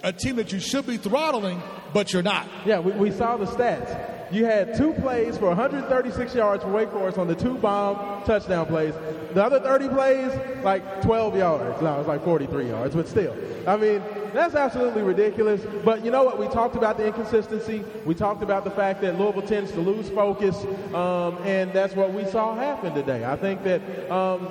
a 0.04 0.12
team 0.12 0.38
that 0.38 0.52
you 0.52 0.60
should 0.60 0.88
be 0.88 0.98
throttling, 0.98 1.62
but 1.94 2.12
you're 2.14 2.24
not. 2.24 2.48
Yeah, 2.66 2.80
we, 2.80 2.92
we 2.94 3.12
saw 3.12 3.38
the 3.38 3.46
stats. 3.46 4.15
You 4.32 4.46
had 4.46 4.76
two 4.76 4.94
plays 4.94 5.38
for 5.38 5.48
136 5.48 6.34
yards 6.34 6.64
for 6.64 6.72
Wake 6.72 6.92
Forest 6.92 7.18
on 7.18 7.28
the 7.28 7.36
two 7.36 7.58
bomb 7.58 8.24
touchdown 8.24 8.66
plays. 8.66 8.94
The 9.34 9.44
other 9.44 9.60
30 9.60 9.90
plays, 9.90 10.32
like 10.64 11.02
12 11.02 11.38
yards. 11.38 11.82
No, 11.82 11.96
it 11.96 11.98
was 12.00 12.08
like 12.08 12.24
43 12.24 12.68
yards, 12.70 12.96
but 12.96 13.08
still. 13.08 13.36
I 13.68 13.78
mean, 13.78 14.02
that's 14.34 14.56
absolutely 14.56 15.04
ridiculous. 15.04 15.62
But 15.84 16.04
you 16.04 16.12
know 16.12 16.24
what? 16.24 16.40
We 16.40 16.48
talked 16.48 16.76
about 16.76 16.98
the 16.98 17.08
inconsistency. 17.08 17.84
We 18.06 18.16
talked 18.16 18.42
about 18.44 18.64
the 18.64 18.72
fact 18.72 19.02
that 19.02 19.20
Louisville 19.20 19.42
tends 19.42 19.72
to 19.74 19.80
lose 19.80 20.10
focus, 20.10 20.56
um, 20.94 21.38
and 21.44 21.72
that's 21.74 21.96
what 21.96 22.14
we 22.14 22.26
saw 22.26 22.56
happen 22.56 22.94
today. 22.94 23.26
I 23.26 23.36
think 23.36 23.64
that 23.64 23.82
um, 24.12 24.48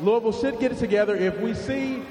Louisville 0.00 0.32
should 0.32 0.58
get 0.58 0.72
it 0.72 0.78
together 0.78 1.16
if 1.16 1.38
we 1.38 1.54
see 1.54 2.02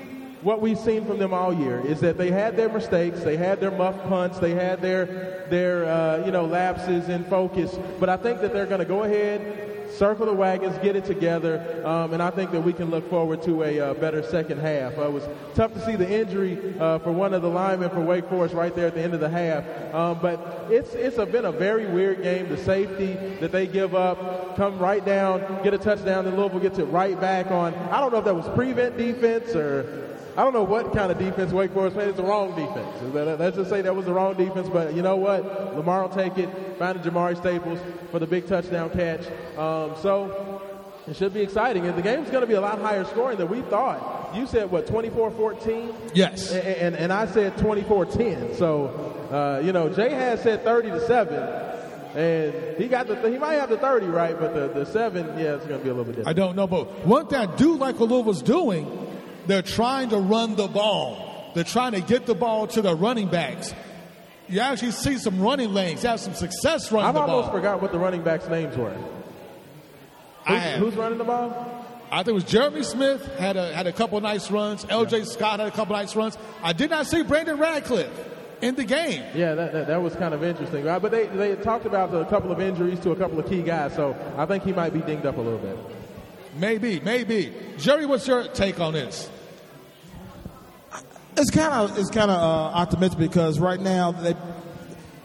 what 0.44 0.62
we've 0.62 0.78
seen 0.78 1.06
from 1.06 1.20
them 1.20 1.34
all 1.34 1.54
year 1.54 1.80
is 1.86 2.00
that 2.02 2.18
they 2.18 2.32
had 2.32 2.58
their 2.58 2.70
mistakes, 2.70 3.22
they 3.24 3.38
had 3.38 3.60
their 3.60 3.72
muff 3.72 3.96
punts, 4.08 4.40
they 4.40 4.52
had 4.52 4.82
their 4.82 5.48
their 5.50 5.86
uh, 5.86 6.26
you 6.26 6.32
know 6.32 6.46
lapses 6.46 7.10
in 7.10 7.24
focus. 7.26 7.78
But 8.00 8.10
I 8.10 8.18
think 8.18 8.42
that 8.42 8.54
they're 8.54 8.66
going 8.66 8.80
to 8.80 8.86
go 8.86 9.04
ahead, 9.04 9.92
circle 9.92 10.26
the 10.26 10.34
wagons, 10.34 10.78
get 10.80 10.96
it 10.96 11.06
together, 11.06 11.84
um, 11.86 12.14
and 12.14 12.24
I 12.24 12.32
think 12.32 12.52
that 12.52 12.62
we 12.62 12.74
can 12.74 12.90
look 12.90 13.08
forward 13.10 13.44
to 13.44 13.64
a 13.64 13.80
uh, 13.80 13.94
better 13.96 14.24
second 14.24 14.60
half. 14.60 14.98
Uh, 14.98 15.04
it 15.04 15.12
was 15.12 15.28
tough 15.54 15.74
to 15.74 15.86
see 15.86 15.96
the 15.96 16.10
injury 16.10 16.76
uh, 16.80 16.98
for 17.00 17.12
one 17.12 17.36
of 17.36 17.44
the 17.44 17.50
linemen 17.50 17.92
for 17.92 18.02
Wake 18.02 18.28
Forest 18.28 18.56
right 18.56 18.76
there 18.76 18.88
at 18.88 18.96
the 18.96 19.02
end 19.02 19.14
of 19.14 19.20
the 19.20 19.30
half, 19.30 19.64
um, 19.94 20.18
but 20.22 20.68
it's 20.72 20.94
it's 20.96 21.18
a, 21.18 21.26
been 21.26 21.46
a 21.46 21.52
very 21.52 21.86
weird 21.86 22.24
game. 22.24 22.50
The 22.50 22.58
safety 22.58 23.14
that 23.42 23.52
they 23.52 23.68
give 23.68 23.94
up, 23.94 24.56
come 24.56 24.80
right 24.80 25.06
down, 25.06 25.62
get 25.64 25.76
a 25.76 25.78
touchdown, 25.78 26.26
then 26.26 26.36
Louisville 26.36 26.62
gets 26.62 26.80
it 26.80 26.86
right 26.86 27.20
back 27.20 27.52
on. 27.52 27.76
I 27.76 28.00
don't 28.00 28.12
know 28.12 28.20
if 28.20 28.26
that 28.26 28.36
was 28.36 28.48
prevent 28.56 28.98
defense 28.98 29.56
or 29.56 30.11
I 30.38 30.44
don't 30.44 30.54
know 30.54 30.64
what 30.64 30.94
kind 30.94 31.12
of 31.12 31.20
defense 31.20 31.52
Wake 31.52 31.72
Forest 31.72 31.96
played. 31.96 32.08
It's 32.10 32.18
the 32.18 32.24
wrong 32.24 32.56
defense. 32.56 33.14
Let's 33.40 33.58
just 33.58 33.70
say 33.70 33.82
that 33.82 33.96
was 33.96 34.06
the 34.06 34.14
wrong 34.14 34.36
defense. 34.36 34.70
But 34.70 34.94
you 34.94 35.02
know 35.02 35.18
what? 35.18 35.76
Lamar 35.76 36.04
will 36.04 36.10
take 36.10 36.38
it. 36.38 36.50
Found 36.80 37.00
Jamari 37.02 37.38
Staples 37.38 37.80
for 38.12 38.20
the 38.20 38.28
big 38.28 38.48
touchdown 38.48 38.90
catch. 38.92 39.26
Um, 39.58 39.94
so 40.02 40.62
it 41.08 41.16
should 41.16 41.34
be 41.34 41.42
exciting. 41.42 41.86
And 41.86 41.98
the 41.98 42.02
game's 42.02 42.30
going 42.30 42.42
to 42.42 42.48
be 42.48 42.54
a 42.54 42.62
lot 42.62 42.80
higher 42.80 43.04
scoring 43.06 43.38
than 43.38 43.50
we 43.50 43.62
thought. 43.64 44.36
You 44.36 44.48
said, 44.48 44.72
what, 44.72 44.88
24-14? 44.88 46.12
Yes. 46.14 46.52
And, 46.52 46.64
and, 46.66 46.96
and 46.96 47.14
I 47.14 47.26
said 47.26 47.58
24-10. 47.58 48.58
So, 48.58 48.88
uh, 49.32 49.62
you 49.64 49.74
know, 49.74 49.90
Jay 49.90 50.12
has 50.12 50.42
said 50.42 50.64
30 50.64 50.92
to 50.92 51.08
7. 51.08 51.68
And 52.16 52.78
he 52.78 52.88
got 52.88 53.08
the 53.08 53.16
he 53.30 53.38
might 53.38 53.54
have 53.54 53.70
the 53.70 53.78
30 53.78 54.08
right, 54.08 54.38
but 54.38 54.54
the, 54.54 54.68
the 54.68 54.86
seven, 54.86 55.28
yeah, 55.40 55.56
it's 55.56 55.66
going 55.66 55.80
to 55.80 55.84
be 55.84 55.90
a 55.90 55.94
little 55.94 56.04
bit 56.04 56.18
different. 56.18 56.28
I 56.28 56.34
don't 56.34 56.58
know, 56.58 56.68
but 56.68 57.06
one 57.06 57.28
thing 57.28 57.40
I 57.40 57.46
do 57.56 57.78
like 57.78 58.02
what 58.02 58.10
Louisville's 58.10 58.42
doing, 58.42 58.86
they're 59.48 59.62
trying 59.62 60.10
to 60.10 60.18
run 60.18 60.56
the 60.56 60.68
ball. 60.68 61.52
They're 61.54 61.64
trying 61.64 61.94
to 61.94 62.02
get 62.02 62.26
the 62.26 62.36
ball 62.36 62.68
to 62.68 62.82
the 62.82 62.96
running 62.96 63.28
backs. 63.28 63.74
You 64.48 64.60
actually 64.60 64.92
see 64.92 65.18
some 65.18 65.40
running 65.42 65.74
lanes. 65.74 66.04
You 66.04 66.10
have 66.10 66.20
some 66.20 66.34
success 66.34 66.92
running 66.92 67.10
I've 67.10 67.16
almost 67.16 67.48
ball. 67.48 67.58
forgot 67.58 67.82
what 67.82 67.92
the 67.92 68.00
running 68.00 68.22
backs' 68.22 68.48
names 68.48 68.76
were. 68.76 68.96
Who's, 70.48 70.64
who's 70.78 70.96
running 70.96 71.18
the 71.18 71.24
ball? 71.24 71.86
I 72.12 72.18
think 72.18 72.30
it 72.30 72.34
was 72.34 72.44
Jeremy 72.44 72.84
Smith 72.84 73.26
had 73.38 73.56
a 73.56 73.74
had 73.74 73.88
a 73.88 73.94
couple 73.94 74.20
nice 74.20 74.52
runs. 74.52 74.86
L.J. 74.90 75.24
Scott 75.24 75.60
had 75.60 75.70
a 75.70 75.72
couple 75.72 75.96
nice 75.96 76.16
runs. 76.16 76.38
I 76.62 76.74
did 76.74 76.90
not 76.90 77.08
see 77.08 77.24
Brandon 77.24 77.58
Radcliff 77.58 78.12
in 78.62 78.76
the 78.76 78.84
game. 78.84 79.24
Yeah, 79.34 79.56
that, 79.56 79.72
that, 79.72 79.88
that 79.88 80.02
was 80.02 80.16
kind 80.16 80.34
of 80.34 80.44
interesting. 80.44 80.84
Right? 80.84 81.02
But 81.02 81.12
they, 81.12 81.28
they 81.28 81.56
talked 81.56 81.86
about 81.86 82.14
a 82.14 82.26
couple 82.26 82.52
of 82.52 82.60
injuries 82.60 83.00
to 83.02 83.12
a 83.12 83.16
couple 83.16 83.40
of 83.40 83.48
key 83.48 83.62
guys, 83.62 83.96
so 83.96 84.16
I 84.38 84.46
think 84.46 84.64
he 84.64 84.74
might 84.74 84.94
be 84.94 85.00
dinged 85.00 85.26
up 85.26 85.38
a 85.38 85.42
little 85.42 85.60
bit. 85.60 85.78
Maybe, 86.56 87.00
maybe. 87.00 87.54
Jerry, 87.78 88.06
what's 88.06 88.28
your 88.28 88.48
take 88.50 88.80
on 88.80 88.94
this? 88.94 89.30
It's 91.38 91.50
kind 91.50 91.72
of 91.74 91.98
it's 91.98 92.10
kind 92.10 92.30
of 92.30 92.38
uh, 92.38 92.76
optimistic 92.78 93.20
because 93.20 93.58
right 93.58 93.80
now 93.80 94.12
they, 94.12 94.36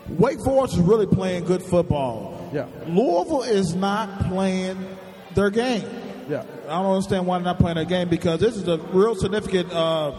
Wake 0.09 0.39
Forest 0.45 0.75
is 0.75 0.81
really 0.81 1.07
playing 1.07 1.45
good 1.45 1.63
football. 1.63 2.49
Yeah. 2.53 2.67
Louisville 2.87 3.43
is 3.43 3.75
not 3.75 4.29
playing 4.29 4.79
their 5.35 5.51
game. 5.51 5.85
Yeah. 6.29 6.45
I 6.69 6.83
don't 6.83 6.95
understand 6.95 7.27
why 7.27 7.39
they're 7.39 7.45
not 7.45 7.59
playing 7.59 7.75
their 7.75 7.85
game 7.85 8.09
because 8.09 8.41
this 8.41 8.57
is 8.57 8.69
a 8.69 8.79
real 8.79 9.17
significant 9.17 9.73
uh, 9.73 10.13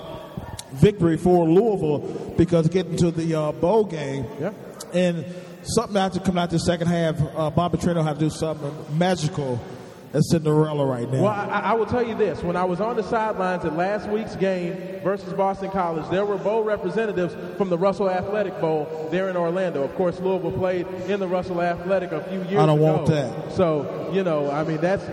victory 0.74 1.18
for 1.18 1.48
Louisville 1.48 2.34
because 2.38 2.68
getting 2.68 2.98
to 2.98 3.12
the 3.12 3.36
uh, 3.36 3.52
bowl 3.54 3.86
game. 3.86 4.26
Yeah. 4.40 4.52
And 4.94 5.26
something 5.64 5.96
has 5.96 6.14
to 6.14 6.20
come 6.20 6.38
out 6.38 6.50
the 6.50 6.60
second 6.60 6.88
half. 6.88 7.16
Uh, 7.36 7.50
Bobby 7.50 7.78
Petrino 7.78 8.04
have 8.04 8.20
to 8.20 8.26
do 8.26 8.30
something 8.30 8.74
magical 8.98 9.60
at 10.14 10.24
Cinderella 10.24 10.86
right 10.86 11.10
now. 11.10 11.24
Well, 11.24 11.34
I, 11.34 11.60
I 11.60 11.74
will 11.74 11.86
tell 11.86 12.06
you 12.06 12.16
this. 12.16 12.42
When 12.42 12.56
I 12.56 12.64
was 12.64 12.80
on 12.82 12.96
the 12.96 13.04
sidelines 13.04 13.66
at 13.66 13.76
last 13.76 14.08
week's 14.10 14.36
game 14.36 15.02
versus 15.04 15.34
Boston 15.34 15.70
College, 15.72 16.10
there 16.10 16.26
were 16.26 16.38
bowl 16.38 16.64
representatives 16.64 17.36
from 17.58 17.70
the 17.70 17.78
Russell 17.78 18.10
Athletic 18.10 18.60
Bowl 18.60 19.10
there 19.12 19.30
in 19.30 19.36
Orlando. 19.36 19.84
Of 19.84 19.96
course, 19.96 20.20
Louisville 20.20 20.52
played 20.52 20.88
in 21.08 21.20
the 21.20 21.28
Russell 21.28 21.62
Athletic 21.62 22.12
a 22.12 22.24
few 22.24 22.40
years 22.40 22.52
ago. 22.52 22.64
I 22.64 22.66
don't 22.66 22.80
want 22.80 23.08
that. 23.08 23.54
So, 23.54 24.10
you 24.14 24.24
know, 24.24 24.50
I 24.50 24.64
mean, 24.64 24.78
that's 24.78 25.06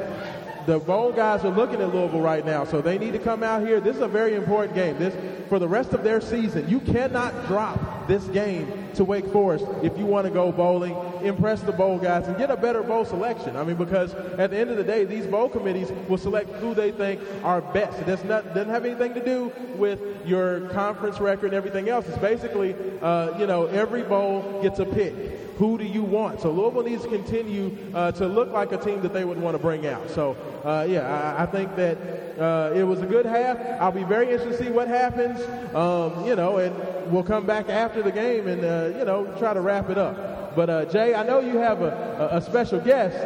the 0.67 0.79
bowl 0.79 1.13
guys 1.13 1.45
are 1.45 1.51
looking 1.51 1.81
at 1.81 1.95
Louisville 1.95 2.21
right 2.21 2.45
now, 2.45 2.65
so 2.65 2.81
they 2.81 2.97
need 2.97 3.13
to 3.13 3.19
come 3.19 3.43
out 3.43 3.67
here. 3.67 3.81
This 3.81 3.97
is 3.97 4.03
a 4.03 4.09
very 4.09 4.35
important 4.35 4.75
game. 4.75 4.99
This 4.99 5.15
for 5.49 5.59
the 5.59 5.69
rest 5.69 5.93
of 5.93 6.03
their 6.03 6.21
season. 6.21 6.69
You 6.69 6.81
cannot 6.81 7.47
drop 7.47 8.09
this 8.09 8.25
game 8.29 8.89
to 8.95 9.05
Wake 9.05 9.27
Forest 9.27 9.67
if 9.83 9.97
you 9.99 10.07
want 10.07 10.27
to 10.27 10.33
go 10.33 10.51
bowling, 10.51 10.97
impress 11.25 11.61
the 11.63 11.73
bowl 11.73 11.99
guys, 11.99 12.27
and 12.27 12.37
get 12.37 12.51
a 12.51 12.57
better 12.57 12.83
bowl 12.83 13.05
selection. 13.05 13.57
I 13.57 13.65
mean, 13.65 13.77
because 13.77 14.15
at 14.15 14.51
the 14.51 14.59
end 14.59 14.71
of 14.71 14.77
the 14.77 14.85
day, 14.85 15.05
these 15.05 15.27
bowl 15.27 15.49
committees 15.49 15.91
will 16.09 16.19
select 16.19 16.51
who 16.57 16.75
they 16.75 16.91
think 16.91 17.21
are 17.43 17.61
best. 17.61 17.99
It 18.01 18.07
does 18.07 18.25
not 18.25 18.55
doesn't 18.55 18.71
have 18.71 18.85
anything 18.85 19.15
to 19.15 19.25
do 19.25 19.53
with 19.77 20.01
your 20.27 20.69
conference 20.69 21.21
record 21.21 21.47
and 21.47 21.55
everything 21.55 21.89
else. 21.89 22.09
It's 22.09 22.19
basically, 22.19 22.75
uh, 23.03 23.39
you 23.39 23.47
know, 23.47 23.67
every 23.67 24.03
bowl 24.03 24.61
gets 24.63 24.79
a 24.79 24.85
pick. 24.85 25.15
Who 25.59 25.79
do 25.79 25.85
you 25.85 26.03
want? 26.03 26.41
So 26.41 26.51
Louisville 26.51 26.83
needs 26.83 27.05
to 27.05 27.09
continue 27.09 27.77
uh, 27.95 28.11
to 28.13 28.27
look 28.27 28.51
like 28.51 28.73
a 28.73 28.77
team 28.77 29.03
that 29.03 29.13
they 29.13 29.25
would 29.25 29.41
want 29.41 29.55
to 29.55 29.63
bring 29.63 29.87
out. 29.87 30.11
So 30.11 30.37
uh, 30.65 30.85
yeah, 30.89 31.35
I, 31.39 31.45
I 31.45 31.47
think 31.47 31.77
that 31.77 31.97
uh, 32.41 32.73
it 32.75 32.83
was 32.83 33.01
a 33.01 33.07
good 33.07 33.25
half. 33.25 33.59
I'll 33.81 33.93
be 33.93 34.03
very 34.03 34.33
interested 34.33 34.59
to 34.59 34.65
see 34.65 34.71
what 34.71 34.89
happens. 34.89 35.41
Um, 35.75 36.27
you 36.27 36.35
know, 36.35 36.57
and 36.59 36.75
we'll 37.13 37.23
come 37.23 37.47
back 37.47 37.69
after 37.69 38.03
the 38.03 38.11
game 38.11 38.49
and 38.49 38.65
uh, 38.65 38.99
you 38.99 39.05
know 39.05 39.33
try 39.39 39.55
to 39.55 39.61
wrap 39.61 39.91
it 39.91 39.99
up. 39.99 40.34
But 40.57 40.71
uh, 40.71 40.85
Jay, 40.87 41.15
I 41.15 41.23
know 41.25 41.41
you 41.41 41.59
have 41.59 41.81
a, 41.83 42.29
a, 42.33 42.37
a 42.39 42.41
special 42.41 42.81
guest 42.81 43.17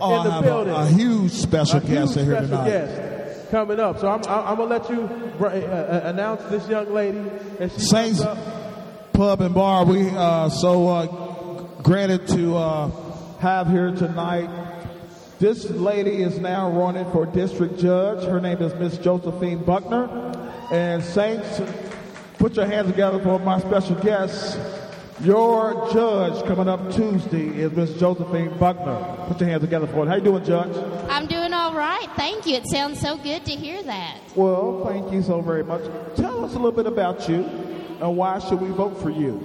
Oh, 0.00 0.18
in 0.18 0.24
the 0.24 0.30
I 0.30 0.34
have 0.34 0.44
building. 0.44 0.72
a, 0.74 0.76
a 0.76 0.86
huge 0.88 1.30
special 1.32 1.80
guest 1.80 2.14
huge 2.14 2.26
here 2.26 2.34
special 2.36 2.48
tonight. 2.48 2.68
guest 2.68 3.50
coming 3.50 3.78
up. 3.80 3.98
So 4.00 4.08
I'm, 4.08 4.20
I'm 4.26 4.56
gonna 4.56 4.64
let 4.64 4.90
you 4.90 5.02
uh, 5.40 5.44
uh, 5.46 6.00
announce 6.04 6.42
this 6.50 6.68
young 6.68 6.92
lady 6.92 7.22
as 7.60 7.72
she 7.74 7.80
Saints. 7.80 8.22
Pub 9.12 9.40
and 9.40 9.54
Bar. 9.54 9.84
We 9.84 10.10
uh, 10.10 10.48
so 10.48 10.88
uh, 10.88 11.06
granted 11.82 12.26
to 12.28 12.56
uh, 12.56 12.90
have 13.38 13.68
here 13.68 13.92
tonight. 13.92 14.50
This 15.38 15.70
lady 15.70 16.22
is 16.22 16.38
now 16.40 16.70
running 16.70 17.08
for 17.12 17.26
district 17.26 17.78
judge. 17.78 18.24
Her 18.24 18.40
name 18.40 18.58
is 18.62 18.74
Miss 18.74 18.98
Josephine 18.98 19.62
Buckner. 19.62 20.32
And 20.72 21.02
Saints, 21.04 21.60
put 22.38 22.56
your 22.56 22.66
hands 22.66 22.88
together 22.90 23.20
for 23.22 23.38
my 23.38 23.60
special 23.60 23.94
guest. 23.96 24.58
Your 25.20 25.88
judge 25.92 26.44
coming 26.44 26.68
up 26.68 26.92
Tuesday 26.92 27.46
is 27.46 27.70
Miss 27.72 27.94
Josephine 27.98 28.58
Buckner. 28.58 29.16
Put 29.28 29.38
your 29.40 29.48
hands 29.48 29.62
together 29.62 29.86
for 29.86 30.04
it. 30.04 30.08
How 30.08 30.16
you 30.16 30.22
doing, 30.22 30.44
Judge? 30.44 30.76
I'm 31.08 31.26
doing 31.28 31.52
all 31.52 31.72
right. 31.72 32.08
Thank 32.16 32.46
you. 32.46 32.56
It 32.56 32.66
sounds 32.68 33.00
so 33.00 33.16
good 33.16 33.44
to 33.44 33.52
hear 33.52 33.80
that. 33.84 34.18
Well, 34.34 34.84
thank 34.84 35.12
you 35.12 35.22
so 35.22 35.40
very 35.40 35.62
much. 35.62 35.82
Tell 36.16 36.44
us 36.44 36.52
a 36.54 36.56
little 36.56 36.72
bit 36.72 36.86
about 36.86 37.28
you 37.28 37.44
and 38.00 38.16
why 38.16 38.40
should 38.40 38.60
we 38.60 38.70
vote 38.70 39.00
for 39.00 39.10
you? 39.10 39.40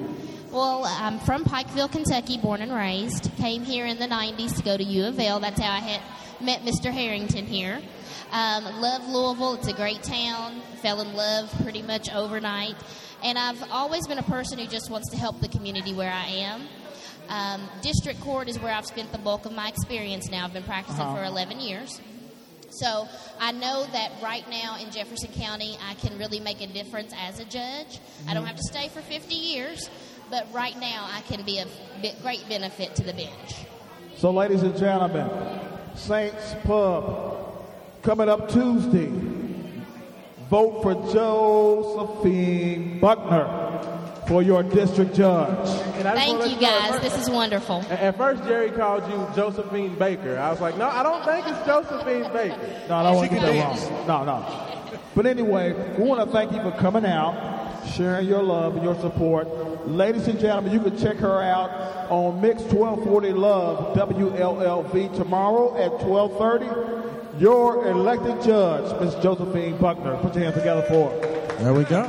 Well, 0.52 0.86
I'm 0.86 1.20
from 1.20 1.44
Pikeville, 1.44 1.92
Kentucky, 1.92 2.40
born 2.40 2.62
and 2.64 2.74
raised. 2.74 3.30
Came 3.38 3.64
here 3.64 3.86
in 3.86 4.00
the 4.00 4.08
90s 4.08 4.58
to 4.58 4.64
go 4.64 4.76
to 4.76 4.84
U 4.84 5.06
of 5.06 5.20
L. 5.20 5.40
That's 5.40 5.62
how 5.62 5.72
I 5.72 5.80
had 5.80 6.02
met 6.42 6.62
Mr. 6.62 6.92
Harrington 6.92 7.46
here. 7.46 7.80
Um, 8.32 8.64
love 8.82 9.08
Louisville. 9.08 9.54
It's 9.54 9.68
a 9.68 9.74
great 9.74 10.02
town. 10.02 10.62
Fell 10.82 11.02
in 11.02 11.14
love 11.14 11.54
pretty 11.62 11.84
much 11.84 12.12
overnight. 12.12 12.76
And 13.24 13.38
I've 13.38 13.62
always 13.72 14.08
been 14.08 14.18
a 14.18 14.24
person 14.24 14.60
who 14.60 14.66
just 14.68 14.90
wants 14.90 15.10
to 15.12 15.18
help 15.18 15.42
the 15.42 15.48
community 15.50 15.94
where 15.94 16.12
I 16.12 16.26
am. 16.28 16.62
Um, 17.28 17.70
District 17.82 18.20
Court 18.22 18.48
is 18.50 18.58
where 18.60 18.74
I've 18.74 18.86
spent 18.86 19.12
the 19.12 19.18
bulk 19.18 19.46
of 19.46 19.52
my 19.54 19.68
experience 19.68 20.30
now. 20.30 20.46
I've 20.46 20.54
been 20.54 20.64
practicing 20.64 21.02
Uh-huh. 21.02 21.16
for 21.18 21.24
11 21.24 21.60
years. 21.60 22.00
So 22.72 23.08
I 23.40 23.52
know 23.52 23.86
that 23.92 24.12
right 24.24 24.48
now 24.50 24.78
in 24.82 24.92
Jefferson 24.92 25.30
County, 25.34 25.78
I 25.90 25.96
can 25.96 26.18
really 26.18 26.40
make 26.40 26.62
a 26.62 26.68
difference 26.68 27.14
as 27.20 27.40
a 27.40 27.46
judge. 27.46 28.00
I 28.28 28.34
don't 28.34 28.46
have 28.46 28.56
to 28.56 28.64
stay 28.64 28.88
for 28.90 29.02
50 29.02 29.34
years, 29.36 29.90
but 30.30 30.48
right 30.54 30.78
now 30.80 31.08
I 31.12 31.22
can 31.22 31.44
be 31.44 31.58
a 31.58 31.66
great 32.22 32.48
benefit 32.48 32.96
to 32.96 33.04
the 33.04 33.14
bench. 33.14 33.56
So, 34.18 34.32
ladies 34.32 34.62
and 34.64 34.78
gentlemen, 34.78 35.30
Saints 35.96 36.56
Pub 36.64 37.66
coming 38.04 38.30
up 38.30 38.50
Tuesday. 38.50 39.12
Vote 40.50 40.82
for 40.82 40.94
Josephine 41.14 43.00
Buckner 43.00 43.48
for 44.28 44.42
your 44.42 44.64
district 44.64 45.14
judge. 45.16 45.68
And 45.98 46.08
I 46.08 46.14
just 46.16 46.26
Thank 46.26 46.32
you 46.32 46.38
let 46.40 46.50
know, 46.50 46.56
at 46.56 46.60
guys. 46.62 46.90
first- 46.92 47.04
This 47.04 47.18
is 47.20 47.30
wonderful. 47.30 47.84
At 47.90 48.00
at 48.00 48.18
first, 48.18 48.44
Jerry 48.46 48.72
called 48.72 49.04
you 49.12 49.28
Josephine 49.36 49.96
Baker. 49.96 50.38
I 50.40 50.50
was 50.52 50.60
like, 50.62 50.78
no, 50.78 50.88
I 50.88 51.04
don't 51.04 51.24
think 51.26 51.48
it's 51.48 51.66
Josephine 51.68 52.32
Baker. 52.34 52.56
No, 52.88 52.96
I 52.96 53.04
don't 53.04 53.16
want 53.16 53.30
to 53.30 53.36
get 53.36 53.46
that 53.46 53.54
dance. 53.54 53.86
wrong. 53.86 54.08
No, 54.08 54.24
no. 54.26 54.46
But 55.16 55.26
anyway, 55.26 55.74
we 55.98 56.04
want 56.04 56.22
to 56.24 56.32
thank 56.32 56.52
you 56.52 56.62
for 56.62 56.72
coming 56.72 57.06
out, 57.06 57.36
sharing 57.96 58.28
your 58.28 58.42
love 58.44 58.76
and 58.76 58.84
your 58.84 58.96
support. 59.02 59.48
Ladies 59.88 60.28
and 60.28 60.40
gentlemen, 60.40 60.72
you 60.74 60.80
can 60.80 60.98
check 60.98 61.18
her 61.18 61.42
out 61.42 61.70
on 62.12 62.40
Mix 62.42 62.62
1240 62.64 63.34
Love 63.34 63.96
WLLV 63.96 65.10
tomorrow 65.16 65.76
at 65.78 65.92
1230. 66.04 66.98
Your 67.40 67.88
elected 67.88 68.42
judge, 68.44 69.00
Miss 69.00 69.16
Josephine 69.24 69.78
Buckner. 69.78 70.18
Put 70.18 70.36
your 70.36 70.44
hands 70.44 70.58
together 70.58 70.82
for 70.84 71.10
her. 71.10 71.56
There 71.64 71.74
we 71.74 71.86
go. 71.86 72.06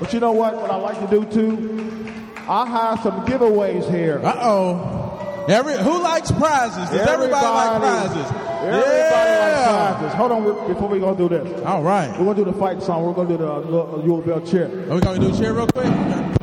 But 0.00 0.14
you 0.14 0.20
know 0.20 0.32
what? 0.32 0.56
What 0.56 0.70
I 0.70 0.76
like 0.76 0.98
to 1.00 1.06
do 1.06 1.26
too, 1.26 2.10
I 2.48 2.66
have 2.66 3.00
some 3.02 3.26
giveaways 3.26 3.90
here. 3.90 4.20
Uh 4.24 4.38
oh. 4.40 5.44
Every 5.48 5.76
who 5.76 6.02
likes 6.02 6.30
prizes? 6.30 6.88
Does 6.88 7.06
everybody, 7.06 7.46
like 7.46 7.80
prizes? 7.80 8.32
Everybody 8.62 8.96
yeah. 8.96 9.90
likes 9.90 9.98
prizes. 9.98 10.14
Hold 10.14 10.32
on, 10.32 10.68
before 10.68 10.88
we 10.88 10.98
gonna 10.98 11.16
do 11.16 11.28
this, 11.28 11.62
All 11.66 11.82
right. 11.82 12.10
we're 12.18 12.24
gonna 12.24 12.34
do 12.36 12.44
the 12.44 12.54
fight 12.54 12.82
song. 12.82 13.04
We're 13.04 13.12
gonna 13.12 13.28
do 13.28 13.36
the 13.36 13.52
uh, 13.52 13.58
little 13.58 14.02
Louisville 14.02 14.40
cheer. 14.40 14.90
Are 14.90 14.94
we 14.94 15.00
gonna 15.02 15.20
do 15.20 15.34
a 15.34 15.36
cheer 15.36 15.52
real 15.52 15.66
quick? 15.66 16.39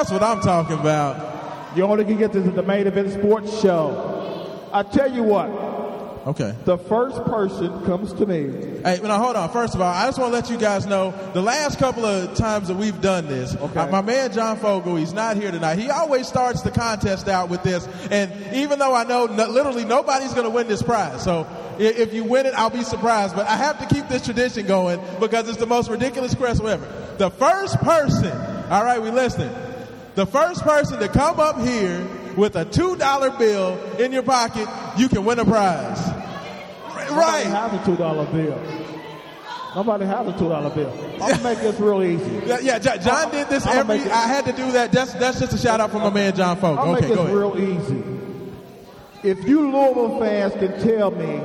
That's 0.00 0.12
what 0.12 0.22
I'm 0.22 0.40
talking 0.40 0.78
about. 0.78 1.76
You 1.76 1.84
only 1.84 2.06
can 2.06 2.16
get 2.16 2.32
this 2.32 2.46
at 2.48 2.54
the 2.54 2.62
main 2.62 2.86
event 2.86 3.12
sports 3.12 3.60
show. 3.60 4.58
I 4.72 4.82
tell 4.82 5.12
you 5.14 5.22
what, 5.22 5.50
Okay. 6.26 6.54
the 6.64 6.78
first 6.78 7.22
person 7.24 7.84
comes 7.84 8.14
to 8.14 8.24
me. 8.24 8.78
Hey, 8.82 8.98
now 9.02 9.18
hold 9.22 9.36
on. 9.36 9.50
First 9.50 9.74
of 9.74 9.82
all, 9.82 9.92
I 9.92 10.06
just 10.06 10.18
want 10.18 10.32
to 10.32 10.34
let 10.38 10.48
you 10.48 10.56
guys 10.56 10.86
know 10.86 11.12
the 11.34 11.42
last 11.42 11.78
couple 11.78 12.06
of 12.06 12.34
times 12.34 12.68
that 12.68 12.78
we've 12.78 12.98
done 13.02 13.26
this, 13.26 13.54
Okay. 13.54 13.78
uh, 13.78 13.88
my 13.88 14.00
man 14.00 14.32
John 14.32 14.56
Fogel, 14.56 14.96
he's 14.96 15.12
not 15.12 15.36
here 15.36 15.50
tonight. 15.50 15.78
He 15.78 15.90
always 15.90 16.26
starts 16.26 16.62
the 16.62 16.70
contest 16.70 17.28
out 17.28 17.50
with 17.50 17.62
this, 17.62 17.86
and 18.10 18.32
even 18.54 18.78
though 18.78 18.94
I 18.94 19.04
know 19.04 19.26
no, 19.26 19.48
literally 19.50 19.84
nobody's 19.84 20.32
going 20.32 20.44
to 20.46 20.50
win 20.50 20.66
this 20.66 20.80
prize, 20.82 21.22
so 21.22 21.46
if 21.78 22.14
you 22.14 22.24
win 22.24 22.46
it, 22.46 22.54
I'll 22.54 22.70
be 22.70 22.84
surprised. 22.84 23.36
But 23.36 23.46
I 23.48 23.56
have 23.56 23.78
to 23.86 23.94
keep 23.94 24.08
this 24.08 24.24
tradition 24.24 24.64
going 24.66 24.98
because 25.20 25.46
it's 25.46 25.58
the 25.58 25.66
most 25.66 25.90
ridiculous 25.90 26.34
question 26.34 26.66
ever. 26.66 26.88
The 27.18 27.28
first 27.32 27.76
person, 27.80 28.34
all 28.70 28.82
right, 28.82 29.02
we 29.02 29.10
listening. 29.10 29.50
The 30.20 30.26
first 30.26 30.60
person 30.64 30.98
to 31.00 31.08
come 31.08 31.40
up 31.40 31.58
here 31.60 32.06
with 32.36 32.54
a 32.54 32.66
two 32.66 32.94
dollar 32.96 33.30
bill 33.30 33.78
in 33.98 34.12
your 34.12 34.22
pocket, 34.22 34.68
you 34.98 35.08
can 35.08 35.24
win 35.24 35.38
a 35.38 35.46
prize. 35.46 35.98
Nobody 36.08 37.14
Right. 37.14 37.46
has 37.46 37.72
a 37.72 37.82
two 37.86 37.96
dollar 37.96 38.26
bill. 38.26 38.58
Nobody 39.74 40.04
has 40.04 40.28
a 40.28 40.32
two 40.38 40.50
dollar 40.50 40.68
bill. 40.68 40.92
I'm 41.14 41.18
gonna 41.30 41.42
make 41.42 41.60
this 41.60 41.80
real 41.80 42.02
easy. 42.02 42.42
Yeah, 42.46 42.58
yeah. 42.60 42.78
Jo- 42.78 42.98
John 42.98 43.30
did 43.30 43.48
this 43.48 43.66
I'ma 43.66 43.94
every. 43.94 44.10
I 44.10 44.26
had 44.26 44.44
to 44.44 44.52
do 44.52 44.72
that. 44.72 44.92
That's 44.92 45.14
that's 45.14 45.40
just 45.40 45.54
a 45.54 45.58
shout 45.58 45.80
out 45.80 45.90
for 45.90 45.98
my 46.00 46.10
man 46.10 46.36
John 46.36 46.58
Folk. 46.58 46.78
I'll 46.78 46.96
Okay, 46.96 47.08
make 47.08 47.16
this 47.18 47.30
real 47.30 47.54
easy. 47.58 48.02
If 49.22 49.48
you 49.48 49.70
Louisville 49.72 50.20
fans 50.20 50.52
can 50.52 50.78
tell 50.86 51.12
me, 51.12 51.38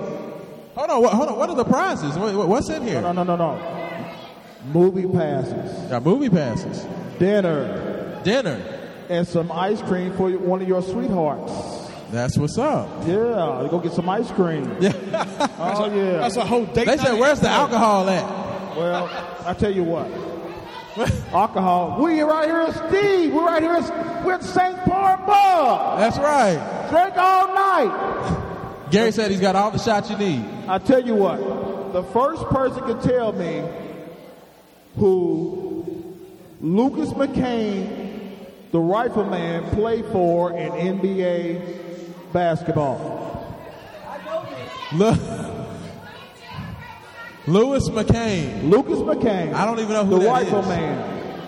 Hold 0.76 0.90
on, 0.90 1.02
what, 1.02 1.14
hold 1.14 1.30
on. 1.30 1.38
What 1.40 1.50
are 1.50 1.56
the 1.56 1.64
prizes? 1.64 2.18
What, 2.18 2.36
what- 2.36 2.50
what's 2.50 2.68
in 2.70 2.84
here? 2.86 3.00
no, 3.02 3.14
no, 3.14 3.24
no, 3.24 3.38
no, 3.38 3.58
movie 4.74 5.08
passes, 5.08 5.90
Got 5.90 6.04
movie 6.04 6.28
passes, 6.30 6.86
dinner, 7.20 7.95
dinner. 8.26 8.60
and 9.08 9.26
some 9.28 9.52
ice 9.52 9.82
cream 9.84 10.12
for 10.18 10.30
one 10.38 10.62
of 10.62 10.68
your 10.68 10.82
sweethearts. 10.82 11.54
That's 12.12 12.38
what's 12.38 12.58
up. 12.58 12.90
Yeah, 13.08 13.68
go 13.70 13.80
get 13.80 13.94
some 13.94 14.10
ice 14.10 14.30
cream. 14.32 14.66
Yeah. 14.82 14.92
oh 15.60 15.94
yeah. 15.96 16.18
That's 16.20 16.36
a 16.38 16.46
whole 16.46 16.66
date. 16.66 16.86
They 16.88 16.98
said, 16.98 17.18
"Where's 17.20 17.40
the 17.40 17.50
alcohol 17.50 18.10
at?" 18.10 18.78
Well, 18.78 19.10
I 19.46 19.54
tell 19.54 19.74
you 19.74 19.84
what. 19.84 20.10
Alcohol. 21.34 22.02
We 22.02 22.22
right 22.22 22.46
here 22.48 22.62
at 22.62 22.74
Steve. 22.90 23.34
We're 23.34 23.46
right 23.46 23.62
here 23.62 23.74
at, 23.74 24.26
we're 24.26 24.34
at 24.36 24.44
St. 24.44 24.78
Paul 24.86 25.18
Bar. 25.28 25.98
That's 26.00 26.18
right. 26.18 26.58
Drink 26.90 27.18
all 27.18 27.48
night. 27.54 28.92
Gary 28.92 29.12
said 29.12 29.30
he's 29.30 29.42
got 29.42 29.58
all 29.58 29.72
the 29.72 29.78
shots 29.78 30.10
you 30.10 30.18
need. 30.18 30.46
I 30.70 30.78
tell 30.78 31.02
you 31.06 31.16
what. 31.16 31.92
The 31.92 32.04
first 32.04 32.44
person 32.46 32.82
can 32.84 33.02
tell 33.02 33.34
me 33.34 33.62
who 34.98 36.16
Lucas 36.62 37.10
McCain, 37.12 38.05
the 38.76 38.82
rifleman, 38.82 39.64
played 39.70 40.04
for 40.08 40.52
in 40.52 40.70
NBA 41.00 42.34
basketball. 42.34 43.00
Look, 44.92 45.18
Lewis 47.48 47.88
McCain. 47.88 48.70
Lucas 48.70 49.00
McCain. 49.00 49.54
I 49.54 49.64
don't 49.64 49.80
even 49.80 49.94
know 49.94 50.04
who 50.04 50.20
the 50.20 50.26
that 50.26 50.42
is. 50.48 50.52
rifleman. 50.52 51.42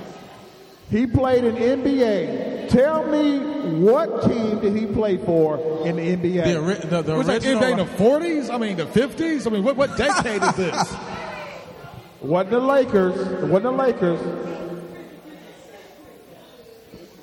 He 0.90 1.06
played 1.06 1.44
in 1.44 1.56
NBA. 1.56 2.70
Tell 2.70 3.06
me 3.06 3.40
what 3.82 4.24
team 4.24 4.62
did 4.62 4.78
he 4.78 4.86
play 4.86 5.18
for 5.18 5.58
in 5.86 5.98
the 5.98 6.16
NBA? 6.16 6.46
The, 6.46 6.62
ori- 6.62 6.76
the, 6.76 7.02
the 7.02 7.16
Was 7.16 7.28
that 7.28 7.44
original. 7.46 7.62
NBA 7.62 7.72
in 7.72 7.78
the 7.78 7.84
40s? 7.84 8.54
I 8.54 8.58
mean, 8.58 8.78
the 8.78 8.86
50s? 8.86 9.46
I 9.46 9.50
mean, 9.50 9.66
what, 9.66 9.76
what 9.76 9.98
decade 9.98 10.42
is 10.44 10.56
this? 10.56 10.96
wasn't 12.22 12.52
the 12.52 12.60
Lakers. 12.60 13.18
It 13.20 13.48
wasn't 13.50 13.64
the 13.64 13.72
Lakers. 13.72 14.57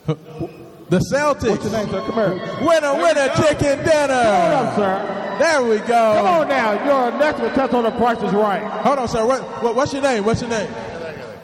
The 0.06 0.98
Celtics. 1.12 1.50
What's 1.50 1.64
your 1.64 1.72
name, 1.72 1.88
sir? 1.88 2.00
Come 2.00 2.14
here. 2.14 2.66
Winner, 2.66 2.94
winner, 2.94 3.28
chicken 3.36 3.78
dinner. 3.78 4.06
Come 4.08 4.52
on, 4.54 4.64
dinner. 4.64 4.76
sir. 4.76 5.36
There 5.38 5.62
we 5.64 5.78
go. 5.78 5.86
Come 5.86 6.26
on 6.26 6.48
now. 6.48 6.84
You're 6.84 7.18
next 7.18 7.40
to 7.40 7.48
test 7.50 7.74
on 7.74 7.84
the 7.84 7.90
price 7.92 8.18
is 8.18 8.32
right. 8.32 8.62
Hold 8.82 8.98
on, 8.98 9.08
sir. 9.08 9.26
What, 9.26 9.42
what, 9.62 9.74
what's 9.74 9.92
your 9.92 10.02
name? 10.02 10.24
What's 10.24 10.40
your 10.40 10.50
name? 10.50 10.68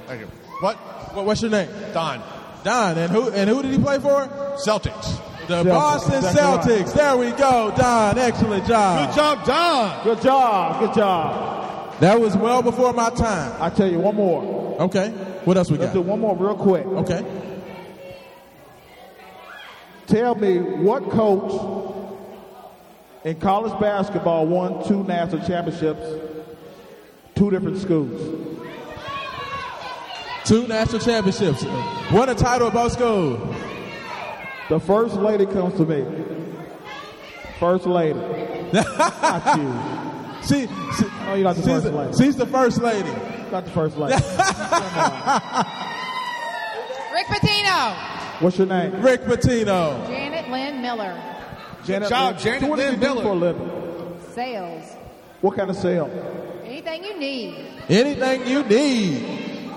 Thank 0.06 0.20
you. 0.20 0.26
What? 0.60 0.76
What, 1.14 1.26
what's 1.26 1.42
your 1.42 1.50
name? 1.50 1.68
Don. 1.92 2.22
Don. 2.62 2.98
And 2.98 3.10
who 3.10 3.30
and 3.30 3.50
who 3.50 3.62
did 3.62 3.72
he 3.72 3.78
play 3.78 3.98
for? 3.98 4.26
Celtics. 4.64 5.18
The 5.48 5.64
Celtics, 5.64 5.68
Boston 5.68 6.14
exactly 6.24 6.74
Celtics. 6.74 6.92
There 6.92 7.16
we 7.16 7.30
go, 7.30 7.74
Don. 7.76 8.18
Excellent 8.18 8.66
job. 8.66 9.08
Good 9.08 9.16
job, 9.16 9.44
Don. 9.46 10.04
Good 10.04 10.22
job. 10.22 10.80
Good 10.80 10.94
job. 10.94 12.00
That 12.00 12.20
was 12.20 12.36
well 12.36 12.62
before 12.62 12.92
my 12.92 13.10
time. 13.10 13.60
I 13.60 13.70
tell 13.70 13.90
you 13.90 13.98
one 13.98 14.14
more. 14.14 14.80
Okay. 14.82 15.08
What 15.44 15.56
else 15.56 15.70
we 15.70 15.78
Let's 15.78 15.92
got? 15.92 16.02
do 16.02 16.08
one 16.08 16.20
more 16.20 16.36
real 16.36 16.54
quick. 16.54 16.86
Okay. 16.86 17.24
Tell 20.10 20.34
me 20.34 20.58
what 20.58 21.08
coach 21.08 21.52
in 23.24 23.38
college 23.38 23.78
basketball 23.80 24.44
won 24.46 24.84
two 24.88 25.04
national 25.04 25.46
championships, 25.46 26.02
two 27.36 27.48
different 27.50 27.78
schools. 27.78 28.20
Two 30.46 30.66
national 30.66 30.98
championships. 30.98 31.64
Won 32.10 32.28
a 32.28 32.34
title 32.34 32.66
at 32.66 32.72
both 32.72 32.90
schools. 32.92 33.38
The 34.68 34.80
first 34.80 35.14
lady 35.14 35.46
comes 35.46 35.74
to 35.74 35.84
me. 35.86 36.04
First 37.60 37.86
lady. 37.86 38.18
Not 38.72 39.58
you. 39.58 39.72
She, 40.42 40.66
she, 40.66 41.04
Oh, 41.28 41.34
you're 41.34 41.44
not 41.44 41.54
the 41.54 41.62
she's, 41.62 41.82
first 41.82 41.86
lady. 41.94 42.12
she's 42.24 42.36
the 42.36 42.46
first 42.46 42.80
lady. 42.82 43.10
Not 43.52 43.64
the 43.64 43.70
first 43.70 43.96
lady. 43.96 44.14
Rick 47.12 47.26
Pitino. 47.26 48.19
What's 48.40 48.56
your 48.58 48.66
name? 48.66 49.00
Rick 49.02 49.22
Pitino. 49.22 50.06
Janet 50.06 50.48
Lynn 50.50 50.80
Miller. 50.82 51.20
Janet 51.84 52.08
job, 52.08 52.34
Lynn. 52.34 52.42
Janet 52.44 52.60
So 52.62 52.66
what 52.68 52.76
do 52.76 52.82
you 52.82 52.90
Lynn 52.90 53.00
do 53.00 53.06
Miller. 53.06 53.22
for 53.22 53.28
a 53.28 53.34
living? 53.34 53.70
Sales. 54.34 54.84
What 55.40 55.56
kind 55.56 55.70
of 55.70 55.76
sale? 55.76 56.08
Anything 56.64 57.04
you 57.04 57.18
need. 57.18 57.66
Anything 57.88 58.46
you 58.46 58.62
need. 58.64 59.70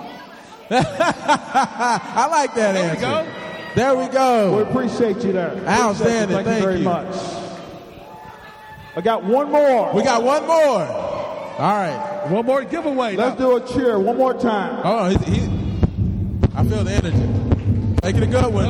I 0.71 2.27
like 2.31 2.55
that 2.55 2.75
answer. 2.75 2.99
There 3.01 3.15
we 3.15 3.21
answer. 3.23 3.31
go. 3.31 3.75
There 3.75 3.95
we 3.95 4.07
go. 4.07 4.57
We 4.57 4.63
appreciate 4.63 5.17
you 5.25 5.31
there. 5.33 5.47
Appreciate 5.49 5.63
you. 5.63 5.83
Outstanding. 5.83 6.35
Thank, 6.37 6.47
Thank 6.47 6.59
you 6.61 6.67
very 6.67 6.77
you. 6.79 6.83
much. 6.85 7.15
I 8.95 9.01
got 9.01 9.23
one 9.23 9.51
more. 9.51 9.93
We 9.93 10.03
got 10.03 10.23
one 10.23 10.45
more. 10.47 10.83
All 10.85 11.57
right. 11.57 12.25
One 12.29 12.45
more 12.45 12.63
giveaway. 12.63 13.15
Let's 13.15 13.37
do 13.37 13.57
a 13.57 13.61
cheer 13.67 13.99
one 13.99 14.17
more 14.17 14.33
time. 14.33 14.75
Hold 14.83 14.99
on. 14.99 15.11
He, 15.23 15.31
he, 15.39 15.41
I 16.55 16.63
feel 16.63 16.83
the 16.83 16.91
energy. 16.93 17.52
Make 18.03 18.17
it 18.17 18.23
a 18.23 18.27
good 18.27 18.53
one. 18.53 18.65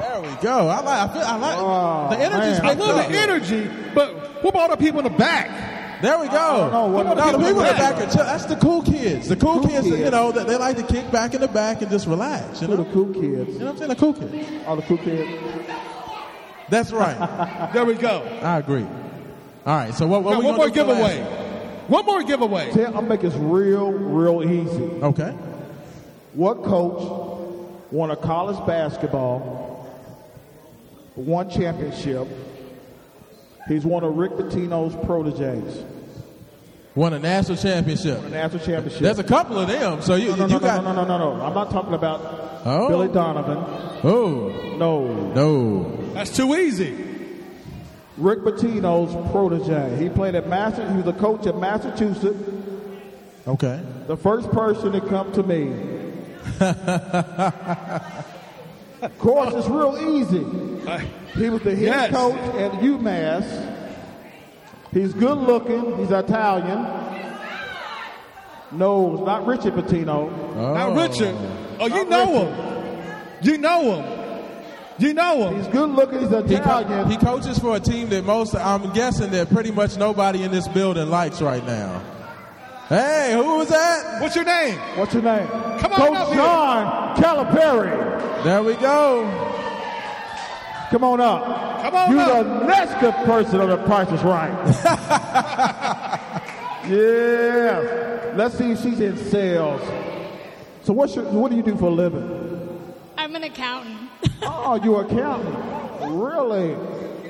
There 0.00 0.20
we 0.20 0.42
go. 0.42 0.68
I 0.68 0.80
like. 0.80 0.86
I 0.86 1.12
feel. 1.12 1.22
I 1.22 1.36
like. 1.36 1.56
Oh, 1.58 2.08
the 2.10 2.18
energy's 2.18 2.60
man. 2.60 2.66
I 2.66 2.72
love 2.74 2.96
up. 2.96 3.08
the 3.08 3.16
energy, 3.16 3.70
but 3.94 4.44
what 4.44 4.50
about 4.50 4.70
the 4.70 4.76
people 4.76 5.00
in 5.00 5.04
the 5.04 5.18
back? 5.18 6.02
There 6.02 6.18
we 6.18 6.28
go. 6.28 6.70
know 6.70 6.86
what 6.88 7.06
no, 7.06 7.32
the 7.32 7.38
people 7.38 7.62
in 7.62 7.66
the 7.66 7.72
back 7.72 7.94
are 7.94 8.10
chill. 8.12 8.24
That's 8.24 8.44
the 8.44 8.56
cool 8.56 8.82
kids. 8.82 9.28
The 9.28 9.36
cool, 9.36 9.60
Cool 9.60 9.68
kids, 9.70 9.86
you 9.86 10.10
know, 10.10 10.32
that 10.32 10.46
they 10.46 10.56
like 10.56 10.76
to 10.76 10.82
kick 10.82 11.10
back 11.10 11.32
in 11.32 11.40
the 11.40 11.48
back 11.48 11.80
and 11.80 11.90
just 11.90 12.06
relax. 12.06 12.60
You 12.60 12.68
know, 12.68 12.76
the 12.76 12.84
cool 12.92 13.06
kids. 13.14 13.54
you 13.54 13.60
know 13.60 13.64
what 13.64 13.72
I'm 13.72 13.78
saying? 13.78 13.88
The 13.88 13.96
cool 13.96 14.12
kids. 14.12 14.66
All 14.66 14.76
the 14.76 14.82
cool 14.82 14.98
kids. 14.98 15.30
That's 16.68 16.92
right. 16.92 17.70
There 17.72 17.86
we 17.86 17.94
go. 17.94 18.22
I 18.42 18.58
agree. 18.58 18.86
All 19.66 19.76
right. 19.76 19.92
So 19.94 20.06
what? 20.06 20.22
what 20.22 20.32
Got 20.34 20.38
we 20.40 20.46
one 20.46 20.56
more 20.56 20.68
do 20.68 20.74
for 20.74 20.86
the 20.86 20.92
last 20.94 21.14
giveaway. 21.14 21.22
one? 21.22 21.90
One 21.90 22.06
more 22.06 22.22
giveaway. 22.22 22.70
Tell, 22.72 22.86
I'm 22.86 22.92
gonna 22.94 23.08
make 23.08 23.20
this 23.20 23.34
real, 23.34 23.90
real 23.92 24.42
easy. 24.42 24.84
Okay. 25.02 25.30
What 26.34 26.62
coach 26.64 27.02
won 27.90 28.10
a 28.10 28.16
college 28.16 28.64
basketball, 28.66 29.88
won 31.16 31.48
championship? 31.50 32.26
He's 33.68 33.84
one 33.84 34.04
of 34.04 34.16
Rick 34.16 34.32
Pitino's 34.32 34.94
proteges. 35.06 35.84
Won 36.94 37.12
a 37.12 37.18
national 37.18 37.58
championship. 37.58 38.18
Won 38.18 38.26
a 38.26 38.30
national 38.30 38.64
championship. 38.64 39.00
There's 39.02 39.18
a 39.18 39.24
couple 39.24 39.58
of 39.58 39.68
them, 39.68 40.00
so 40.02 40.14
you, 40.14 40.30
no, 40.30 40.36
no, 40.36 40.46
you 40.46 40.52
no, 40.54 40.58
got. 40.60 40.84
no, 40.84 40.92
no, 40.92 41.04
no, 41.04 41.18
no, 41.18 41.34
no. 41.36 41.42
I'm 41.44 41.54
not 41.54 41.70
talking 41.70 41.94
about 41.94 42.20
Oh. 42.64 42.88
Billy 42.88 43.08
Donovan. 43.08 43.58
Oh. 44.02 44.76
No. 44.76 45.32
No. 45.34 46.12
That's 46.14 46.34
too 46.36 46.54
easy. 46.56 46.96
Rick 48.18 48.40
Pitino's 48.40 49.12
protege. 49.30 49.96
He 50.02 50.08
played 50.08 50.34
at 50.34 50.48
Master. 50.48 50.88
He 50.90 50.96
was 50.96 51.06
a 51.06 51.12
coach 51.18 51.46
at 51.46 51.56
Massachusetts. 51.58 52.38
Okay. 53.46 53.80
The 54.06 54.16
first 54.16 54.50
person 54.50 54.92
to 54.92 55.00
come 55.00 55.32
to 55.32 55.42
me. 55.42 55.72
of 59.02 59.12
course, 59.18 59.54
it's 59.54 59.68
real 59.68 59.96
easy. 60.16 60.44
He 61.36 61.50
was 61.50 61.60
the 61.60 61.76
head 61.76 61.82
Yes. 61.84 62.10
coach 62.12 62.38
at 62.54 62.72
UMass. 62.80 63.44
He's 64.90 65.12
good 65.12 65.36
looking. 65.36 65.98
He's 65.98 66.10
Italian. 66.10 66.86
No, 68.72 69.12
it's 69.16 69.22
not 69.26 69.44
Richard 69.46 69.74
Pitino. 69.74 70.32
Oh. 70.56 70.72
Not 70.74 70.96
Richard. 70.96 71.36
Oh, 71.78 71.86
you 71.88 72.06
know 72.06 72.46
him. 72.46 73.18
You 73.42 73.58
know 73.58 73.96
him. 74.00 74.15
You 74.98 75.12
know 75.12 75.48
him. 75.48 75.56
He's 75.56 75.68
good 75.68 75.90
looking. 75.90 76.20
He's 76.20 76.28
He, 76.30 76.34
co- 76.34 76.44
Italian. 76.78 77.10
he 77.10 77.16
coaches 77.18 77.58
for 77.58 77.76
a 77.76 77.80
team 77.80 78.08
that 78.10 78.24
most, 78.24 78.54
I'm 78.54 78.92
guessing 78.94 79.30
that 79.32 79.50
pretty 79.50 79.70
much 79.70 79.96
nobody 79.98 80.42
in 80.42 80.50
this 80.50 80.66
building 80.68 81.10
likes 81.10 81.42
right 81.42 81.64
now. 81.66 82.02
Hey, 82.88 83.32
who 83.34 83.56
was 83.56 83.68
that? 83.68 84.22
What's 84.22 84.36
your 84.36 84.44
name? 84.44 84.78
What's 84.96 85.12
your 85.12 85.22
name? 85.22 85.46
Come 85.48 85.92
on 85.92 85.98
Coach 85.98 86.16
up 86.16 86.28
here. 86.28 86.36
John 86.36 87.16
Calipari. 87.16 88.44
There 88.44 88.62
we 88.62 88.74
go. 88.74 89.24
Come 90.90 91.02
on 91.04 91.20
up. 91.20 91.82
Come 91.82 91.94
on 91.96 92.10
You're 92.12 92.20
up. 92.20 92.46
the 92.46 92.66
next 92.66 93.00
good 93.00 93.14
person 93.26 93.60
on 93.60 93.68
the 93.68 93.76
Price 93.78 94.10
is 94.12 94.22
Right. 94.22 94.50
yeah. 96.88 98.32
Let's 98.36 98.56
see 98.56 98.70
if 98.72 98.82
she's 98.82 99.00
in 99.00 99.16
sales. 99.16 99.80
So 100.84 100.92
what's 100.92 101.16
your, 101.16 101.24
what 101.24 101.50
do 101.50 101.56
you 101.56 101.62
do 101.62 101.76
for 101.76 101.86
a 101.86 101.90
living? 101.90 102.94
I'm 103.18 103.34
an 103.34 103.42
accountant. 103.44 104.05
Oh, 104.42 104.80
you're 104.82 105.02
an 105.02 105.10
accountant. 105.10 105.56
Really? 106.22 106.76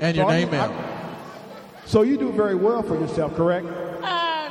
And 0.01 0.17
your 0.17 0.27
So 0.27 0.31
I- 0.31 0.39
name, 0.39 0.51
ma'am. 0.51 0.71
I- 0.73 1.87
So 1.87 2.03
you 2.03 2.17
do 2.17 2.33
very 2.33 2.55
well 2.57 2.83
for 2.83 2.97
yourself, 2.99 3.37
correct? 3.37 3.67
Uh, 3.67 4.49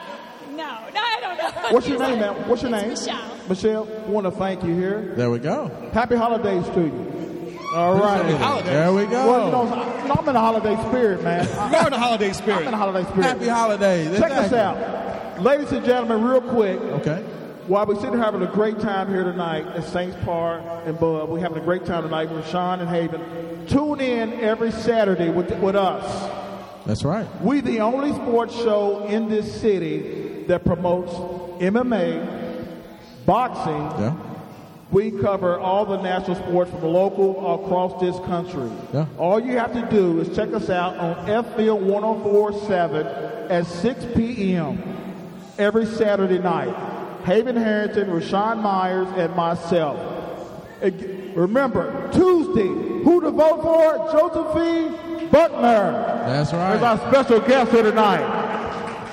no, 0.52 0.56
no, 0.56 0.64
I 0.96 1.18
don't 1.22 1.38
know. 1.38 1.70
What's 1.72 1.88
your 1.88 2.00
name, 2.00 2.20
ma'am? 2.20 2.36
What's 2.48 2.62
your 2.62 2.72
name? 2.72 2.92
It's 2.92 3.06
Michelle. 3.06 3.22
Michelle, 3.50 3.84
want 4.08 4.26
to 4.26 4.32
thank 4.32 4.64
you 4.64 4.74
here. 4.74 5.14
There 5.18 5.30
we 5.30 5.40
go. 5.40 5.70
Happy 5.94 6.16
holidays 6.16 6.64
to 6.74 6.82
you. 6.82 7.60
All 7.76 7.96
right. 8.00 8.64
There 8.64 8.94
we 8.94 9.06
go. 9.06 9.28
Well, 9.30 9.46
you 9.48 9.52
know, 9.52 9.74
I- 9.74 10.16
I'm 10.18 10.28
in 10.30 10.34
the 10.34 10.40
holiday 10.40 10.76
spirit, 10.88 11.24
man. 11.24 11.46
You're 11.74 11.86
in 11.86 11.92
the 11.92 11.98
holiday 12.00 12.32
spirit. 12.32 12.60
I'm 12.60 12.68
in 12.68 12.68
spirit. 12.68 12.72
the 12.72 12.78
holiday 12.78 13.04
spirit. 13.10 13.26
Happy 13.26 13.48
holidays. 13.48 14.18
Check 14.20 14.32
this 14.32 14.54
out. 14.54 15.42
Ladies 15.42 15.72
and 15.74 15.86
gentlemen, 15.86 16.24
real 16.24 16.42
quick, 16.42 16.80
Okay. 16.80 17.24
While 17.68 17.86
we're 17.88 17.96
sitting 17.96 18.20
having 18.20 18.44
a 18.44 18.52
great 18.52 18.80
time 18.80 19.10
here 19.10 19.24
tonight 19.24 19.66
at 19.68 19.84
Saints 19.86 20.16
Park 20.24 20.62
and 20.86 21.00
Bud, 21.00 21.30
we're 21.30 21.40
having 21.40 21.58
a 21.58 21.66
great 21.66 21.84
time 21.86 22.04
tonight 22.04 22.30
with 22.30 22.48
Sean 22.48 22.80
and 22.80 22.88
Haven. 22.88 23.66
Tune 23.66 24.00
in 24.00 24.34
every 24.34 24.72
Saturday 24.72 25.30
with, 25.30 25.52
with 25.60 25.76
us. 25.76 26.32
That's 26.86 27.04
right. 27.04 27.28
We 27.42 27.62
the 27.62 27.80
only 27.80 28.14
sports 28.14 28.54
show 28.54 29.06
in 29.08 29.30
this 29.30 29.52
city 29.62 30.44
that 30.48 30.64
promotes 30.64 31.12
MMA, 31.60 32.68
boxing. 33.26 33.74
Yeah. 33.74 34.16
We 34.92 35.10
cover 35.10 35.60
all 35.60 35.88
the 35.88 36.00
national 36.00 36.36
sports 36.36 36.70
from 36.70 36.82
the 36.82 36.88
local 36.88 37.64
across 37.64 38.00
this 38.00 38.16
country. 38.28 38.70
Yeah. 38.94 39.08
All 39.18 39.40
you 39.40 39.58
have 39.58 39.74
to 39.74 39.90
do 39.90 40.20
is 40.20 40.36
check 40.36 40.54
us 40.54 40.70
out 40.70 40.96
on 40.98 41.26
FField 41.26 41.80
1047 41.82 43.08
at 43.50 43.66
6 43.66 44.06
p.m. 44.16 44.84
every 45.58 45.88
Saturday 45.88 46.38
night. 46.38 46.95
Haven 47.26 47.56
Harrington, 47.56 48.08
Raashaan 48.08 48.62
Myers, 48.62 49.08
and 49.18 49.36
myself. 49.36 50.00
Remember, 51.36 52.10
Tuesday, 52.14 52.68
who 53.04 53.20
to 53.22 53.32
vote 53.32 53.62
for? 53.64 54.12
Josephine 54.12 55.30
Buckner 55.32 55.92
That's 56.28 56.50
is 56.50 56.54
right. 56.54 56.82
our 56.82 56.98
special 56.98 57.40
guest 57.40 57.72
here 57.72 57.84
tonight. 57.84 58.46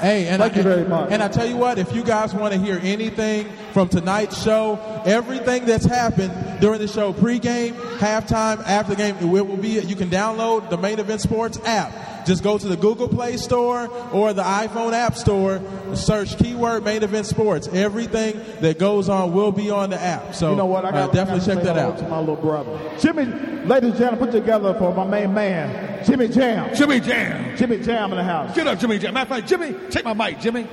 Hey, 0.01 0.27
and 0.27 0.43
Thank 0.43 0.55
I, 0.55 0.57
you 0.57 0.63
very 0.63 0.85
much. 0.85 1.13
And 1.13 1.23
I 1.23 1.29
tell 1.29 1.47
you 1.47 1.57
what, 1.57 1.79
if 1.79 1.95
you 1.95 2.03
guys 2.03 2.35
want 2.35 2.53
to 2.53 2.61
hear 2.61 2.79
anything 2.83 3.49
from 3.73 3.89
tonight's 3.89 4.43
show, 4.43 5.03
everything 5.07 5.65
that's 5.65 5.85
happened 5.85 6.33
during 6.61 6.81
the 6.81 6.89
show, 6.89 7.13
pregame, 7.13 7.75
halftime, 8.03 8.61
after 8.66 8.94
the 8.94 8.96
game, 8.96 9.16
it 9.16 9.24
will 9.24 9.57
be. 9.57 9.80
You 9.80 9.96
can 9.96 10.11
download 10.11 10.68
the 10.68 10.76
Main 10.76 10.98
Event 10.98 11.20
Sports 11.20 11.59
app. 11.64 12.26
Just 12.26 12.42
go 12.42 12.57
to 12.57 12.68
the 12.68 12.76
Google 12.76 13.09
Play 13.09 13.36
Store 13.36 13.88
or 14.12 14.32
the 14.32 14.42
iPhone 14.42 14.92
App 14.92 15.16
Store. 15.16 15.61
Search 15.94 16.38
keyword 16.38 16.84
Main 16.84 17.03
Event 17.03 17.26
Sports. 17.26 17.68
Everything 17.68 18.40
that 18.61 18.78
goes 18.78 19.09
on 19.09 19.32
will 19.32 19.53
be 19.53 19.70
on 19.70 19.90
the 19.90 20.00
app. 20.00 20.34
So 20.34 20.50
You 20.50 20.57
know 20.57 20.66
what? 20.66 20.84
I 20.84 20.88
uh, 20.88 21.07
got 21.07 21.14
definitely 21.14 21.44
check 21.44 21.64
that 21.64 21.78
out. 21.78 21.98
To 21.98 22.09
my 22.09 22.20
little 22.20 22.36
brother, 22.36 22.78
Jimmy. 22.98 23.24
Ladies 23.62 23.90
and 23.90 23.98
gentlemen, 23.98 24.18
put 24.18 24.32
together 24.32 24.74
for 24.74 24.92
my 24.94 25.05
main 25.05 25.32
man, 25.32 26.05
Jimmy 26.05 26.28
Jam. 26.28 26.74
Jimmy 26.74 27.00
Jam. 27.00 27.57
Jimmy 27.57 27.78
Jam 27.78 28.11
in 28.11 28.18
the 28.18 28.24
house. 28.24 28.55
Get 28.55 28.66
up, 28.66 28.78
Jimmy 28.78 28.98
Jam. 28.98 29.14
Matter 29.14 29.34
of 29.34 29.38
fact, 29.38 29.48
Jimmy, 29.48 29.74
take 29.90 30.05
my 30.05 30.14
mic, 30.14 30.40
Jimmy. 30.40 30.66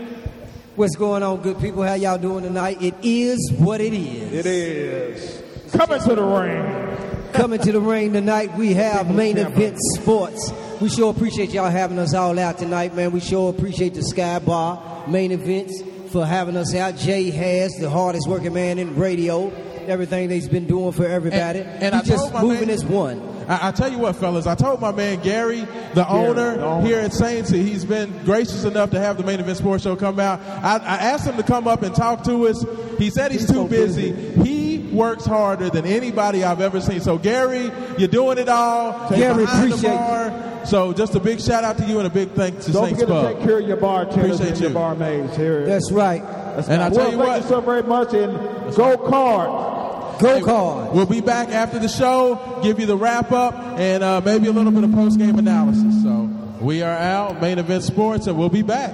What's 0.75 0.95
going 0.95 1.23
on, 1.23 1.41
good 1.41 1.59
people? 1.59 1.83
How 1.83 1.95
y'all 1.95 2.17
doing 2.17 2.43
tonight? 2.43 2.81
It 2.81 2.95
is 3.03 3.51
what 3.57 3.81
it 3.81 3.93
is. 3.93 4.33
It 4.33 4.45
is 4.45 5.43
coming 5.71 5.99
to 5.99 6.15
the 6.15 6.23
ring. 6.23 6.88
Coming 7.33 7.59
to 7.61 7.71
the 7.71 7.79
ring 7.79 8.13
tonight, 8.13 8.55
we 8.57 8.73
have 8.73 9.13
main 9.13 9.37
event 9.37 9.77
sports. 9.95 10.51
We 10.81 10.89
sure 10.89 11.11
appreciate 11.11 11.51
y'all 11.51 11.69
having 11.69 11.99
us 11.99 12.13
all 12.13 12.37
out 12.39 12.57
tonight, 12.57 12.95
man. 12.95 13.11
We 13.11 13.19
sure 13.19 13.49
appreciate 13.49 13.93
the 13.93 14.03
Sky 14.03 14.39
Bar 14.39 15.05
main 15.07 15.31
events 15.31 15.81
for 16.11 16.25
having 16.25 16.57
us 16.57 16.73
out. 16.75 16.97
Jay 16.97 17.29
has 17.29 17.71
the 17.79 17.89
hardest 17.89 18.27
working 18.27 18.53
man 18.53 18.77
in 18.79 18.95
radio. 18.95 19.49
Everything 19.87 20.27
that 20.29 20.35
he's 20.35 20.49
been 20.49 20.65
doing 20.67 20.91
for 20.91 21.05
everybody. 21.05 21.59
And- 21.59 21.83
and 21.83 21.95
he 21.95 22.01
I 22.01 22.03
just 22.03 22.33
moving 22.33 22.67
man- 22.67 22.69
as 22.71 22.83
one. 22.85 23.21
I, 23.47 23.69
I 23.69 23.71
tell 23.71 23.91
you 23.91 23.97
what, 23.97 24.15
fellas, 24.17 24.45
I 24.45 24.53
told 24.55 24.79
my 24.81 24.91
man 24.91 25.21
Gary, 25.21 25.65
the 25.95 26.07
owner 26.07 26.57
the 26.57 26.63
owner. 26.65 26.85
here 26.87 26.99
at 26.99 27.13
Saints, 27.13 27.49
he's 27.49 27.83
been 27.85 28.11
gracious 28.23 28.63
enough 28.63 28.91
to 28.91 28.99
have 28.99 29.17
the 29.17 29.23
main 29.23 29.39
event 29.39 29.57
sports 29.57 29.83
show 29.83 29.95
come 29.95 30.19
out. 30.19 30.39
I, 30.41 30.75
I 30.77 30.95
asked 30.97 31.25
him 31.25 31.37
to 31.37 31.43
come 31.43 31.67
up 31.67 31.81
and 31.81 31.95
talk 31.95 32.23
to 32.25 32.47
us. 32.47 32.63
He 32.99 33.09
said 33.09 33.31
he's, 33.31 33.41
He's 33.41 33.49
too 33.49 33.55
so 33.55 33.67
busy. 33.67 34.11
busy. 34.11 34.43
He 34.43 34.58
works 34.91 35.25
harder 35.25 35.69
than 35.69 35.85
anybody 35.85 36.43
I've 36.43 36.61
ever 36.61 36.81
seen. 36.81 37.01
So 37.01 37.17
Gary, 37.17 37.71
you're 37.97 38.07
doing 38.07 38.37
it 38.37 38.49
all. 38.49 39.09
Gary, 39.09 39.43
appreciate 39.43 39.91
you. 39.91 40.65
So 40.65 40.93
just 40.93 41.15
a 41.15 41.19
big 41.19 41.39
shout 41.39 41.63
out 41.63 41.77
to 41.77 41.85
you 41.85 41.99
and 41.99 42.07
a 42.07 42.09
big 42.09 42.31
thanks 42.31 42.65
to 42.65 42.71
Don't 42.71 42.85
Saints 42.85 43.01
forget 43.01 43.23
to 43.23 43.33
take 43.33 43.43
care 43.43 43.59
of 43.59 43.67
your 43.67 43.77
bartenders 43.77 44.35
Appreciate 44.35 44.51
and 44.51 44.61
your 44.61 44.69
barmaids 44.71 45.35
here. 45.35 45.65
That's 45.65 45.91
right. 45.91 46.21
And 46.21 46.81
I 46.81 46.89
well, 46.89 46.91
tell 46.91 47.11
you 47.11 47.17
thank 47.17 47.27
what, 47.29 47.41
you 47.41 47.47
so 47.47 47.61
very 47.61 47.83
much, 47.83 48.13
and 48.13 48.75
go 48.75 48.97
card. 48.97 50.19
Go 50.19 50.43
card. 50.43 50.93
We'll 50.93 51.05
be 51.05 51.21
back 51.21 51.49
after 51.49 51.79
the 51.79 51.87
show, 51.87 52.59
give 52.61 52.79
you 52.79 52.85
the 52.85 52.97
wrap 52.97 53.31
up, 53.31 53.55
and 53.55 54.03
uh, 54.03 54.21
maybe 54.21 54.47
a 54.47 54.51
little 54.51 54.71
bit 54.71 54.83
of 54.83 54.91
post 54.91 55.17
game 55.17 55.39
analysis. 55.39 56.03
So 56.03 56.29
we 56.59 56.81
are 56.81 56.95
out, 56.97 57.41
main 57.41 57.57
event 57.57 57.83
sports, 57.83 58.27
and 58.27 58.37
we'll 58.37 58.49
be 58.49 58.61
back. 58.61 58.91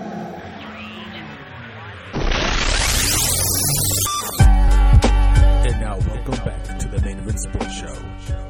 Welcome 6.26 6.46
back 6.46 6.80
to 6.80 6.88
the 6.88 7.02
Main 7.02 7.20
Event 7.20 7.40
Sports 7.40 7.74
Show. 7.76 8.46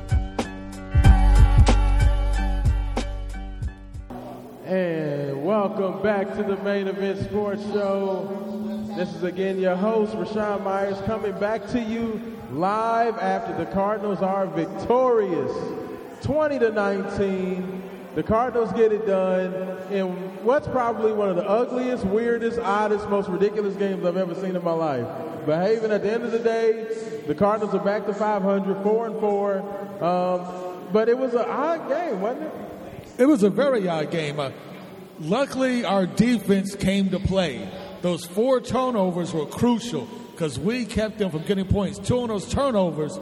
And 4.65 5.43
welcome 5.43 6.01
back 6.01 6.33
to 6.37 6.43
the 6.43 6.55
main 6.63 6.87
event 6.87 7.19
sports 7.25 7.61
show. 7.73 8.87
This 8.95 9.13
is 9.13 9.23
again 9.23 9.59
your 9.59 9.75
host, 9.75 10.13
Raashaan 10.13 10.63
Myers, 10.63 11.01
coming 11.01 11.37
back 11.37 11.67
to 11.71 11.81
you 11.81 12.39
live 12.53 13.17
after 13.17 13.53
the 13.57 13.69
Cardinals 13.69 14.21
are 14.21 14.47
victorious 14.47 15.51
20 16.21 16.59
to 16.59 16.71
19. 16.71 17.84
The 18.15 18.23
Cardinals 18.23 18.71
get 18.71 18.93
it 18.93 19.05
done 19.05 19.53
in 19.91 20.07
what's 20.45 20.67
probably 20.69 21.11
one 21.11 21.29
of 21.29 21.35
the 21.35 21.47
ugliest, 21.47 22.05
weirdest, 22.05 22.57
oddest, 22.59 23.09
most 23.09 23.27
ridiculous 23.27 23.75
games 23.75 24.05
I've 24.05 24.15
ever 24.15 24.33
seen 24.35 24.55
in 24.55 24.63
my 24.63 24.71
life. 24.71 25.05
Behaving 25.45 25.91
at 25.91 26.01
the 26.01 26.13
end 26.13 26.23
of 26.23 26.31
the 26.31 26.39
day, 26.39 26.87
the 27.27 27.35
Cardinals 27.35 27.75
are 27.75 27.83
back 27.83 28.05
to 28.05 28.13
500, 28.13 28.81
4 28.83 29.05
and 29.07 29.19
4. 29.19 30.03
Um, 30.03 30.91
but 30.93 31.09
it 31.09 31.17
was 31.17 31.33
an 31.33 31.45
odd 31.45 31.89
game, 31.89 32.21
wasn't 32.21 32.43
it? 32.43 32.53
It 33.17 33.25
was 33.25 33.43
a 33.43 33.49
very 33.49 33.87
odd 33.87 34.11
game. 34.11 34.39
Uh, 34.39 34.51
luckily, 35.19 35.83
our 35.83 36.05
defense 36.05 36.73
came 36.73 37.09
to 37.09 37.19
play. 37.19 37.69
Those 38.01 38.25
four 38.25 38.61
turnovers 38.61 39.33
were 39.33 39.45
crucial 39.45 40.07
because 40.31 40.57
we 40.57 40.85
kept 40.85 41.17
them 41.17 41.31
from 41.31 41.43
getting 41.43 41.65
points. 41.65 41.99
Two 41.99 42.19
of 42.19 42.29
those 42.29 42.47
turnovers 42.47 43.19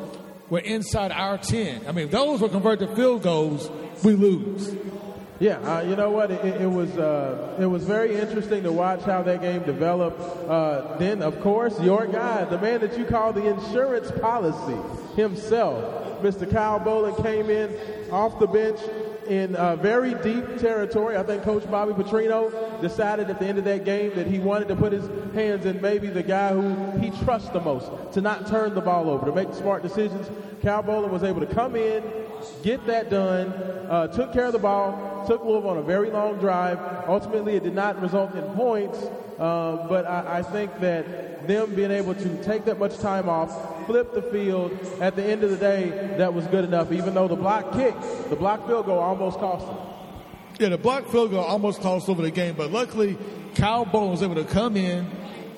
were 0.50 0.60
inside 0.60 1.12
our 1.12 1.38
10. 1.38 1.88
I 1.88 1.91
mean, 1.94 2.10
those 2.10 2.41
were 2.41 2.50
converted 2.50 2.89
to 2.89 2.96
field 2.96 3.24
goals, 3.24 3.72
we 4.04 4.14
lose. 4.14 4.76
Yeah, 5.39 5.58
uh, 5.60 5.82
you 5.82 5.96
know 5.96 6.10
what? 6.10 6.32
It, 6.32 6.62
it 6.62 6.70
was 6.70 6.89
uh, 6.98 7.58
it 7.60 7.66
was 7.66 7.84
very 7.84 8.16
interesting 8.16 8.64
to 8.64 8.72
watch 8.72 9.02
how 9.02 9.24
that 9.24 9.41
game 9.41 9.64
developed. 9.64 10.22
Uh, 10.22 10.96
then, 10.98 11.22
of 11.22 11.41
course, 11.41 11.80
your 11.82 12.08
guy, 12.08 12.46
the 12.46 12.60
man 12.60 12.80
that 12.82 12.98
you 12.98 13.04
call 13.04 13.34
the 13.34 13.46
insurance 13.48 14.12
policy 14.22 14.78
himself, 15.16 16.22
Mr. 16.22 16.50
Kyle 16.50 16.80
Bolin, 16.80 17.22
came 17.22 17.50
in 17.50 17.76
off 18.12 18.39
the 18.39 18.48
bench 18.48 18.80
in 19.28 19.56
uh, 19.56 19.76
very 19.76 20.14
deep 20.16 20.60
territory. 20.60 21.18
I 21.18 21.24
think 21.24 21.44
Coach 21.44 21.70
Bobby 21.70 21.94
Petrino 21.94 22.82
decided 22.82 23.30
at 23.30 23.39
the 23.39 23.46
end 23.46 23.58
of 23.58 23.66
that 23.66 23.86
game 23.86 24.14
that 24.16 24.28
he 24.28 24.39
wanted 24.39 24.68
to 24.68 24.76
put 24.76 24.91
his 24.94 25.08
hands 25.34 25.66
in 25.66 25.82
maybe 25.82 26.08
the 26.08 26.24
guy 26.24 26.54
who 26.54 27.00
he 27.00 27.10
trusts 27.24 27.50
the 27.50 27.60
most 27.60 27.89
to 28.14 28.22
not 28.22 28.48
turn 28.48 28.76
the 28.76 28.82
ball 28.82 29.10
over, 29.10 29.26
to 29.26 29.34
make 29.34 29.54
smart 29.54 29.84
decisions. 29.84 30.30
Kyle 30.62 30.84
Bolin 30.84 31.10
was 31.10 31.24
able 31.24 31.41
to 31.41 31.48
come 31.48 31.76
in, 31.76 32.04
get 32.64 32.86
that 32.88 33.10
done, 33.10 33.48
uh, 33.89 34.08
took 34.08 34.34
care 34.34 34.46
of 34.46 34.54
the 34.54 34.60
ball, 34.60 35.26
took 35.28 35.44
Louisville 35.44 35.72
on 35.72 35.78
a 35.78 35.84
very 35.84 36.10
long 36.10 36.39
drive. 36.39 36.80
Ultimately, 37.08 37.56
it 37.56 37.64
did 37.64 37.76
not 37.76 38.02
result 38.02 38.36
in 38.36 38.44
points, 38.54 38.98
uh, 39.39 39.88
but 39.88 40.06
I, 40.06 40.39
I 40.39 40.44
think 40.44 40.80
that 40.80 41.48
them 41.48 41.76
being 41.76 41.91
able 41.91 42.16
to 42.16 42.44
take 42.44 42.66
that 42.66 42.80
much 42.80 42.98
time 43.00 43.28
off, 43.28 43.86
flip 43.86 44.14
the 44.14 44.22
field, 44.22 44.78
at 45.02 45.16
the 45.16 45.24
end 45.24 45.44
of 45.44 45.50
the 45.50 45.58
day, 45.58 46.16
that 46.18 46.34
was 46.34 46.46
good 46.48 46.64
enough, 46.64 46.91
even 46.91 47.14
though 47.14 47.28
the 47.28 47.36
block 47.36 47.74
kick, 47.74 47.96
the 48.30 48.36
block 48.36 48.66
field 48.68 48.86
goal 48.86 49.00
almost 49.00 49.39
cost 49.39 49.66
them. 49.66 49.78
Yeah, 50.60 50.70
the 50.70 50.78
block 50.78 51.08
field 51.08 51.32
goal 51.32 51.44
almost 51.44 51.82
tossed 51.82 52.08
over 52.10 52.22
the 52.22 52.32
game, 52.32 52.56
but 52.56 52.72
luckily, 52.72 53.18
Kyle 53.56 53.86
Bolin 53.86 54.12
was 54.12 54.24
able 54.24 54.36
to 54.36 54.46
come 54.46 54.78
in. 54.78 55.10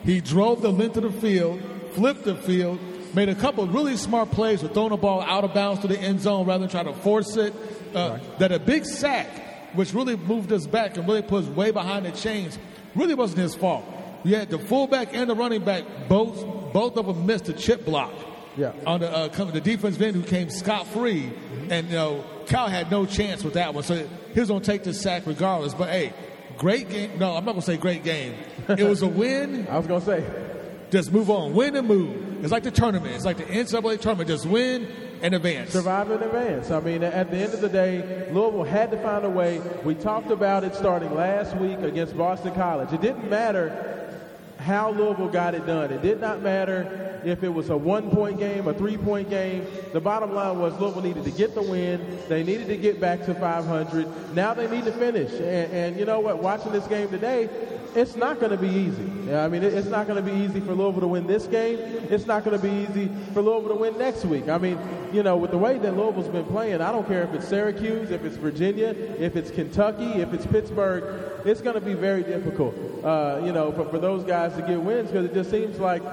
He 0.04 0.22
drove 0.22 0.62
the 0.62 0.72
length 0.72 0.98
of 0.98 1.04
the 1.04 1.12
field, 1.12 1.62
flipped 1.94 2.24
the 2.24 2.36
field, 2.36 2.80
made 3.16 3.30
a 3.30 3.36
couple 3.36 3.64
of 3.64 3.74
really 3.74 3.96
smart 3.98 4.30
plays 4.32 4.62
with 4.62 4.74
throwing 4.74 4.90
the 4.90 4.98
ball 4.98 5.22
out 5.22 5.44
of 5.44 5.54
bounds 5.54 5.82
to 5.82 5.88
the 5.88 5.98
end 6.00 6.20
zone 6.22 6.46
rather 6.46 6.62
than 6.68 6.70
trying 6.70 6.86
to 6.94 6.94
force 7.02 7.36
it. 7.38 7.54
Uh, 7.96 8.20
That 8.40 8.52
a 8.52 8.60
big 8.60 8.86
sack, 8.86 9.28
which 9.76 9.94
really 9.94 10.16
moved 10.18 10.52
us 10.52 10.68
back 10.68 10.98
and 10.98 11.08
really 11.08 11.22
put 11.22 11.44
us 11.46 11.50
way 11.50 11.72
behind 11.72 12.06
the 12.06 12.12
chains, 12.12 12.58
really 12.96 13.14
wasn't 13.16 13.40
his 13.40 13.56
fault. 13.56 13.86
You 14.24 14.36
had 14.36 14.50
the 14.50 14.60
fullback 14.60 15.14
and 15.16 15.30
the 15.30 15.36
running 15.36 15.64
back 15.64 15.84
both 16.10 16.44
both 16.74 16.98
of 16.98 17.06
them 17.06 17.26
missed 17.26 17.48
a 17.48 17.54
chip 17.54 17.86
block. 17.86 18.12
Yeah. 18.58 18.72
On 18.86 19.00
the 19.00 19.10
uh, 19.10 19.30
come- 19.30 19.52
the 19.52 19.62
defense 19.62 20.00
end 20.02 20.16
who 20.16 20.24
came 20.24 20.50
scot 20.50 20.88
free, 20.88 21.32
and 21.70 21.88
you 21.88 21.96
know 21.96 22.24
Kyle 22.48 22.68
had 22.70 22.90
no 22.90 23.06
chance 23.06 23.44
with 23.44 23.54
that 23.54 23.74
one, 23.74 23.84
so 23.84 23.96
he 24.34 24.40
was 24.40 24.50
gonna 24.50 24.64
take 24.64 24.84
the 24.84 24.94
sack 24.94 25.24
regardless. 25.26 25.74
But 25.74 25.90
hey, 25.90 26.14
great 26.58 26.90
game. 26.90 27.20
No, 27.20 27.36
I'm 27.36 27.44
not 27.46 27.52
gonna 27.52 27.62
say 27.62 27.78
great 27.78 28.04
game. 28.04 28.34
It 28.70 28.84
was 28.86 29.02
a 29.04 29.08
win. 29.08 29.68
I 29.72 29.78
was 29.78 29.88
gonna 29.88 30.02
say, 30.04 30.24
just 30.90 31.12
move 31.12 31.30
on, 31.30 31.54
win 31.54 31.76
and 31.76 31.88
move. 31.88 32.25
It's 32.42 32.52
like 32.52 32.64
the 32.64 32.72
tournament. 32.72 33.16
It's 33.16 33.26
like 33.26 33.38
the 33.38 33.44
NCAA 33.44 34.00
tournament. 34.00 34.30
Just 34.30 34.46
win 34.46 34.88
and 35.22 35.34
advance. 35.34 35.72
Survive 35.72 36.12
in 36.12 36.22
advance. 36.22 36.72
I 36.72 36.80
mean, 36.80 37.04
at 37.04 37.32
the 37.32 37.38
end 37.38 37.54
of 37.54 37.62
the 37.62 37.70
day, 37.70 38.28
Louisville 38.32 38.64
had 38.64 38.92
to 38.92 38.98
find 39.02 39.26
a 39.26 39.30
way. 39.30 39.60
We 39.84 39.96
talked 39.96 40.32
about 40.32 40.64
it 40.64 40.76
starting 40.76 41.14
last 41.16 41.56
week 41.58 41.80
against 41.80 42.18
Boston 42.18 42.54
College. 42.54 42.94
It 42.94 43.02
didn't 43.02 43.30
matter 43.30 43.92
how 44.60 44.92
Louisville 44.92 45.30
got 45.30 45.54
it 45.56 45.66
done. 45.66 45.92
It 45.92 46.02
did 46.02 46.20
not 46.20 46.42
matter 46.42 47.22
if 47.24 47.44
it 47.44 47.50
was 47.50 47.70
a 47.70 47.78
one 47.78 48.10
point 48.12 48.40
game, 48.40 48.68
a 48.68 48.74
three 48.74 48.98
point 48.98 49.30
game. 49.30 49.66
The 49.94 50.00
bottom 50.00 50.34
line 50.34 50.60
was 50.60 50.80
Louisville 50.80 51.02
needed 51.02 51.24
to 51.26 51.32
get 51.32 51.56
the 51.56 51.62
win. 51.62 52.20
They 52.30 52.44
needed 52.44 52.68
to 52.68 52.78
get 52.78 53.00
back 53.00 53.26
to 53.26 53.34
500. 53.34 54.36
Now 54.36 54.54
they 54.54 54.70
need 54.70 54.86
to 54.86 54.92
finish. 54.92 55.32
And, 55.34 55.72
and 55.72 56.00
you 56.00 56.06
know 56.06 56.20
what? 56.20 56.42
Watching 56.42 56.72
this 56.72 56.88
game 56.88 57.10
today, 57.10 57.50
it's 57.96 58.16
not 58.16 58.40
going 58.40 58.52
to 58.52 58.58
be 58.58 58.68
easy. 58.68 59.10
Yeah, 59.28 59.46
I 59.46 59.48
mean, 59.48 59.64
it's 59.64 59.88
not 59.88 60.06
going 60.06 60.24
to 60.24 60.32
be 60.32 60.38
easy 60.38 60.60
for 60.60 60.74
Louisville 60.74 61.02
to 61.02 61.08
win 61.08 61.26
this 61.26 61.48
game. 61.48 61.80
It's 62.10 62.26
not 62.26 62.44
going 62.44 62.60
to 62.60 62.62
be 62.62 62.74
easy 62.84 63.10
for 63.34 63.42
Louisville 63.42 63.70
to 63.70 63.76
win 63.76 63.98
next 63.98 64.26
week. 64.26 64.50
I 64.50 64.58
mean, 64.58 64.78
you 65.14 65.24
know, 65.24 65.38
with 65.38 65.52
the 65.52 65.58
way 65.58 65.78
that 65.78 65.96
Louisville's 65.96 66.28
been 66.28 66.46
playing, 66.46 66.82
I 66.82 66.92
don't 66.92 67.08
care 67.08 67.24
if 67.24 67.34
it's 67.34 67.48
Syracuse, 67.48 68.12
if 68.12 68.24
it's 68.26 68.36
Virginia, 68.36 68.90
if 68.90 69.36
it's 69.36 69.50
Kentucky, 69.50 70.22
if 70.22 70.34
it's 70.34 70.46
Pittsburgh, 70.46 71.32
it's 71.46 71.62
going 71.62 71.76
to 71.76 71.82
be 71.82 71.94
very 71.94 72.24
difficult, 72.24 72.76
uh, 73.04 73.42
you 73.44 73.54
know, 73.54 73.72
for, 73.72 73.86
for 73.90 73.98
those 73.98 74.24
guys 74.24 74.54
to 74.56 74.62
get 74.62 74.80
wins 74.82 75.10
because 75.10 75.26
it 75.26 75.34
just 75.34 75.50
seems 75.50 75.80
like 75.80 76.04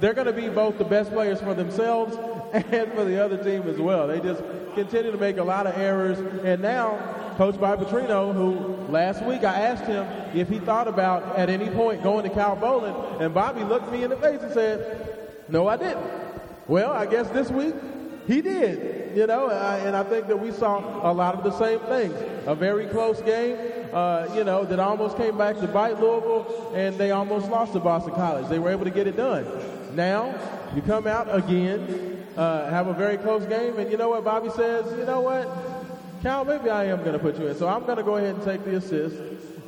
they're 0.00 0.14
going 0.14 0.26
to 0.26 0.32
be 0.32 0.48
both 0.48 0.78
the 0.78 0.84
best 0.84 1.10
players 1.10 1.40
for 1.40 1.54
themselves 1.54 2.16
and 2.52 2.92
for 2.92 3.04
the 3.04 3.22
other 3.22 3.42
team 3.42 3.62
as 3.68 3.78
well. 3.78 4.06
They 4.06 4.20
just 4.20 4.42
continue 4.74 5.10
to 5.10 5.18
make 5.18 5.38
a 5.38 5.44
lot 5.44 5.66
of 5.66 5.76
errors. 5.76 6.18
And 6.44 6.62
now, 6.62 7.21
coached 7.36 7.60
by 7.60 7.76
Petrino, 7.76 8.34
who 8.34 8.92
last 8.92 9.22
week 9.24 9.44
I 9.44 9.60
asked 9.60 9.84
him 9.84 10.06
if 10.34 10.48
he 10.48 10.58
thought 10.58 10.88
about 10.88 11.36
at 11.36 11.48
any 11.48 11.68
point 11.70 12.02
going 12.02 12.24
to 12.24 12.30
Cal 12.30 12.56
Bolin, 12.56 13.20
and 13.20 13.34
Bobby 13.34 13.64
looked 13.64 13.90
me 13.90 14.04
in 14.04 14.10
the 14.10 14.16
face 14.16 14.40
and 14.42 14.52
said, 14.52 15.44
No, 15.48 15.68
I 15.68 15.76
didn't. 15.76 16.06
Well, 16.68 16.92
I 16.92 17.06
guess 17.06 17.28
this 17.30 17.50
week 17.50 17.74
he 18.26 18.40
did, 18.40 19.16
you 19.16 19.26
know, 19.26 19.50
and 19.50 19.96
I 19.96 20.04
think 20.04 20.28
that 20.28 20.38
we 20.38 20.52
saw 20.52 21.10
a 21.10 21.12
lot 21.12 21.34
of 21.34 21.44
the 21.44 21.52
same 21.58 21.80
things. 21.80 22.14
A 22.46 22.54
very 22.54 22.86
close 22.86 23.20
game, 23.22 23.56
uh, 23.92 24.28
you 24.34 24.44
know, 24.44 24.64
that 24.64 24.78
almost 24.78 25.16
came 25.16 25.36
back 25.36 25.58
to 25.58 25.66
bite 25.66 26.00
Louisville, 26.00 26.72
and 26.74 26.96
they 26.96 27.10
almost 27.10 27.50
lost 27.50 27.72
to 27.72 27.80
Boston 27.80 28.14
College. 28.14 28.48
They 28.48 28.58
were 28.58 28.70
able 28.70 28.84
to 28.84 28.90
get 28.90 29.06
it 29.06 29.16
done. 29.16 29.46
Now, 29.94 30.34
you 30.74 30.82
come 30.82 31.06
out 31.06 31.34
again, 31.34 32.24
uh, 32.36 32.70
have 32.70 32.86
a 32.86 32.94
very 32.94 33.18
close 33.18 33.44
game, 33.46 33.78
and 33.78 33.90
you 33.90 33.96
know 33.96 34.10
what 34.10 34.24
Bobby 34.24 34.50
says? 34.50 34.86
You 34.96 35.04
know 35.04 35.20
what? 35.20 35.71
Cal, 36.22 36.44
maybe 36.44 36.70
I 36.70 36.84
am 36.84 37.00
going 37.00 37.14
to 37.14 37.18
put 37.18 37.36
you 37.36 37.48
in. 37.48 37.56
So 37.56 37.66
I'm 37.66 37.84
going 37.84 37.96
to 37.96 38.04
go 38.04 38.16
ahead 38.16 38.36
and 38.36 38.44
take 38.44 38.64
the 38.64 38.76
assist 38.76 39.16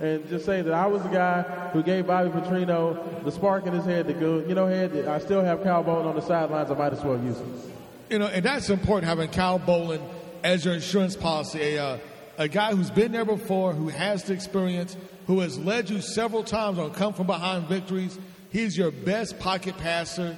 and 0.00 0.26
just 0.28 0.44
say 0.44 0.62
that 0.62 0.72
I 0.72 0.86
was 0.86 1.02
the 1.02 1.08
guy 1.08 1.42
who 1.72 1.82
gave 1.82 2.06
Bobby 2.06 2.30
Petrino 2.30 3.24
the 3.24 3.32
spark 3.32 3.66
in 3.66 3.72
his 3.72 3.84
head 3.84 4.06
to 4.06 4.12
go, 4.12 4.38
you 4.38 4.54
know, 4.54 4.66
head, 4.66 5.08
I 5.08 5.18
still 5.18 5.42
have 5.42 5.64
Cal 5.64 5.82
Bolin 5.82 6.06
on 6.06 6.14
the 6.14 6.22
sidelines. 6.22 6.70
I 6.70 6.74
might 6.74 6.92
as 6.92 7.02
well 7.02 7.18
use 7.20 7.38
him. 7.38 7.60
You 8.08 8.20
know, 8.20 8.26
and 8.26 8.44
that's 8.44 8.70
important 8.70 9.08
having 9.08 9.30
Kyle 9.30 9.58
Bolin 9.58 10.00
as 10.44 10.64
your 10.64 10.74
insurance 10.74 11.16
policy, 11.16 11.60
a, 11.60 11.84
uh, 11.84 11.98
a 12.38 12.46
guy 12.46 12.72
who's 12.72 12.90
been 12.90 13.10
there 13.10 13.24
before, 13.24 13.72
who 13.72 13.88
has 13.88 14.22
the 14.24 14.32
experience, 14.32 14.96
who 15.26 15.40
has 15.40 15.58
led 15.58 15.90
you 15.90 16.00
several 16.00 16.44
times 16.44 16.78
on 16.78 16.92
come 16.92 17.14
from 17.14 17.26
behind 17.26 17.66
victories. 17.66 18.16
He's 18.50 18.78
your 18.78 18.92
best 18.92 19.40
pocket 19.40 19.76
passer. 19.78 20.36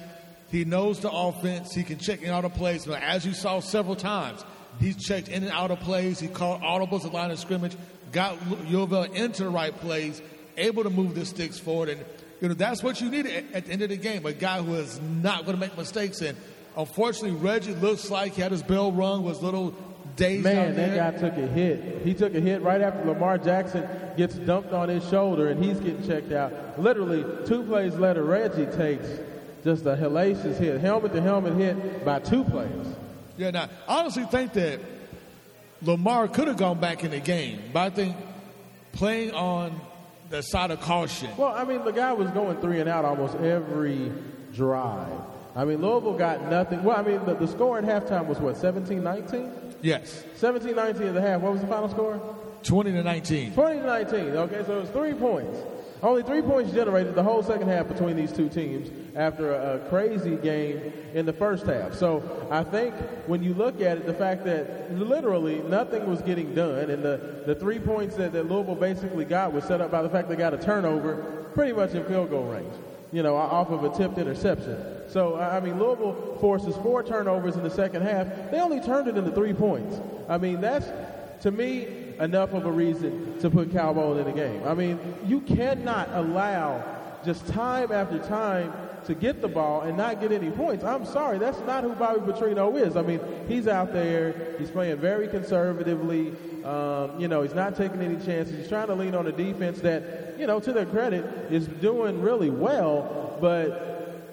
He 0.49 0.65
knows 0.65 0.99
the 0.99 1.11
offense. 1.11 1.73
He 1.73 1.83
can 1.83 1.99
check 1.99 2.23
in 2.23 2.31
out 2.31 2.45
of 2.45 2.53
plays. 2.55 2.85
But 2.85 3.03
as 3.03 3.25
you 3.25 3.33
saw 3.33 3.59
several 3.59 3.95
times, 3.95 4.43
he's 4.79 4.95
checked 4.95 5.27
in 5.27 5.43
and 5.43 5.51
out 5.51 5.71
of 5.71 5.79
plays. 5.79 6.19
He 6.19 6.27
called 6.27 6.61
audibles 6.61 7.05
at 7.05 7.13
line 7.13 7.31
of 7.31 7.39
scrimmage, 7.39 7.75
got 8.11 8.37
U 8.67 8.81
of 8.81 8.93
L 8.93 9.03
into 9.03 9.43
the 9.43 9.49
right 9.49 9.75
plays, 9.79 10.21
able 10.57 10.83
to 10.83 10.89
move 10.89 11.15
the 11.15 11.25
sticks 11.25 11.59
forward. 11.59 11.89
And, 11.89 12.05
you 12.41 12.47
know, 12.49 12.53
that's 12.53 12.83
what 12.83 13.01
you 13.01 13.09
need 13.09 13.25
at, 13.25 13.43
at 13.53 13.65
the 13.65 13.71
end 13.71 13.81
of 13.81 13.89
the 13.89 13.97
game. 13.97 14.25
A 14.25 14.33
guy 14.33 14.61
who 14.61 14.75
is 14.75 14.99
not 15.01 15.45
going 15.45 15.55
to 15.55 15.59
make 15.59 15.77
mistakes. 15.77 16.21
And 16.21 16.37
unfortunately, 16.75 17.37
Reggie 17.37 17.75
looks 17.75 18.09
like 18.09 18.33
he 18.33 18.41
had 18.41 18.51
his 18.51 18.63
bell 18.63 18.91
rung, 18.91 19.23
was 19.23 19.39
a 19.39 19.45
little 19.45 19.75
dazed 20.15 20.43
Man, 20.43 20.75
that 20.75 20.95
guy 20.95 21.19
took 21.19 21.37
a 21.37 21.47
hit. 21.47 22.01
He 22.03 22.13
took 22.13 22.33
a 22.33 22.39
hit 22.39 22.61
right 22.61 22.81
after 22.81 23.05
Lamar 23.05 23.37
Jackson 23.37 23.87
gets 24.17 24.35
dumped 24.35 24.73
on 24.73 24.89
his 24.89 25.07
shoulder 25.09 25.49
and 25.49 25.63
he's 25.63 25.79
getting 25.79 26.05
checked 26.05 26.31
out. 26.31 26.79
Literally, 26.79 27.23
two 27.45 27.63
plays 27.63 27.93
later, 27.95 28.23
Reggie 28.23 28.65
takes 28.75 29.07
just 29.63 29.85
a 29.85 29.95
hellacious 29.95 30.57
hit, 30.57 30.81
helmet 30.81 31.13
to 31.13 31.21
helmet 31.21 31.55
hit 31.55 32.03
by 32.03 32.19
two 32.19 32.43
players. 32.45 32.87
Yeah, 33.37 33.51
now, 33.51 33.69
I 33.87 33.99
honestly 33.99 34.25
think 34.25 34.53
that 34.53 34.79
Lamar 35.81 36.27
could 36.27 36.47
have 36.47 36.57
gone 36.57 36.79
back 36.79 37.03
in 37.03 37.11
the 37.11 37.19
game, 37.19 37.61
but 37.71 37.79
I 37.79 37.89
think 37.91 38.15
playing 38.93 39.31
on 39.33 39.79
the 40.29 40.41
side 40.41 40.71
of 40.71 40.81
caution. 40.81 41.29
Well, 41.37 41.53
I 41.53 41.63
mean, 41.63 41.83
the 41.85 41.91
guy 41.91 42.11
was 42.13 42.29
going 42.31 42.59
three 42.61 42.79
and 42.79 42.89
out 42.89 43.05
almost 43.05 43.35
every 43.35 44.11
drive. 44.53 45.07
I 45.55 45.65
mean, 45.65 45.81
Louisville 45.81 46.17
got 46.17 46.49
nothing. 46.49 46.83
Well, 46.83 46.97
I 46.97 47.01
mean, 47.01 47.23
the, 47.25 47.35
the 47.35 47.47
score 47.47 47.77
at 47.77 47.83
halftime 47.83 48.27
was 48.27 48.39
what, 48.39 48.57
17 48.57 49.03
19? 49.03 49.51
Yes. 49.81 50.23
17 50.35 50.75
19 50.75 51.07
at 51.07 51.13
the 51.13 51.21
half. 51.21 51.41
What 51.41 51.53
was 51.53 51.61
the 51.61 51.67
final 51.67 51.89
score? 51.89 52.35
20 52.63 52.91
to 52.91 53.03
19. 53.03 53.53
20 53.53 53.79
to 53.79 53.85
19. 53.85 54.19
Okay, 54.19 54.63
so 54.65 54.77
it 54.77 54.81
was 54.81 54.89
three 54.89 55.13
points. 55.13 55.57
Only 56.03 56.21
three 56.21 56.43
points 56.43 56.71
generated 56.71 57.15
the 57.15 57.23
whole 57.23 57.41
second 57.41 57.67
half 57.69 57.87
between 57.87 58.15
these 58.15 58.31
two 58.31 58.49
teams 58.49 58.89
after 59.15 59.53
a, 59.53 59.79
crazy 59.89 60.35
game 60.35 60.93
in 61.13 61.25
the 61.25 61.33
first 61.33 61.65
half. 61.65 61.93
So 61.95 62.47
I 62.51 62.63
think 62.63 62.93
when 63.25 63.41
you 63.41 63.53
look 63.53 63.81
at 63.81 63.97
it, 63.97 64.05
the 64.05 64.13
fact 64.13 64.45
that 64.45 64.93
literally 64.93 65.59
nothing 65.61 66.07
was 66.07 66.21
getting 66.21 66.53
done 66.53 66.89
and 66.89 67.03
the, 67.03 67.43
the 67.47 67.55
three 67.55 67.79
points 67.79 68.15
that, 68.17 68.31
that 68.33 68.49
Louisville 68.49 68.75
basically 68.75 69.25
got 69.25 69.53
was 69.53 69.63
set 69.63 69.81
up 69.81 69.89
by 69.89 70.03
the 70.03 70.09
fact 70.09 70.29
they 70.29 70.35
got 70.35 70.53
a 70.53 70.57
turnover 70.57 71.15
pretty 71.55 71.73
much 71.73 71.93
in 71.93 72.03
field 72.05 72.29
goal 72.29 72.45
range, 72.45 72.73
you 73.11 73.23
know, 73.23 73.35
off 73.35 73.69
of 73.69 73.83
a 73.83 73.97
tipped 73.97 74.19
interception. 74.19 74.77
So, 75.09 75.37
I 75.37 75.59
mean, 75.59 75.79
Louisville 75.79 76.37
forces 76.39 76.75
four 76.77 77.01
turnovers 77.01 77.55
in 77.55 77.63
the 77.63 77.71
second 77.71 78.03
half. 78.03 78.27
They 78.51 78.59
only 78.59 78.81
turned 78.81 79.07
it 79.07 79.17
into 79.17 79.31
three 79.31 79.53
points. 79.53 79.99
I 80.29 80.37
mean, 80.37 80.61
that's, 80.61 80.87
to 81.41 81.49
me, 81.49 82.06
enough 82.19 82.53
of 82.53 82.65
a 82.65 82.71
reason 82.71 83.37
to 83.39 83.49
put 83.49 83.69
Bolin 83.69 84.19
in 84.19 84.25
the 84.25 84.31
game. 84.31 84.63
I 84.65 84.73
mean, 84.73 84.99
you 85.25 85.41
cannot 85.41 86.09
allow 86.13 86.83
just 87.25 87.47
time 87.47 87.91
after 87.91 88.19
time 88.19 88.73
to 89.05 89.15
get 89.15 89.41
the 89.41 89.47
ball 89.47 89.81
and 89.81 89.97
not 89.97 90.19
get 90.19 90.31
any 90.31 90.51
points. 90.51 90.83
I'm 90.83 91.05
sorry, 91.05 91.37
that's 91.37 91.59
not 91.61 91.83
who 91.83 91.93
Bobby 91.93 92.19
Petrino 92.19 92.79
is. 92.79 92.97
I 92.97 93.01
mean, 93.01 93.21
he's 93.47 93.67
out 93.67 93.93
there, 93.93 94.55
he's 94.59 94.69
playing 94.69 94.97
very 94.97 95.27
conservatively. 95.27 96.33
Um, 96.65 97.17
you 97.17 97.29
know, 97.29 97.41
he's 97.41 97.53
not 97.53 97.77
taking 97.77 98.01
any 98.01 98.17
chances. 98.25 98.57
He's 98.57 98.67
trying 98.67 98.87
to 98.87 98.95
lean 98.95 99.15
on 99.15 99.25
a 99.27 99.31
defense 99.31 99.79
that, 99.79 100.35
you 100.37 100.45
know, 100.45 100.59
to 100.59 100.73
their 100.73 100.85
credit, 100.85 101.23
is 101.49 101.67
doing 101.67 102.21
really 102.21 102.49
well, 102.49 103.37
but 103.39 104.23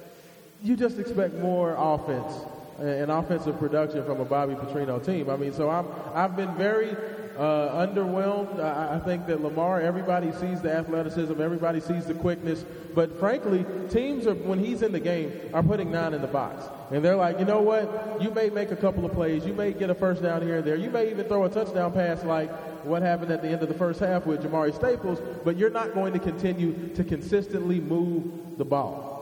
you 0.60 0.76
just 0.76 0.98
expect 0.98 1.34
more 1.34 1.76
offense 1.78 2.32
and 2.80 3.10
offensive 3.10 3.56
production 3.60 4.04
from 4.04 4.20
a 4.20 4.24
Bobby 4.24 4.54
Petrino 4.54 5.04
team. 5.04 5.30
I 5.30 5.36
mean, 5.36 5.52
so 5.52 5.70
I'm, 5.70 5.86
I've 6.12 6.34
been 6.34 6.52
very 6.56 6.96
Uh, 7.36 7.86
underwhelmed. 7.86 8.60
I, 8.60 8.96
I 8.96 8.98
think 9.00 9.26
that 9.26 9.42
Lamar. 9.42 9.80
Everybody 9.80 10.30
sees 10.32 10.60
the 10.60 10.72
athleticism. 10.72 11.40
Everybody 11.40 11.80
sees 11.80 12.06
the 12.06 12.14
quickness. 12.14 12.64
But 12.94 13.18
frankly, 13.18 13.66
teams 13.90 14.26
are 14.28 14.34
when 14.34 14.62
he's 14.62 14.82
in 14.82 14.92
the 14.92 15.00
game 15.00 15.32
are 15.52 15.62
putting 15.62 15.90
nine 15.90 16.14
in 16.14 16.22
the 16.22 16.28
box, 16.28 16.64
and 16.92 17.04
they're 17.04 17.16
like, 17.16 17.40
you 17.40 17.44
know 17.44 17.60
what? 17.60 18.22
You 18.22 18.30
may 18.30 18.50
make 18.50 18.70
a 18.70 18.76
couple 18.76 19.04
of 19.04 19.12
plays. 19.12 19.44
You 19.44 19.52
may 19.52 19.72
get 19.72 19.90
a 19.90 19.94
first 19.94 20.22
down 20.22 20.42
here 20.42 20.58
and 20.58 20.64
there. 20.64 20.76
You 20.76 20.90
may 20.90 21.10
even 21.10 21.26
throw 21.26 21.44
a 21.44 21.50
touchdown 21.50 21.92
pass 21.92 22.22
like 22.22 22.50
what 22.84 23.02
happened 23.02 23.32
at 23.32 23.42
the 23.42 23.48
end 23.48 23.62
of 23.62 23.68
the 23.68 23.74
first 23.74 23.98
half 23.98 24.26
with 24.26 24.42
Jamari 24.42 24.72
Staples. 24.72 25.18
But 25.44 25.56
you're 25.56 25.70
not 25.70 25.92
going 25.92 26.12
to 26.12 26.20
continue 26.20 26.94
to 26.94 27.02
consistently 27.02 27.80
move 27.80 28.58
the 28.58 28.64
ball. 28.64 29.13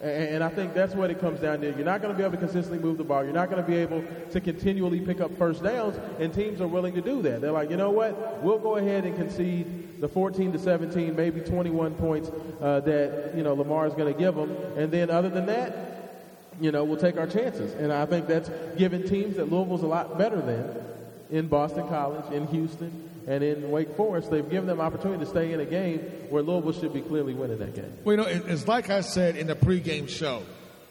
And, 0.00 0.44
I 0.44 0.48
think 0.48 0.74
that's 0.74 0.94
what 0.94 1.10
it 1.10 1.20
comes 1.20 1.40
down 1.40 1.60
to. 1.60 1.66
You're 1.66 1.84
not 1.84 2.00
going 2.00 2.14
to 2.14 2.16
be 2.16 2.22
able 2.22 2.34
to 2.34 2.38
consistently 2.38 2.78
move 2.78 2.98
the 2.98 3.04
ball. 3.04 3.24
You're 3.24 3.32
not 3.32 3.50
going 3.50 3.60
to 3.60 3.68
be 3.68 3.76
able 3.76 4.04
to 4.30 4.40
continually 4.40 5.00
pick 5.00 5.20
up 5.20 5.36
first 5.36 5.64
downs, 5.64 5.98
and 6.20 6.32
teams 6.32 6.60
are 6.60 6.68
willing 6.68 6.94
to 6.94 7.00
do 7.00 7.20
that. 7.22 7.40
They're 7.40 7.50
like, 7.50 7.68
you 7.68 7.76
know 7.76 7.90
what? 7.90 8.40
We'll 8.42 8.60
go 8.60 8.76
ahead 8.76 9.04
and 9.04 9.16
concede 9.16 10.00
the 10.00 10.08
14 10.08 10.52
to 10.52 10.58
17, 10.58 11.16
maybe 11.16 11.40
21 11.40 11.94
points 11.94 12.30
uh, 12.60 12.78
that 12.80 13.32
you 13.34 13.42
know 13.42 13.54
Lamar 13.54 13.88
is 13.88 13.94
going 13.94 14.12
to 14.12 14.18
give 14.18 14.36
them, 14.36 14.56
and 14.76 14.92
then 14.92 15.10
other 15.10 15.28
than 15.28 15.46
that, 15.46 15.98
you 16.60 16.72
know, 16.72 16.84
we'll 16.84 16.98
take 16.98 17.16
our 17.16 17.26
chances. 17.26 17.72
And 17.74 17.92
I 17.92 18.06
think 18.06 18.26
that's 18.26 18.50
given 18.76 19.06
teams 19.06 19.36
that 19.36 19.50
Louisville's 19.50 19.82
a 19.82 19.86
lot 19.86 20.18
better 20.18 20.40
than 20.40 20.76
in 21.30 21.46
Boston 21.46 21.86
College, 21.88 22.32
in 22.32 22.46
Houston, 22.48 23.07
and 23.28 23.44
in 23.44 23.70
Wake 23.70 23.94
Forest. 23.96 24.30
They've 24.30 24.48
given 24.48 24.66
them 24.66 24.80
opportunity 24.80 25.24
to 25.24 25.30
stay 25.30 25.52
in 25.52 25.60
a 25.60 25.64
game 25.64 25.98
where 26.30 26.42
Louisville 26.42 26.72
should 26.72 26.92
be 26.92 27.02
clearly 27.02 27.34
winning 27.34 27.58
that 27.58 27.74
game. 27.74 27.92
Well, 28.04 28.16
you 28.16 28.22
know, 28.22 28.28
it- 28.28 28.42
it's 28.48 28.66
like 28.66 28.90
I 28.90 29.02
said 29.02 29.36
in 29.36 29.46
the 29.46 29.54
pregame 29.54 30.08
show. 30.08 30.42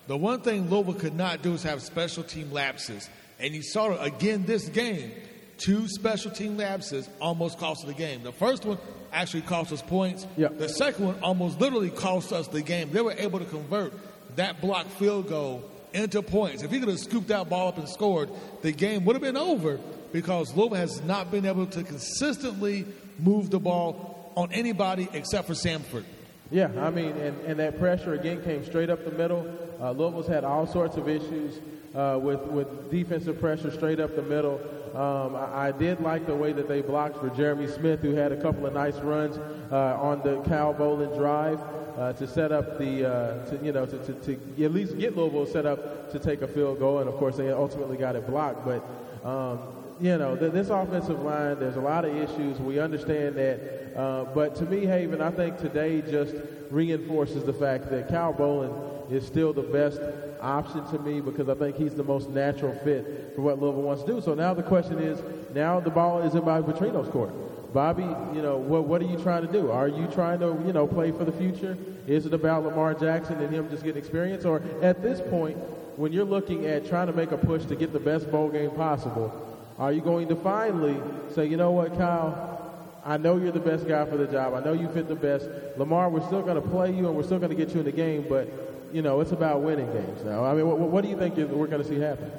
The 0.07 0.15
one 0.15 0.41
thing 0.41 0.69
Louisville 0.69 0.93
could 0.93 1.15
not 1.15 1.41
do 1.41 1.53
is 1.53 1.63
have 1.63 1.81
special 1.81 2.23
team 2.23 2.51
lapses. 2.53 3.09
And 3.39 3.53
you 3.53 3.61
saw 3.61 3.91
it 3.91 3.99
again 4.01 4.45
this 4.45 4.69
game. 4.69 5.11
Two 5.57 5.87
special 5.87 6.31
team 6.31 6.55
lapses 6.57 7.09
almost 7.19 7.57
cost 7.57 7.85
the 7.85 7.93
game. 7.93 8.23
The 8.23 8.31
first 8.31 8.63
one 8.65 8.77
actually 9.11 9.41
cost 9.41 9.71
us 9.73 9.81
points. 9.81 10.25
The 10.37 10.69
second 10.69 11.05
one 11.05 11.15
almost 11.21 11.59
literally 11.59 11.89
cost 11.89 12.31
us 12.31 12.47
the 12.47 12.61
game. 12.61 12.91
They 12.91 13.01
were 13.01 13.13
able 13.17 13.39
to 13.39 13.45
convert 13.45 13.93
that 14.35 14.61
block 14.61 14.87
field 14.91 15.27
goal 15.27 15.63
into 15.93 16.21
points. 16.21 16.61
If 16.63 16.69
he 16.71 16.79
could 16.79 16.89
have 16.89 16.99
scooped 16.99 17.27
that 17.29 17.49
ball 17.49 17.69
up 17.69 17.77
and 17.79 17.89
scored, 17.89 18.29
the 18.61 18.71
game 18.71 19.03
would 19.05 19.15
have 19.15 19.23
been 19.23 19.37
over 19.37 19.79
because 20.17 20.55
Louisville 20.55 20.77
has 20.77 21.03
not 21.03 21.29
been 21.29 21.45
able 21.45 21.67
to 21.67 21.83
consistently 21.83 22.87
move 23.19 23.51
the 23.51 23.59
ball 23.59 24.31
on 24.35 24.51
anybody 24.51 25.07
except 25.13 25.45
for 25.45 25.53
Samford. 25.53 26.05
Yeah, 26.49 26.71
I 26.79 26.89
mean, 26.89 27.11
and, 27.17 27.39
and 27.41 27.59
that 27.59 27.77
pressure 27.77 28.15
again 28.15 28.43
came 28.43 28.65
straight 28.65 28.89
up 28.89 29.05
the 29.05 29.11
middle. 29.11 29.45
Uh, 29.79 29.91
Louisville's 29.91 30.27
had 30.27 30.43
all 30.43 30.65
sorts 30.65 30.97
of 30.97 31.07
issues 31.07 31.59
uh, 31.93 32.17
with 32.19 32.41
with 32.47 32.89
defensive 32.89 33.39
pressure 33.39 33.69
straight 33.69 33.99
up 33.99 34.15
the 34.15 34.23
middle. 34.23 34.59
Um, 34.95 35.35
I, 35.35 35.67
I 35.67 35.71
did 35.71 35.99
like 35.99 36.25
the 36.25 36.33
way 36.35 36.51
that 36.51 36.67
they 36.67 36.81
blocked 36.81 37.17
for 37.17 37.29
Jeremy 37.29 37.67
Smith, 37.67 37.99
who 37.99 38.15
had 38.15 38.31
a 38.31 38.41
couple 38.41 38.65
of 38.65 38.73
nice 38.73 38.97
runs 38.97 39.37
uh, 39.71 39.99
on 40.01 40.23
the 40.23 40.41
Cal 40.49 40.73
Bolin 40.73 41.15
drive 41.15 41.61
uh, 41.95 42.13
to 42.13 42.25
set 42.25 42.51
up 42.51 42.79
the 42.79 43.07
uh, 43.07 43.45
to 43.49 43.63
you 43.63 43.71
know 43.71 43.85
to, 43.85 43.99
to, 43.99 44.13
to 44.13 44.65
at 44.65 44.73
least 44.73 44.97
get 44.97 45.15
Louisville 45.15 45.45
set 45.45 45.67
up 45.67 46.11
to 46.11 46.17
take 46.17 46.41
a 46.41 46.47
field 46.47 46.79
goal, 46.79 46.99
and 46.99 47.07
of 47.07 47.15
course 47.17 47.37
they 47.37 47.51
ultimately 47.51 47.97
got 47.97 48.15
it 48.15 48.25
blocked. 48.25 48.65
But 48.65 48.83
um, 49.23 49.59
you 49.99 50.17
know, 50.17 50.35
th- 50.35 50.51
this 50.51 50.69
offensive 50.69 51.21
line, 51.21 51.59
there's 51.59 51.75
a 51.75 51.81
lot 51.81 52.05
of 52.05 52.15
issues. 52.15 52.59
We 52.59 52.79
understand 52.79 53.35
that. 53.35 53.93
Uh, 53.95 54.25
but 54.25 54.55
to 54.55 54.65
me, 54.65 54.85
Haven, 54.85 55.21
I 55.21 55.31
think 55.31 55.57
today 55.57 56.01
just 56.01 56.35
reinforces 56.69 57.43
the 57.43 57.53
fact 57.53 57.89
that 57.89 58.09
Cal 58.09 58.33
Bolin 58.33 59.11
is 59.11 59.25
still 59.25 59.53
the 59.53 59.63
best 59.63 60.01
option 60.41 60.85
to 60.87 60.99
me 60.99 61.21
because 61.21 61.49
I 61.49 61.55
think 61.55 61.77
he's 61.77 61.95
the 61.95 62.03
most 62.03 62.29
natural 62.29 62.77
fit 62.83 63.33
for 63.35 63.41
what 63.41 63.59
Louisville 63.59 63.81
wants 63.81 64.03
to 64.03 64.13
do. 64.13 64.21
So 64.21 64.33
now 64.35 64.53
the 64.53 64.63
question 64.63 64.99
is, 64.99 65.21
now 65.53 65.79
the 65.79 65.89
ball 65.89 66.21
is 66.21 66.35
in 66.35 66.41
Bobby 66.41 66.71
Petrino's 66.71 67.09
court. 67.09 67.33
Bobby, 67.73 68.03
you 68.35 68.41
know, 68.41 68.57
what, 68.57 68.85
what 68.85 69.01
are 69.01 69.05
you 69.05 69.17
trying 69.17 69.45
to 69.45 69.51
do? 69.51 69.71
Are 69.71 69.87
you 69.87 70.07
trying 70.07 70.39
to, 70.39 70.57
you 70.65 70.73
know, 70.73 70.87
play 70.87 71.11
for 71.11 71.25
the 71.25 71.31
future? 71.31 71.77
Is 72.05 72.25
it 72.25 72.33
about 72.33 72.63
Lamar 72.63 72.93
Jackson 72.93 73.39
and 73.41 73.53
him 73.53 73.69
just 73.69 73.83
getting 73.83 73.99
experience? 73.99 74.45
Or 74.45 74.61
at 74.81 75.01
this 75.01 75.21
point, 75.21 75.57
when 75.97 76.13
you're 76.13 76.25
looking 76.25 76.65
at 76.65 76.87
trying 76.87 77.07
to 77.07 77.13
make 77.13 77.31
a 77.31 77.37
push 77.37 77.65
to 77.65 77.75
get 77.75 77.91
the 77.91 77.99
best 77.99 78.31
bowl 78.31 78.49
game 78.49 78.71
possible, 78.71 79.46
are 79.77 79.91
you 79.91 80.01
going 80.01 80.27
to 80.29 80.35
finally 80.35 80.97
say, 81.33 81.45
you 81.45 81.57
know 81.57 81.71
what, 81.71 81.97
Kyle, 81.97 82.73
I 83.05 83.17
know 83.17 83.37
you're 83.37 83.51
the 83.51 83.59
best 83.59 83.87
guy 83.87 84.05
for 84.05 84.17
the 84.17 84.27
job. 84.27 84.53
I 84.53 84.59
know 84.59 84.73
you 84.73 84.89
fit 84.89 85.07
the 85.07 85.15
best. 85.15 85.47
Lamar, 85.77 86.09
we're 86.09 86.25
still 86.25 86.41
going 86.41 86.61
to 86.61 86.67
play 86.67 86.91
you 86.91 87.07
and 87.07 87.15
we're 87.15 87.23
still 87.23 87.39
going 87.39 87.51
to 87.51 87.55
get 87.55 87.73
you 87.73 87.79
in 87.79 87.85
the 87.85 87.91
game, 87.91 88.25
but, 88.27 88.49
you 88.91 89.01
know, 89.01 89.21
it's 89.21 89.31
about 89.31 89.61
winning 89.61 89.91
games 89.93 90.23
now. 90.23 90.43
I 90.43 90.53
mean, 90.53 90.67
what, 90.67 90.77
what 90.79 91.03
do 91.03 91.09
you 91.09 91.17
think 91.17 91.37
we're 91.37 91.67
going 91.67 91.81
to 91.81 91.87
see 91.87 91.99
happen? 91.99 92.31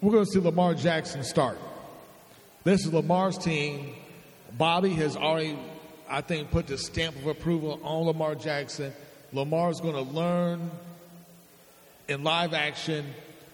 We're 0.00 0.12
going 0.12 0.24
to 0.24 0.30
see 0.30 0.40
Lamar 0.40 0.74
Jackson 0.74 1.22
start. 1.22 1.58
This 2.64 2.86
is 2.86 2.92
Lamar's 2.92 3.38
team. 3.38 3.94
Bobby 4.56 4.90
has 4.94 5.16
already, 5.16 5.58
I 6.08 6.20
think, 6.20 6.50
put 6.50 6.66
the 6.66 6.78
stamp 6.78 7.16
of 7.16 7.26
approval 7.26 7.78
on 7.82 8.06
Lamar 8.06 8.34
Jackson. 8.34 8.92
Lamar's 9.32 9.80
going 9.80 9.94
to 9.94 10.02
learn 10.02 10.70
in 12.08 12.24
live 12.24 12.54
action, 12.54 13.06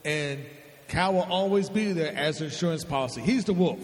and 0.04 0.40
Cal 0.88 1.12
will 1.12 1.22
always 1.22 1.68
be 1.68 1.92
there 1.92 2.14
as 2.16 2.40
an 2.40 2.46
insurance 2.46 2.84
policy. 2.84 3.20
He's 3.20 3.44
the 3.44 3.52
wolf. 3.52 3.78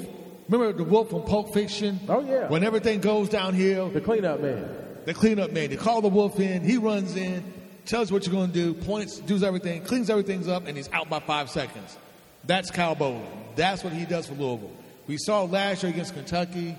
Remember 0.49 0.77
the 0.77 0.85
wolf 0.85 1.11
from 1.11 1.23
Pulp 1.23 1.55
Fiction? 1.55 2.01
Oh, 2.09 2.21
yeah. 2.21 2.49
When 2.49 2.65
everything 2.65 3.01
goes 3.01 3.29
downhill. 3.29 3.91
The 3.91 4.01
cleanup 4.01 4.41
man. 4.41 4.69
The 5.05 5.15
cleanup 5.15 5.53
man. 5.53 5.71
They 5.71 5.77
call 5.77 6.01
the 6.01 6.09
wolf 6.09 6.41
in, 6.41 6.65
he 6.65 6.79
runs 6.79 7.17
in, 7.17 7.45
tells 7.85 8.11
you 8.11 8.15
what 8.15 8.27
you're 8.27 8.35
going 8.35 8.53
to 8.53 8.55
do, 8.55 8.75
points, 8.75 9.19
does 9.19 9.43
everything, 9.43 9.83
cleans 9.83 10.11
everything 10.11 10.49
up, 10.51 10.67
and 10.67 10.77
he's 10.77 10.91
out 10.93 11.09
by 11.09 11.21
five 11.21 11.51
seconds. 11.51 11.97
That's 12.45 12.71
Kyle 12.71 12.97
Bolin. 12.97 13.27
That's 13.57 13.85
what 13.85 13.93
he 13.93 14.05
does 14.05 14.27
for 14.27 14.35
Louisville. 14.35 14.73
We 15.07 15.19
saw 15.19 15.45
it 15.45 15.51
last 15.51 15.83
year 15.83 15.93
against 15.93 16.15
Kentucky. 16.15 16.77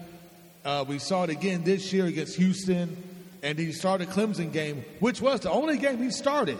Uh, 0.64 0.86
we 0.88 1.00
saw 1.00 1.24
it 1.24 1.30
again 1.30 1.64
this 1.64 1.94
year 1.94 2.06
against 2.06 2.36
Houston. 2.38 2.98
And 3.44 3.60
he 3.60 3.72
started 3.74 4.10
Clemson 4.10 4.52
game, 4.52 4.84
which 5.00 5.22
was 5.22 5.42
the 5.42 5.52
only 5.52 5.78
game 5.78 6.02
he 6.02 6.10
started. 6.10 6.58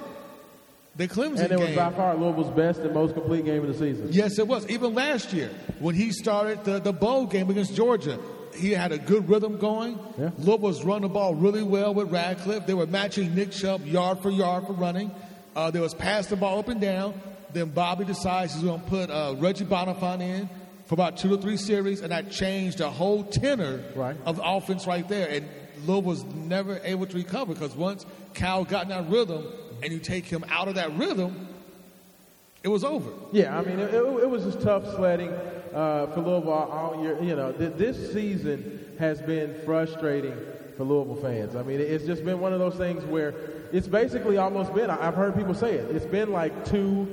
The 0.98 1.08
Clemson 1.10 1.40
And 1.40 1.52
it 1.52 1.60
was 1.60 1.68
game. 1.68 1.76
by 1.76 1.92
far 1.92 2.16
Louisville's 2.16 2.56
best 2.56 2.80
and 2.80 2.94
most 2.94 3.14
complete 3.16 3.44
game 3.44 3.62
of 3.62 3.68
the 3.68 3.74
season. 3.74 4.08
Yes, 4.12 4.40
it 4.40 4.48
was. 4.48 4.68
Even 4.70 4.94
last 4.94 5.34
year, 5.34 5.50
when 5.80 5.94
he 5.94 6.12
started 6.12 6.64
the, 6.64 6.80
the 6.80 6.94
bowl 6.94 7.26
game 7.26 7.50
against 7.50 7.76
Georgia, 7.76 8.18
he 8.56 8.72
had 8.72 8.94
a 8.94 8.98
good 8.98 9.28
rhythm 9.28 9.58
going. 9.58 10.00
Yeah. 10.18 10.30
Louisville 10.38 10.60
was 10.60 10.84
running 10.86 11.02
the 11.02 11.10
ball 11.10 11.36
really 11.36 11.64
well 11.64 11.94
with 11.94 12.12
Radcliff. 12.12 12.66
They 12.66 12.74
were 12.74 12.88
matching 12.88 13.36
Nick 13.36 13.52
Chubb 13.52 13.86
yard 13.86 14.20
for 14.20 14.30
yard 14.30 14.68
for 14.68 14.74
running. 14.74 15.12
Uh, 15.54 15.70
there 15.70 15.82
was 15.82 15.94
pass 15.94 16.28
the 16.28 16.38
ball 16.38 16.60
up 16.60 16.70
and 16.70 16.80
down. 16.80 17.20
Then 17.52 17.70
Bobby 17.70 18.06
decides 18.06 18.54
he's 18.54 18.64
going 18.64 18.82
to 18.82 18.88
put 18.88 19.10
uh, 19.10 19.36
Reggie 19.38 19.66
Bonnafon 19.66 20.22
in 20.22 20.50
for 20.86 20.94
about 20.96 21.18
two 21.18 21.30
to 21.30 21.38
three 21.38 21.58
series, 21.58 22.02
and 22.02 22.12
that 22.12 22.32
changed 22.32 22.78
the 22.78 22.90
whole 22.90 23.24
tenor 23.26 23.84
of 24.26 24.38
the 24.38 24.44
offense 24.44 24.88
right 24.88 25.08
there. 25.10 25.28
And 25.30 25.48
Louisville 25.86 26.02
was 26.04 26.24
never 26.24 26.80
able 26.84 27.06
to 27.06 27.16
recover 27.18 27.54
because 27.54 27.76
once 27.76 28.06
Cal 28.34 28.64
got 28.64 28.84
in 28.84 28.90
that 28.90 29.10
rhythm 29.10 29.46
and 29.84 29.92
you 29.92 30.00
take 30.00 30.26
him 30.26 30.44
out 30.50 30.68
of 30.68 30.76
that 30.76 30.96
rhythm, 30.98 31.48
it 32.64 32.70
was 32.70 32.84
over. 32.84 33.12
Yeah, 33.32 33.58
I 33.58 33.62
mean, 33.64 33.80
it, 33.80 33.94
it, 33.94 34.30
was 34.30 34.44
just 34.44 34.62
tough 34.62 34.84
sledding 34.96 35.30
uh, 35.30 36.08
for 36.08 36.22
Louisville 36.22 36.52
all, 36.52 37.00
year. 37.02 37.22
You 37.22 37.36
know, 37.36 37.52
th- 37.52 37.74
this 37.76 38.12
season 38.12 38.96
has 38.98 39.22
been 39.22 39.54
frustrating 39.66 40.36
for 40.76 40.84
Louisville 40.84 41.16
fans. 41.16 41.56
I 41.56 41.62
mean, 41.62 41.80
it's 41.80 42.06
just 42.06 42.26
been 42.26 42.40
one 42.40 42.54
of 42.54 42.60
those 42.60 42.76
things 42.76 43.04
where 43.06 43.36
it's 43.72 43.88
basically 43.88 44.38
almost 44.38 44.74
been, 44.74 44.90
I've 44.90 45.16
heard 45.16 45.36
people 45.36 45.54
say 45.54 45.76
it, 45.76 45.96
it's 45.96 46.08
been 46.08 46.32
like 46.32 46.66
two 46.66 47.08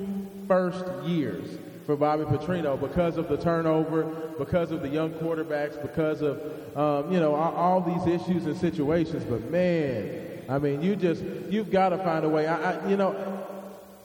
first 0.48 0.84
years 1.04 1.58
for 1.86 1.96
Bobby 1.96 2.24
Petrino 2.24 2.80
because 2.80 3.16
of 3.16 3.28
the 3.28 3.36
turnover, 3.36 4.04
because 4.38 4.70
of 4.70 4.82
the 4.82 4.88
young 4.88 5.10
quarterbacks, 5.10 5.80
because 5.82 6.22
of, 6.22 6.40
um, 6.76 7.12
you 7.12 7.20
know, 7.20 7.34
all, 7.34 7.54
all 7.54 7.80
these 7.80 8.06
issues 8.20 8.46
and 8.46 8.56
situations. 8.56 9.24
But 9.24 9.50
man, 9.50 10.31
I 10.48 10.58
mean, 10.58 10.82
you 10.82 10.96
just, 10.96 11.22
you've 11.48 11.70
got 11.70 11.90
to 11.90 11.98
find 11.98 12.24
a 12.24 12.28
way. 12.28 12.46
I, 12.46 12.72
I, 12.72 12.88
you 12.88 12.96
know, 12.96 13.14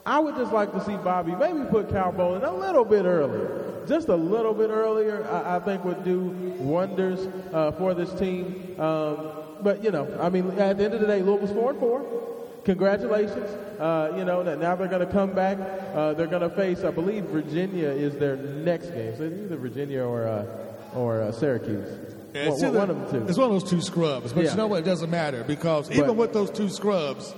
I 0.05 0.19
would 0.19 0.35
just 0.35 0.53
like 0.53 0.71
to 0.71 0.83
see 0.85 0.95
Bobby 0.95 1.33
maybe 1.33 1.65
put 1.69 1.89
Cal 1.89 2.13
Bolin 2.13 2.47
a 2.47 2.51
little 2.51 2.85
bit 2.85 3.05
earlier. 3.05 3.83
Just 3.87 4.07
a 4.07 4.15
little 4.15 4.53
bit 4.53 4.69
earlier, 4.69 5.27
I, 5.29 5.57
I 5.57 5.59
think 5.59 5.83
would 5.83 6.03
do 6.03 6.19
wonders 6.59 7.27
uh, 7.53 7.71
for 7.71 7.93
this 7.93 8.13
team. 8.13 8.75
Um, 8.79 9.31
but, 9.61 9.83
you 9.83 9.91
know, 9.91 10.07
I 10.21 10.29
mean, 10.29 10.51
at 10.51 10.77
the 10.77 10.85
end 10.85 10.93
of 10.93 11.01
the 11.01 11.07
day, 11.07 11.21
Louisville's 11.21 11.51
4 11.51 11.71
and 11.71 11.79
4. 11.79 12.27
Congratulations. 12.65 13.49
Uh, 13.79 14.13
you 14.17 14.25
know, 14.25 14.43
now 14.43 14.75
they're 14.75 14.87
going 14.87 15.05
to 15.05 15.11
come 15.11 15.33
back. 15.33 15.57
Uh, 15.93 16.13
they're 16.13 16.27
going 16.27 16.41
to 16.41 16.49
face, 16.49 16.83
I 16.83 16.91
believe, 16.91 17.23
Virginia 17.25 17.87
is 17.87 18.17
their 18.17 18.35
next 18.35 18.91
game. 18.91 19.15
So 19.17 19.23
either 19.23 19.55
Virginia 19.55 20.03
or, 20.03 20.27
uh, 20.27 20.45
or 20.93 21.21
uh, 21.21 21.31
Syracuse. 21.31 22.16
Yeah, 22.33 22.41
it's 22.49 22.61
one, 22.61 22.65
either- 22.69 22.77
one 22.79 22.89
of 22.89 23.11
two. 23.11 23.25
It's 23.27 23.37
one 23.37 23.51
of 23.51 23.61
those 23.61 23.69
two 23.69 23.81
scrubs. 23.81 24.33
But 24.33 24.43
Yeah. 24.43 24.51
you 24.51 24.57
know 24.57 24.67
what? 24.67 24.79
It 24.79 24.85
doesn't 24.85 25.09
matter 25.09 25.43
because 25.47 25.89
even 25.91 26.15
with 26.17 26.33
those 26.33 26.49
two 26.51 26.69
scrubs, 26.69 27.33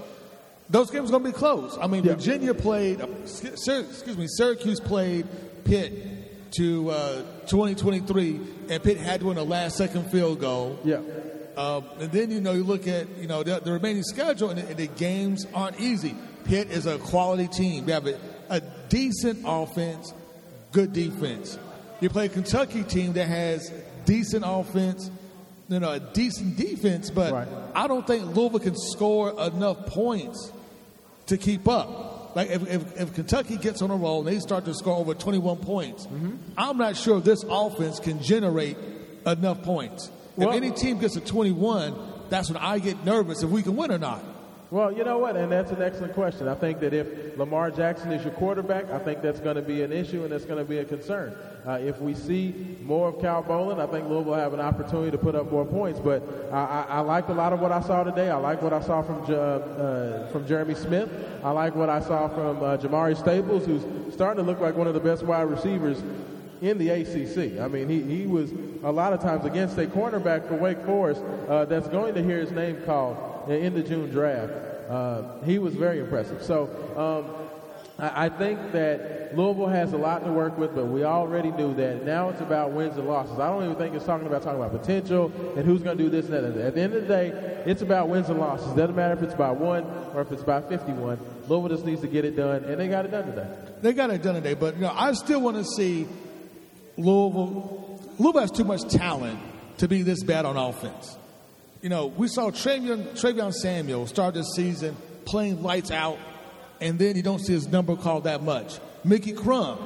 those 0.69 0.91
games 0.91 1.09
are 1.09 1.13
going 1.13 1.23
to 1.23 1.29
be 1.29 1.33
close. 1.33 1.77
I 1.81 1.87
mean, 1.87 2.03
Virginia 2.03 2.53
played, 2.53 3.01
excuse 3.23 4.17
me, 4.17 4.27
Syracuse 4.27 4.79
played 4.79 5.27
Pitt 5.63 6.51
to 6.53 6.89
uh, 6.89 7.21
2023, 7.47 8.39
and 8.69 8.83
Pitt 8.83 8.97
had 8.97 9.19
to 9.21 9.27
win 9.27 9.37
a 9.37 9.43
last 9.43 9.77
second 9.77 10.09
field 10.11 10.39
goal. 10.39 10.77
Yeah. 10.83 10.99
Uh, 11.57 11.81
and 11.99 12.11
then, 12.11 12.31
you 12.31 12.39
know, 12.41 12.53
you 12.53 12.63
look 12.63 12.87
at, 12.87 13.07
you 13.17 13.27
know, 13.27 13.43
the, 13.43 13.59
the 13.59 13.71
remaining 13.71 14.03
schedule, 14.03 14.49
and 14.49 14.59
the, 14.59 14.67
and 14.67 14.77
the 14.77 14.87
games 14.87 15.45
aren't 15.53 15.79
easy. 15.79 16.15
Pitt 16.45 16.69
is 16.71 16.85
a 16.85 16.97
quality 16.97 17.47
team. 17.47 17.85
They 17.85 17.91
have 17.91 18.07
a, 18.07 18.17
a 18.49 18.61
decent 18.89 19.39
offense, 19.45 20.13
good 20.71 20.93
defense. 20.93 21.59
You 21.99 22.09
play 22.09 22.27
a 22.27 22.29
Kentucky 22.29 22.83
team 22.83 23.13
that 23.13 23.27
has 23.27 23.71
decent 24.09 24.43
offense, 24.45 25.11
you 25.67 25.79
know, 25.79 25.91
a 25.91 25.99
decent 25.99 26.57
defense, 26.57 27.11
but 27.11 27.47
I 27.75 27.87
don't 27.87 28.05
think 28.05 28.35
Louisville 28.35 28.59
can 28.59 28.75
score 28.75 29.39
enough 29.39 29.85
points 29.85 30.51
to 31.27 31.37
keep 31.37 31.67
up. 31.67 32.35
Like 32.35 32.49
if, 32.49 32.67
if, 32.67 32.99
if 32.99 33.13
Kentucky 33.13 33.57
gets 33.57 33.81
on 33.81 33.91
a 33.91 33.95
roll 33.95 34.19
and 34.19 34.27
they 34.27 34.39
start 34.39 34.65
to 34.65 34.73
score 34.73 34.97
over 34.97 35.13
21 35.13 35.57
points, 35.57 36.07
mm-hmm. 36.07 36.37
I'm 36.57 36.77
not 36.77 36.97
sure 36.97 37.19
if 37.19 37.23
this 37.23 37.43
offense 37.47 37.99
can 37.99 38.21
generate 38.21 38.77
enough 39.25 39.61
points. 39.61 40.11
Well- 40.35 40.49
if 40.49 40.55
any 40.55 40.71
team 40.71 40.99
gets 40.99 41.13
to 41.13 41.21
21, 41.21 41.95
that's 42.29 42.49
when 42.49 42.57
I 42.57 42.79
get 42.79 43.05
nervous 43.05 43.43
if 43.43 43.49
we 43.49 43.61
can 43.61 43.75
win 43.75 43.91
or 43.91 43.99
not. 43.99 44.23
Well, 44.71 44.91
you 44.91 45.03
know 45.03 45.17
what, 45.17 45.35
and 45.35 45.51
that's 45.51 45.71
an 45.71 45.81
excellent 45.81 46.13
question. 46.13 46.47
I 46.47 46.53
think 46.53 46.79
that 46.81 46.93
if 46.93 47.35
Lamar 47.39 47.71
Jackson 47.71 48.11
is 48.11 48.23
your 48.23 48.33
quarterback, 48.33 48.91
I 48.91 48.99
think 48.99 49.23
that's 49.23 49.39
going 49.39 49.55
to 49.55 49.63
be 49.63 49.81
an 49.81 49.91
issue 49.91 50.21
and 50.21 50.31
that's 50.31 50.45
going 50.45 50.59
to 50.59 50.63
be 50.63 50.77
a 50.77 50.85
concern. 50.85 51.35
Uh, 51.65 51.79
if 51.81 51.99
we 51.99 52.13
see 52.13 52.77
more 52.83 53.09
of 53.09 53.19
Cal 53.19 53.41
Bolin, 53.41 53.79
I 53.79 53.87
think 53.87 54.07
Louisville 54.07 54.25
will 54.25 54.33
have 54.35 54.53
an 54.53 54.59
opportunity 54.59 55.09
to 55.09 55.17
put 55.17 55.33
up 55.33 55.51
more 55.51 55.65
points. 55.65 55.99
But 55.99 56.21
I, 56.51 56.57
I, 56.57 56.85
I 56.87 56.99
liked 56.99 57.29
a 57.29 57.33
lot 57.33 57.51
of 57.51 57.61
what 57.61 57.71
I 57.71 57.81
saw 57.81 58.03
today. 58.03 58.29
I 58.29 58.35
like 58.35 58.61
what 58.61 58.71
I 58.71 58.79
saw 58.81 59.01
from 59.01 59.25
J- 59.25 59.33
uh, 59.33 60.27
from 60.27 60.45
Jeremy 60.47 60.75
Smith. 60.75 61.09
I 61.43 61.49
like 61.49 61.73
what 61.73 61.89
I 61.89 61.99
saw 61.99 62.27
from 62.27 62.61
uh, 62.61 62.77
Jamari 62.77 63.17
Staples, 63.17 63.65
who's 63.65 63.81
starting 64.13 64.43
to 64.43 64.47
look 64.47 64.59
like 64.59 64.75
one 64.75 64.85
of 64.85 64.93
the 64.93 64.99
best 64.99 65.23
wide 65.23 65.49
receivers 65.49 66.03
in 66.61 66.77
the 66.77 66.89
ACC. 66.89 67.59
I 67.59 67.67
mean, 67.67 67.89
he, 67.89 68.03
he 68.03 68.27
was 68.27 68.51
a 68.83 68.91
lot 68.91 69.13
of 69.13 69.19
times 69.19 69.45
against 69.45 69.79
a 69.79 69.87
cornerback 69.87 70.47
for 70.47 70.53
Wake 70.55 70.81
Forest 70.85 71.23
uh, 71.47 71.65
that's 71.65 71.87
going 71.87 72.13
to 72.13 72.23
hear 72.23 72.39
his 72.39 72.51
name 72.51 72.77
called 72.85 73.17
in 73.55 73.73
the 73.73 73.83
June 73.83 74.09
draft. 74.09 74.53
Uh, 74.89 75.41
he 75.43 75.59
was 75.59 75.75
very 75.75 75.99
impressive. 75.99 76.41
So 76.43 76.69
um, 76.95 77.49
I, 77.99 78.25
I 78.25 78.29
think 78.29 78.71
that 78.71 79.35
Louisville 79.35 79.67
has 79.67 79.93
a 79.93 79.97
lot 79.97 80.23
to 80.25 80.31
work 80.31 80.57
with, 80.57 80.73
but 80.73 80.85
we 80.85 81.03
already 81.03 81.51
knew 81.51 81.73
that. 81.75 82.05
Now 82.05 82.29
it's 82.29 82.41
about 82.41 82.71
wins 82.71 82.97
and 82.97 83.07
losses. 83.07 83.39
I 83.39 83.49
don't 83.49 83.63
even 83.63 83.75
think 83.75 83.95
it's 83.95 84.05
talking 84.05 84.25
about 84.25 84.41
talking 84.41 84.61
about 84.61 84.79
potential 84.79 85.31
and 85.55 85.65
who's 85.65 85.83
going 85.83 85.97
to 85.97 86.03
do 86.03 86.09
this 86.09 86.25
and 86.29 86.33
that. 86.33 86.65
At 86.65 86.75
the 86.75 86.81
end 86.81 86.93
of 86.93 87.03
the 87.03 87.07
day, 87.07 87.29
it's 87.65 87.81
about 87.81 88.09
wins 88.09 88.29
and 88.29 88.39
losses. 88.39 88.73
Doesn't 88.73 88.95
matter 88.95 89.13
if 89.13 89.21
it's 89.21 89.35
by 89.35 89.51
one 89.51 89.83
or 90.13 90.21
if 90.21 90.31
it's 90.31 90.43
by 90.43 90.61
51. 90.61 91.19
Louisville 91.47 91.69
just 91.69 91.85
needs 91.85 92.01
to 92.01 92.07
get 92.07 92.25
it 92.25 92.35
done, 92.35 92.63
and 92.63 92.79
they 92.79 92.87
got 92.87 93.05
it 93.05 93.11
done 93.11 93.25
today. 93.27 93.47
They 93.81 93.93
got 93.93 94.09
it 94.09 94.23
done 94.23 94.35
today, 94.35 94.55
but 94.55 94.75
you 94.75 94.81
know, 94.81 94.93
I 94.93 95.13
still 95.13 95.41
want 95.41 95.57
to 95.57 95.65
see 95.65 96.07
Louisville. 96.97 97.99
Louisville 98.17 98.41
has 98.41 98.51
too 98.51 98.63
much 98.63 98.81
talent 98.89 99.39
to 99.77 99.87
be 99.87 100.01
this 100.01 100.23
bad 100.23 100.45
on 100.45 100.57
offense. 100.57 101.17
You 101.81 101.89
know, 101.89 102.07
we 102.07 102.27
saw 102.27 102.51
Traveon, 102.51 103.11
Traveon 103.19 103.53
Samuel 103.53 104.05
start 104.07 104.33
this 104.33 104.53
season 104.53 104.97
playing 105.25 105.63
lights 105.63 105.91
out, 105.91 106.17
and 106.81 106.99
then 106.99 107.15
you 107.15 107.23
don't 107.23 107.39
see 107.39 107.53
his 107.53 107.67
number 107.67 107.95
called 107.95 108.25
that 108.25 108.43
much. 108.43 108.79
Micky 109.05 109.31
Crum 109.31 109.79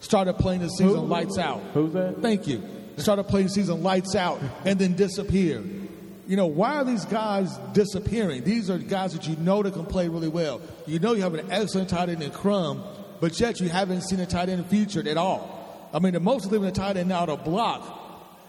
started 0.00 0.34
playing 0.34 0.60
the 0.60 0.68
season 0.68 0.88
Who? 0.88 1.06
lights 1.06 1.38
out. 1.38 1.62
Who's 1.72 1.94
that? 1.94 2.20
Thank 2.20 2.46
you. 2.46 2.62
Started 2.98 3.24
playing 3.24 3.46
the 3.46 3.52
season 3.52 3.82
lights 3.82 4.14
out 4.14 4.40
and 4.64 4.78
then 4.78 4.94
disappeared. 4.94 5.64
You 6.26 6.36
know, 6.36 6.46
why 6.46 6.74
are 6.76 6.84
these 6.84 7.04
guys 7.04 7.56
disappearing? 7.72 8.44
These 8.44 8.68
are 8.68 8.78
guys 8.78 9.14
that 9.14 9.26
you 9.28 9.36
know 9.36 9.62
that 9.62 9.72
can 9.72 9.86
play 9.86 10.08
really 10.08 10.28
well. 10.28 10.60
You 10.86 10.98
know 10.98 11.14
you 11.14 11.22
have 11.22 11.34
an 11.34 11.50
excellent 11.50 11.88
tight 11.88 12.08
end 12.10 12.22
in 12.22 12.32
Crum, 12.32 12.82
but 13.20 13.38
yet 13.40 13.60
you 13.60 13.68
haven't 13.68 14.02
seen 14.02 14.20
a 14.20 14.26
tight 14.26 14.48
end 14.50 14.66
featured 14.66 15.06
at 15.06 15.16
all. 15.16 15.88
I 15.94 16.00
mean, 16.00 16.12
the 16.12 16.20
most 16.20 16.50
leaving 16.50 16.68
a 16.68 16.72
tight 16.72 16.96
end 16.96 17.12
out 17.12 17.28
of 17.28 17.44
block 17.44 17.95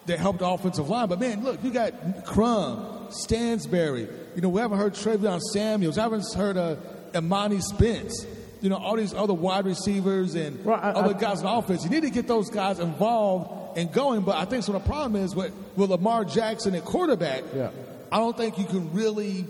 that 0.08 0.20
helped 0.20 0.40
the 0.40 0.48
offensive 0.48 0.90
line. 0.90 1.08
But 1.08 1.20
man, 1.20 1.44
look, 1.44 1.64
you 1.64 1.72
got 1.72 2.26
Crum, 2.26 3.08
Stansberry. 3.10 4.10
You 4.36 4.42
know, 4.42 4.50
we 4.50 4.62
haven't 4.62 4.78
heard 4.78 4.94
Traveon 4.94 5.40
Samuels. 5.54 5.98
I 5.98 6.04
haven't 6.04 6.26
heard 6.34 6.58
uh, 6.58 6.76
Emonee 7.14 7.62
Spence. 7.62 8.26
You 8.62 8.70
know, 8.70 8.78
all 8.78 8.96
these 8.96 9.14
other 9.14 9.34
wide 9.34 9.66
receivers 9.66 10.34
and 10.36 10.66
other 10.68 11.14
guys 11.14 11.42
in 11.42 11.48
offense. 11.48 11.84
You 11.84 11.92
need 11.92 12.04
to 12.04 12.10
get 12.10 12.28
those 12.28 12.50
guys 12.50 12.80
involved 12.80 13.78
and 13.78 13.92
going. 13.92 14.22
But 14.22 14.38
I 14.38 14.46
think 14.46 14.64
so. 14.64 14.72
The 14.72 14.80
problem 14.80 15.22
is 15.22 15.36
with, 15.36 15.54
with 15.76 15.92
Lamar 15.92 16.26
Jackson 16.26 16.74
at 16.74 16.84
quarterback. 16.84 17.44
Yeah. 17.56 17.70
I 18.12 18.18
don't 18.18 18.36
think 18.36 18.58
you 18.58 18.66
can 18.66 18.94
really 18.94 19.46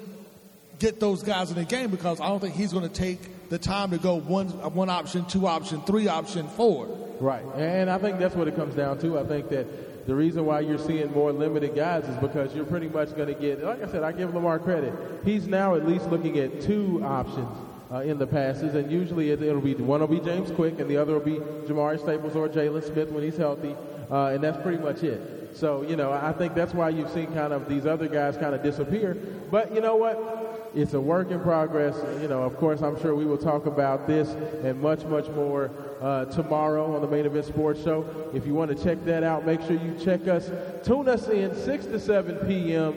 get 0.79 0.99
those 0.99 1.23
guys 1.23 1.49
in 1.49 1.55
the 1.55 1.63
game 1.63 1.89
because 1.89 2.19
I 2.19 2.27
don't 2.27 2.39
think 2.39 2.55
he's 2.55 2.73
going 2.73 2.87
to 2.87 2.93
take 2.93 3.49
the 3.49 3.57
time 3.57 3.91
to 3.91 3.97
go 3.97 4.19
one 4.19 4.47
one 4.73 4.89
option, 4.89 5.25
two 5.25 5.47
option, 5.47 5.81
three 5.81 6.07
option, 6.07 6.47
four. 6.49 6.87
Right, 7.19 7.43
and 7.55 7.89
I 7.89 7.97
think 7.97 8.19
that's 8.19 8.35
what 8.35 8.47
it 8.47 8.55
comes 8.55 8.75
down 8.75 8.99
to. 8.99 9.17
I 9.17 9.25
think 9.25 9.49
that 9.49 9.65
the 10.07 10.15
reason 10.15 10.45
why 10.45 10.61
you're 10.61 10.79
seeing 10.79 11.11
more 11.11 11.33
limited 11.33 11.75
guys 11.75 12.05
is 12.05 12.15
because 12.17 12.55
you're 12.55 12.65
pretty 12.65 12.87
much 12.87 13.13
going 13.15 13.27
to 13.27 13.33
get, 13.33 13.61
like 13.61 13.83
I 13.83 13.91
said, 13.91 14.03
I 14.03 14.13
give 14.13 14.33
Lamar 14.33 14.57
credit. 14.57 14.93
He's 15.25 15.47
now 15.47 15.75
at 15.75 15.85
least 15.85 16.09
looking 16.09 16.39
at 16.39 16.61
two 16.61 17.03
options 17.03 17.57
uh, 17.91 17.97
in 17.99 18.17
the 18.17 18.25
passes, 18.25 18.73
and 18.75 18.89
usually 18.89 19.31
it, 19.31 19.41
it'll 19.41 19.59
be 19.59 19.75
one 19.75 19.99
will 19.99 20.07
be 20.07 20.21
James 20.21 20.49
Quick, 20.51 20.79
and 20.79 20.89
the 20.89 20.95
other 20.95 21.13
will 21.13 21.19
be 21.19 21.39
Jamari 21.67 21.99
Staples 21.99 22.37
or 22.37 22.47
Jalen 22.47 22.83
Smith 22.85 23.09
when 23.09 23.21
he's 23.21 23.35
healthy, 23.35 23.75
uh, 24.09 24.27
and 24.27 24.41
that's 24.41 24.57
pretty 24.63 24.77
much 24.77 25.03
it. 25.03 25.55
So 25.55 25.81
you 25.81 25.97
know, 25.97 26.13
I 26.13 26.31
think 26.31 26.55
that's 26.55 26.73
why 26.73 26.89
you've 26.89 27.11
seen 27.11 27.33
kind 27.33 27.51
of 27.51 27.67
these 27.67 27.85
other 27.85 28.07
guys 28.07 28.37
kind 28.37 28.55
of 28.55 28.63
disappear. 28.63 29.15
But 29.51 29.73
you 29.75 29.81
know 29.81 29.97
what? 29.97 30.46
It's 30.77 30.93
a 30.93 31.01
work 31.01 31.31
in 31.31 31.39
progress. 31.39 31.95
You 32.21 32.27
know, 32.27 32.43
of 32.43 32.55
course, 32.57 32.83
I'm 32.83 33.01
sure 33.01 33.15
we 33.15 33.25
will 33.25 33.39
talk 33.39 33.65
about 33.65 34.05
this 34.05 34.29
and 34.63 34.79
much, 34.79 35.03
much 35.05 35.27
more 35.29 35.71
uh, 35.99 36.25
tomorrow 36.25 36.93
on 36.93 37.01
the 37.01 37.07
Main 37.07 37.25
Event 37.25 37.45
Sports 37.45 37.83
Show. 37.83 38.05
If 38.31 38.45
you 38.45 38.53
want 38.53 38.77
to 38.77 38.83
check 38.83 39.03
that 39.05 39.23
out, 39.23 39.43
make 39.43 39.59
sure 39.61 39.71
you 39.71 39.97
check 39.99 40.27
us. 40.27 40.51
Tune 40.85 41.09
us 41.09 41.29
in 41.29 41.55
6 41.55 41.85
to 41.87 41.99
7 41.99 42.47
p.m. 42.47 42.93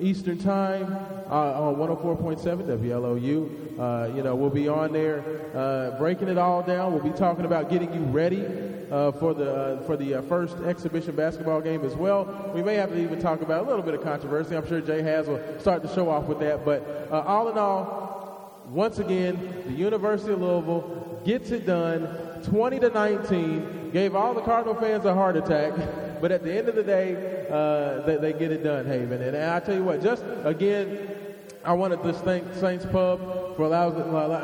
Eastern 0.00 0.38
Time 0.38 0.86
on 1.30 1.76
104.7 1.76 2.66
WLOU. 2.66 3.78
Uh, 3.78 4.14
you 4.14 4.22
know, 4.22 4.34
we'll 4.34 4.50
be 4.50 4.68
on 4.68 4.92
there 4.92 5.24
uh, 5.54 5.96
breaking 5.98 6.28
it 6.28 6.38
all 6.38 6.62
down. 6.62 6.92
We'll 6.92 7.02
be 7.02 7.16
talking 7.16 7.44
about 7.44 7.70
getting 7.70 7.92
you 7.94 8.00
ready 8.00 8.44
uh, 8.90 9.12
for 9.12 9.34
the 9.34 9.52
uh, 9.52 9.82
for 9.82 9.96
the 9.96 10.14
uh, 10.14 10.22
first 10.22 10.56
exhibition 10.58 11.14
basketball 11.14 11.60
game 11.60 11.84
as 11.84 11.94
well. 11.94 12.52
We 12.54 12.62
may 12.62 12.74
have 12.74 12.90
to 12.90 13.00
even 13.00 13.20
talk 13.20 13.40
about 13.40 13.64
a 13.64 13.68
little 13.68 13.82
bit 13.82 13.94
of 13.94 14.02
controversy. 14.02 14.56
I'm 14.56 14.66
sure 14.66 14.80
Jay 14.80 15.02
Has 15.02 15.28
will 15.28 15.40
start 15.60 15.82
to 15.82 15.88
show 15.94 16.10
off 16.10 16.24
with 16.24 16.40
that. 16.40 16.64
But 16.64 17.08
uh, 17.10 17.20
all 17.20 17.48
in 17.48 17.58
all, 17.58 18.62
once 18.68 18.98
again, 18.98 19.64
the 19.66 19.72
University 19.72 20.32
of 20.32 20.40
Louisville 20.40 21.22
gets 21.24 21.50
it 21.50 21.66
done, 21.66 22.06
20 22.44 22.80
to 22.80 22.88
19. 22.88 23.90
Gave 23.92 24.14
all 24.14 24.34
the 24.34 24.40
Cardinal 24.42 24.74
fans 24.76 25.04
a 25.04 25.14
heart 25.14 25.36
attack, 25.36 25.72
but 26.20 26.32
at 26.32 26.42
the 26.42 26.52
end 26.52 26.68
of 26.68 26.74
the 26.74 26.82
day, 26.82 27.46
uh, 27.50 28.00
they, 28.06 28.16
they 28.16 28.32
get 28.32 28.52
it 28.52 28.62
done, 28.62 28.86
Haven. 28.86 29.22
And, 29.22 29.36
I 29.36 29.60
tell 29.60 29.74
you 29.74 29.84
what, 29.84 30.02
just 30.02 30.24
again, 30.44 31.16
I 31.62 31.74
want 31.74 32.02
to 32.02 32.12
thank 32.12 32.54
Saints 32.54 32.86
Pub 32.86 33.20
for 33.54 33.64
allow, 33.64 33.88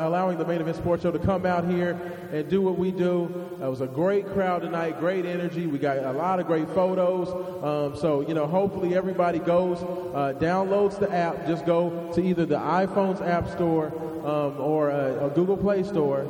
allowing 0.07 0.37
the 0.37 0.45
Main 0.45 0.61
Event 0.61 0.77
Sports 0.77 1.01
Show 1.01 1.11
to 1.11 1.17
come 1.17 1.47
out 1.47 1.67
here 1.67 1.99
and 2.31 2.47
do 2.47 2.61
what 2.61 2.77
we 2.77 2.91
do. 2.91 3.49
It 3.59 3.67
was 3.67 3.81
a 3.81 3.87
great 3.87 4.27
crowd 4.33 4.61
tonight, 4.61 4.99
great 4.99 5.25
energy. 5.25 5.65
We 5.65 5.79
got 5.79 5.97
a 5.97 6.11
lot 6.11 6.39
of 6.39 6.45
great 6.45 6.69
photos. 6.69 7.29
Um, 7.63 7.99
so, 7.99 8.21
you 8.21 8.35
know, 8.35 8.45
hopefully 8.45 8.95
everybody 8.95 9.39
goes, 9.39 9.79
uh, 9.79 10.37
downloads 10.39 10.99
the 10.99 11.11
app. 11.11 11.47
Just 11.47 11.65
go 11.65 12.11
to 12.13 12.21
either 12.21 12.45
the 12.45 12.57
iPhone's 12.57 13.21
App 13.21 13.49
Store 13.49 13.87
um, 14.23 14.59
or 14.59 14.89
a, 14.91 15.25
a 15.25 15.29
Google 15.31 15.57
Play 15.57 15.81
Store. 15.81 16.27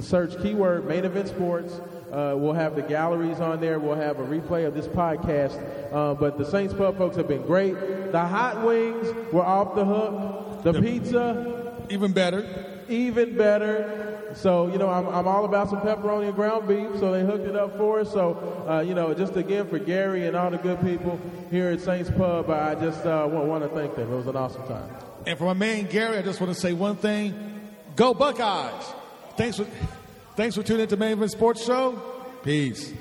Search 0.00 0.36
keyword 0.42 0.88
Main 0.88 1.04
Event 1.04 1.28
Sports. 1.28 1.80
Uh, 2.16 2.34
we'll 2.34 2.54
have 2.54 2.74
the 2.74 2.82
galleries 2.82 3.40
on 3.40 3.60
there. 3.60 3.78
We'll 3.78 3.94
have 3.94 4.18
a 4.18 4.24
replay 4.24 4.66
of 4.66 4.72
this 4.72 4.88
podcast. 4.88 5.62
Uh, 5.92 6.14
but 6.14 6.38
the 6.38 6.46
Saints 6.46 6.72
Pub 6.72 6.96
folks 6.96 7.14
have 7.16 7.28
been 7.28 7.42
great. 7.42 7.74
The 8.10 8.24
hot 8.26 8.64
wings 8.64 9.14
were 9.32 9.44
off 9.44 9.74
the 9.74 9.84
hook. 9.84 10.62
The, 10.62 10.80
pizza, 10.80 11.76
even 11.90 12.12
better. 12.12 12.46
Even 12.88 13.36
better. 13.36 14.32
So, 14.34 14.72
you 14.72 14.78
know, 14.78 14.88
I'm, 14.88 15.06
I'm 15.08 15.28
all 15.28 15.44
about 15.44 15.68
some 15.68 15.80
pepperoni 15.80 16.28
and 16.28 16.34
ground 16.34 16.66
beef, 16.66 16.98
so 16.98 17.12
they 17.12 17.22
hooked 17.22 17.46
it 17.46 17.54
up 17.54 17.76
for 17.76 18.00
us. 18.00 18.10
So, 18.12 18.64
uh, 18.66 18.80
you 18.80 18.94
know, 18.94 19.12
just 19.12 19.36
again 19.36 19.68
for 19.68 19.78
Gary 19.78 20.26
and 20.26 20.34
all 20.34 20.50
the 20.50 20.56
good 20.56 20.80
people 20.80 21.20
here 21.50 21.68
at 21.68 21.82
Saints 21.82 22.10
Pub, 22.10 22.48
I 22.48 22.76
just 22.76 23.04
uh, 23.04 23.28
want, 23.30 23.46
want 23.46 23.62
to 23.64 23.68
thank 23.68 23.94
them. 23.94 24.10
It 24.10 24.16
was 24.16 24.26
an 24.26 24.36
awesome 24.36 24.66
time. 24.66 24.88
And 25.26 25.38
for 25.38 25.44
my 25.44 25.52
man 25.52 25.84
Gary, 25.86 26.16
I 26.16 26.22
just 26.22 26.40
want 26.40 26.54
to 26.54 26.58
say 26.58 26.72
one 26.72 26.96
thing: 26.96 27.60
Go 27.94 28.14
Buckeyes! 28.14 28.84
Thanks 29.36 29.58
for 29.58 29.66
thanks 30.36 30.54
for 30.54 30.62
tuning 30.62 30.82
in 30.82 30.88
to 30.88 30.96
Main 30.96 31.12
Event 31.12 31.30
Sports 31.30 31.64
Show. 31.64 32.00
Peace. 32.42 32.92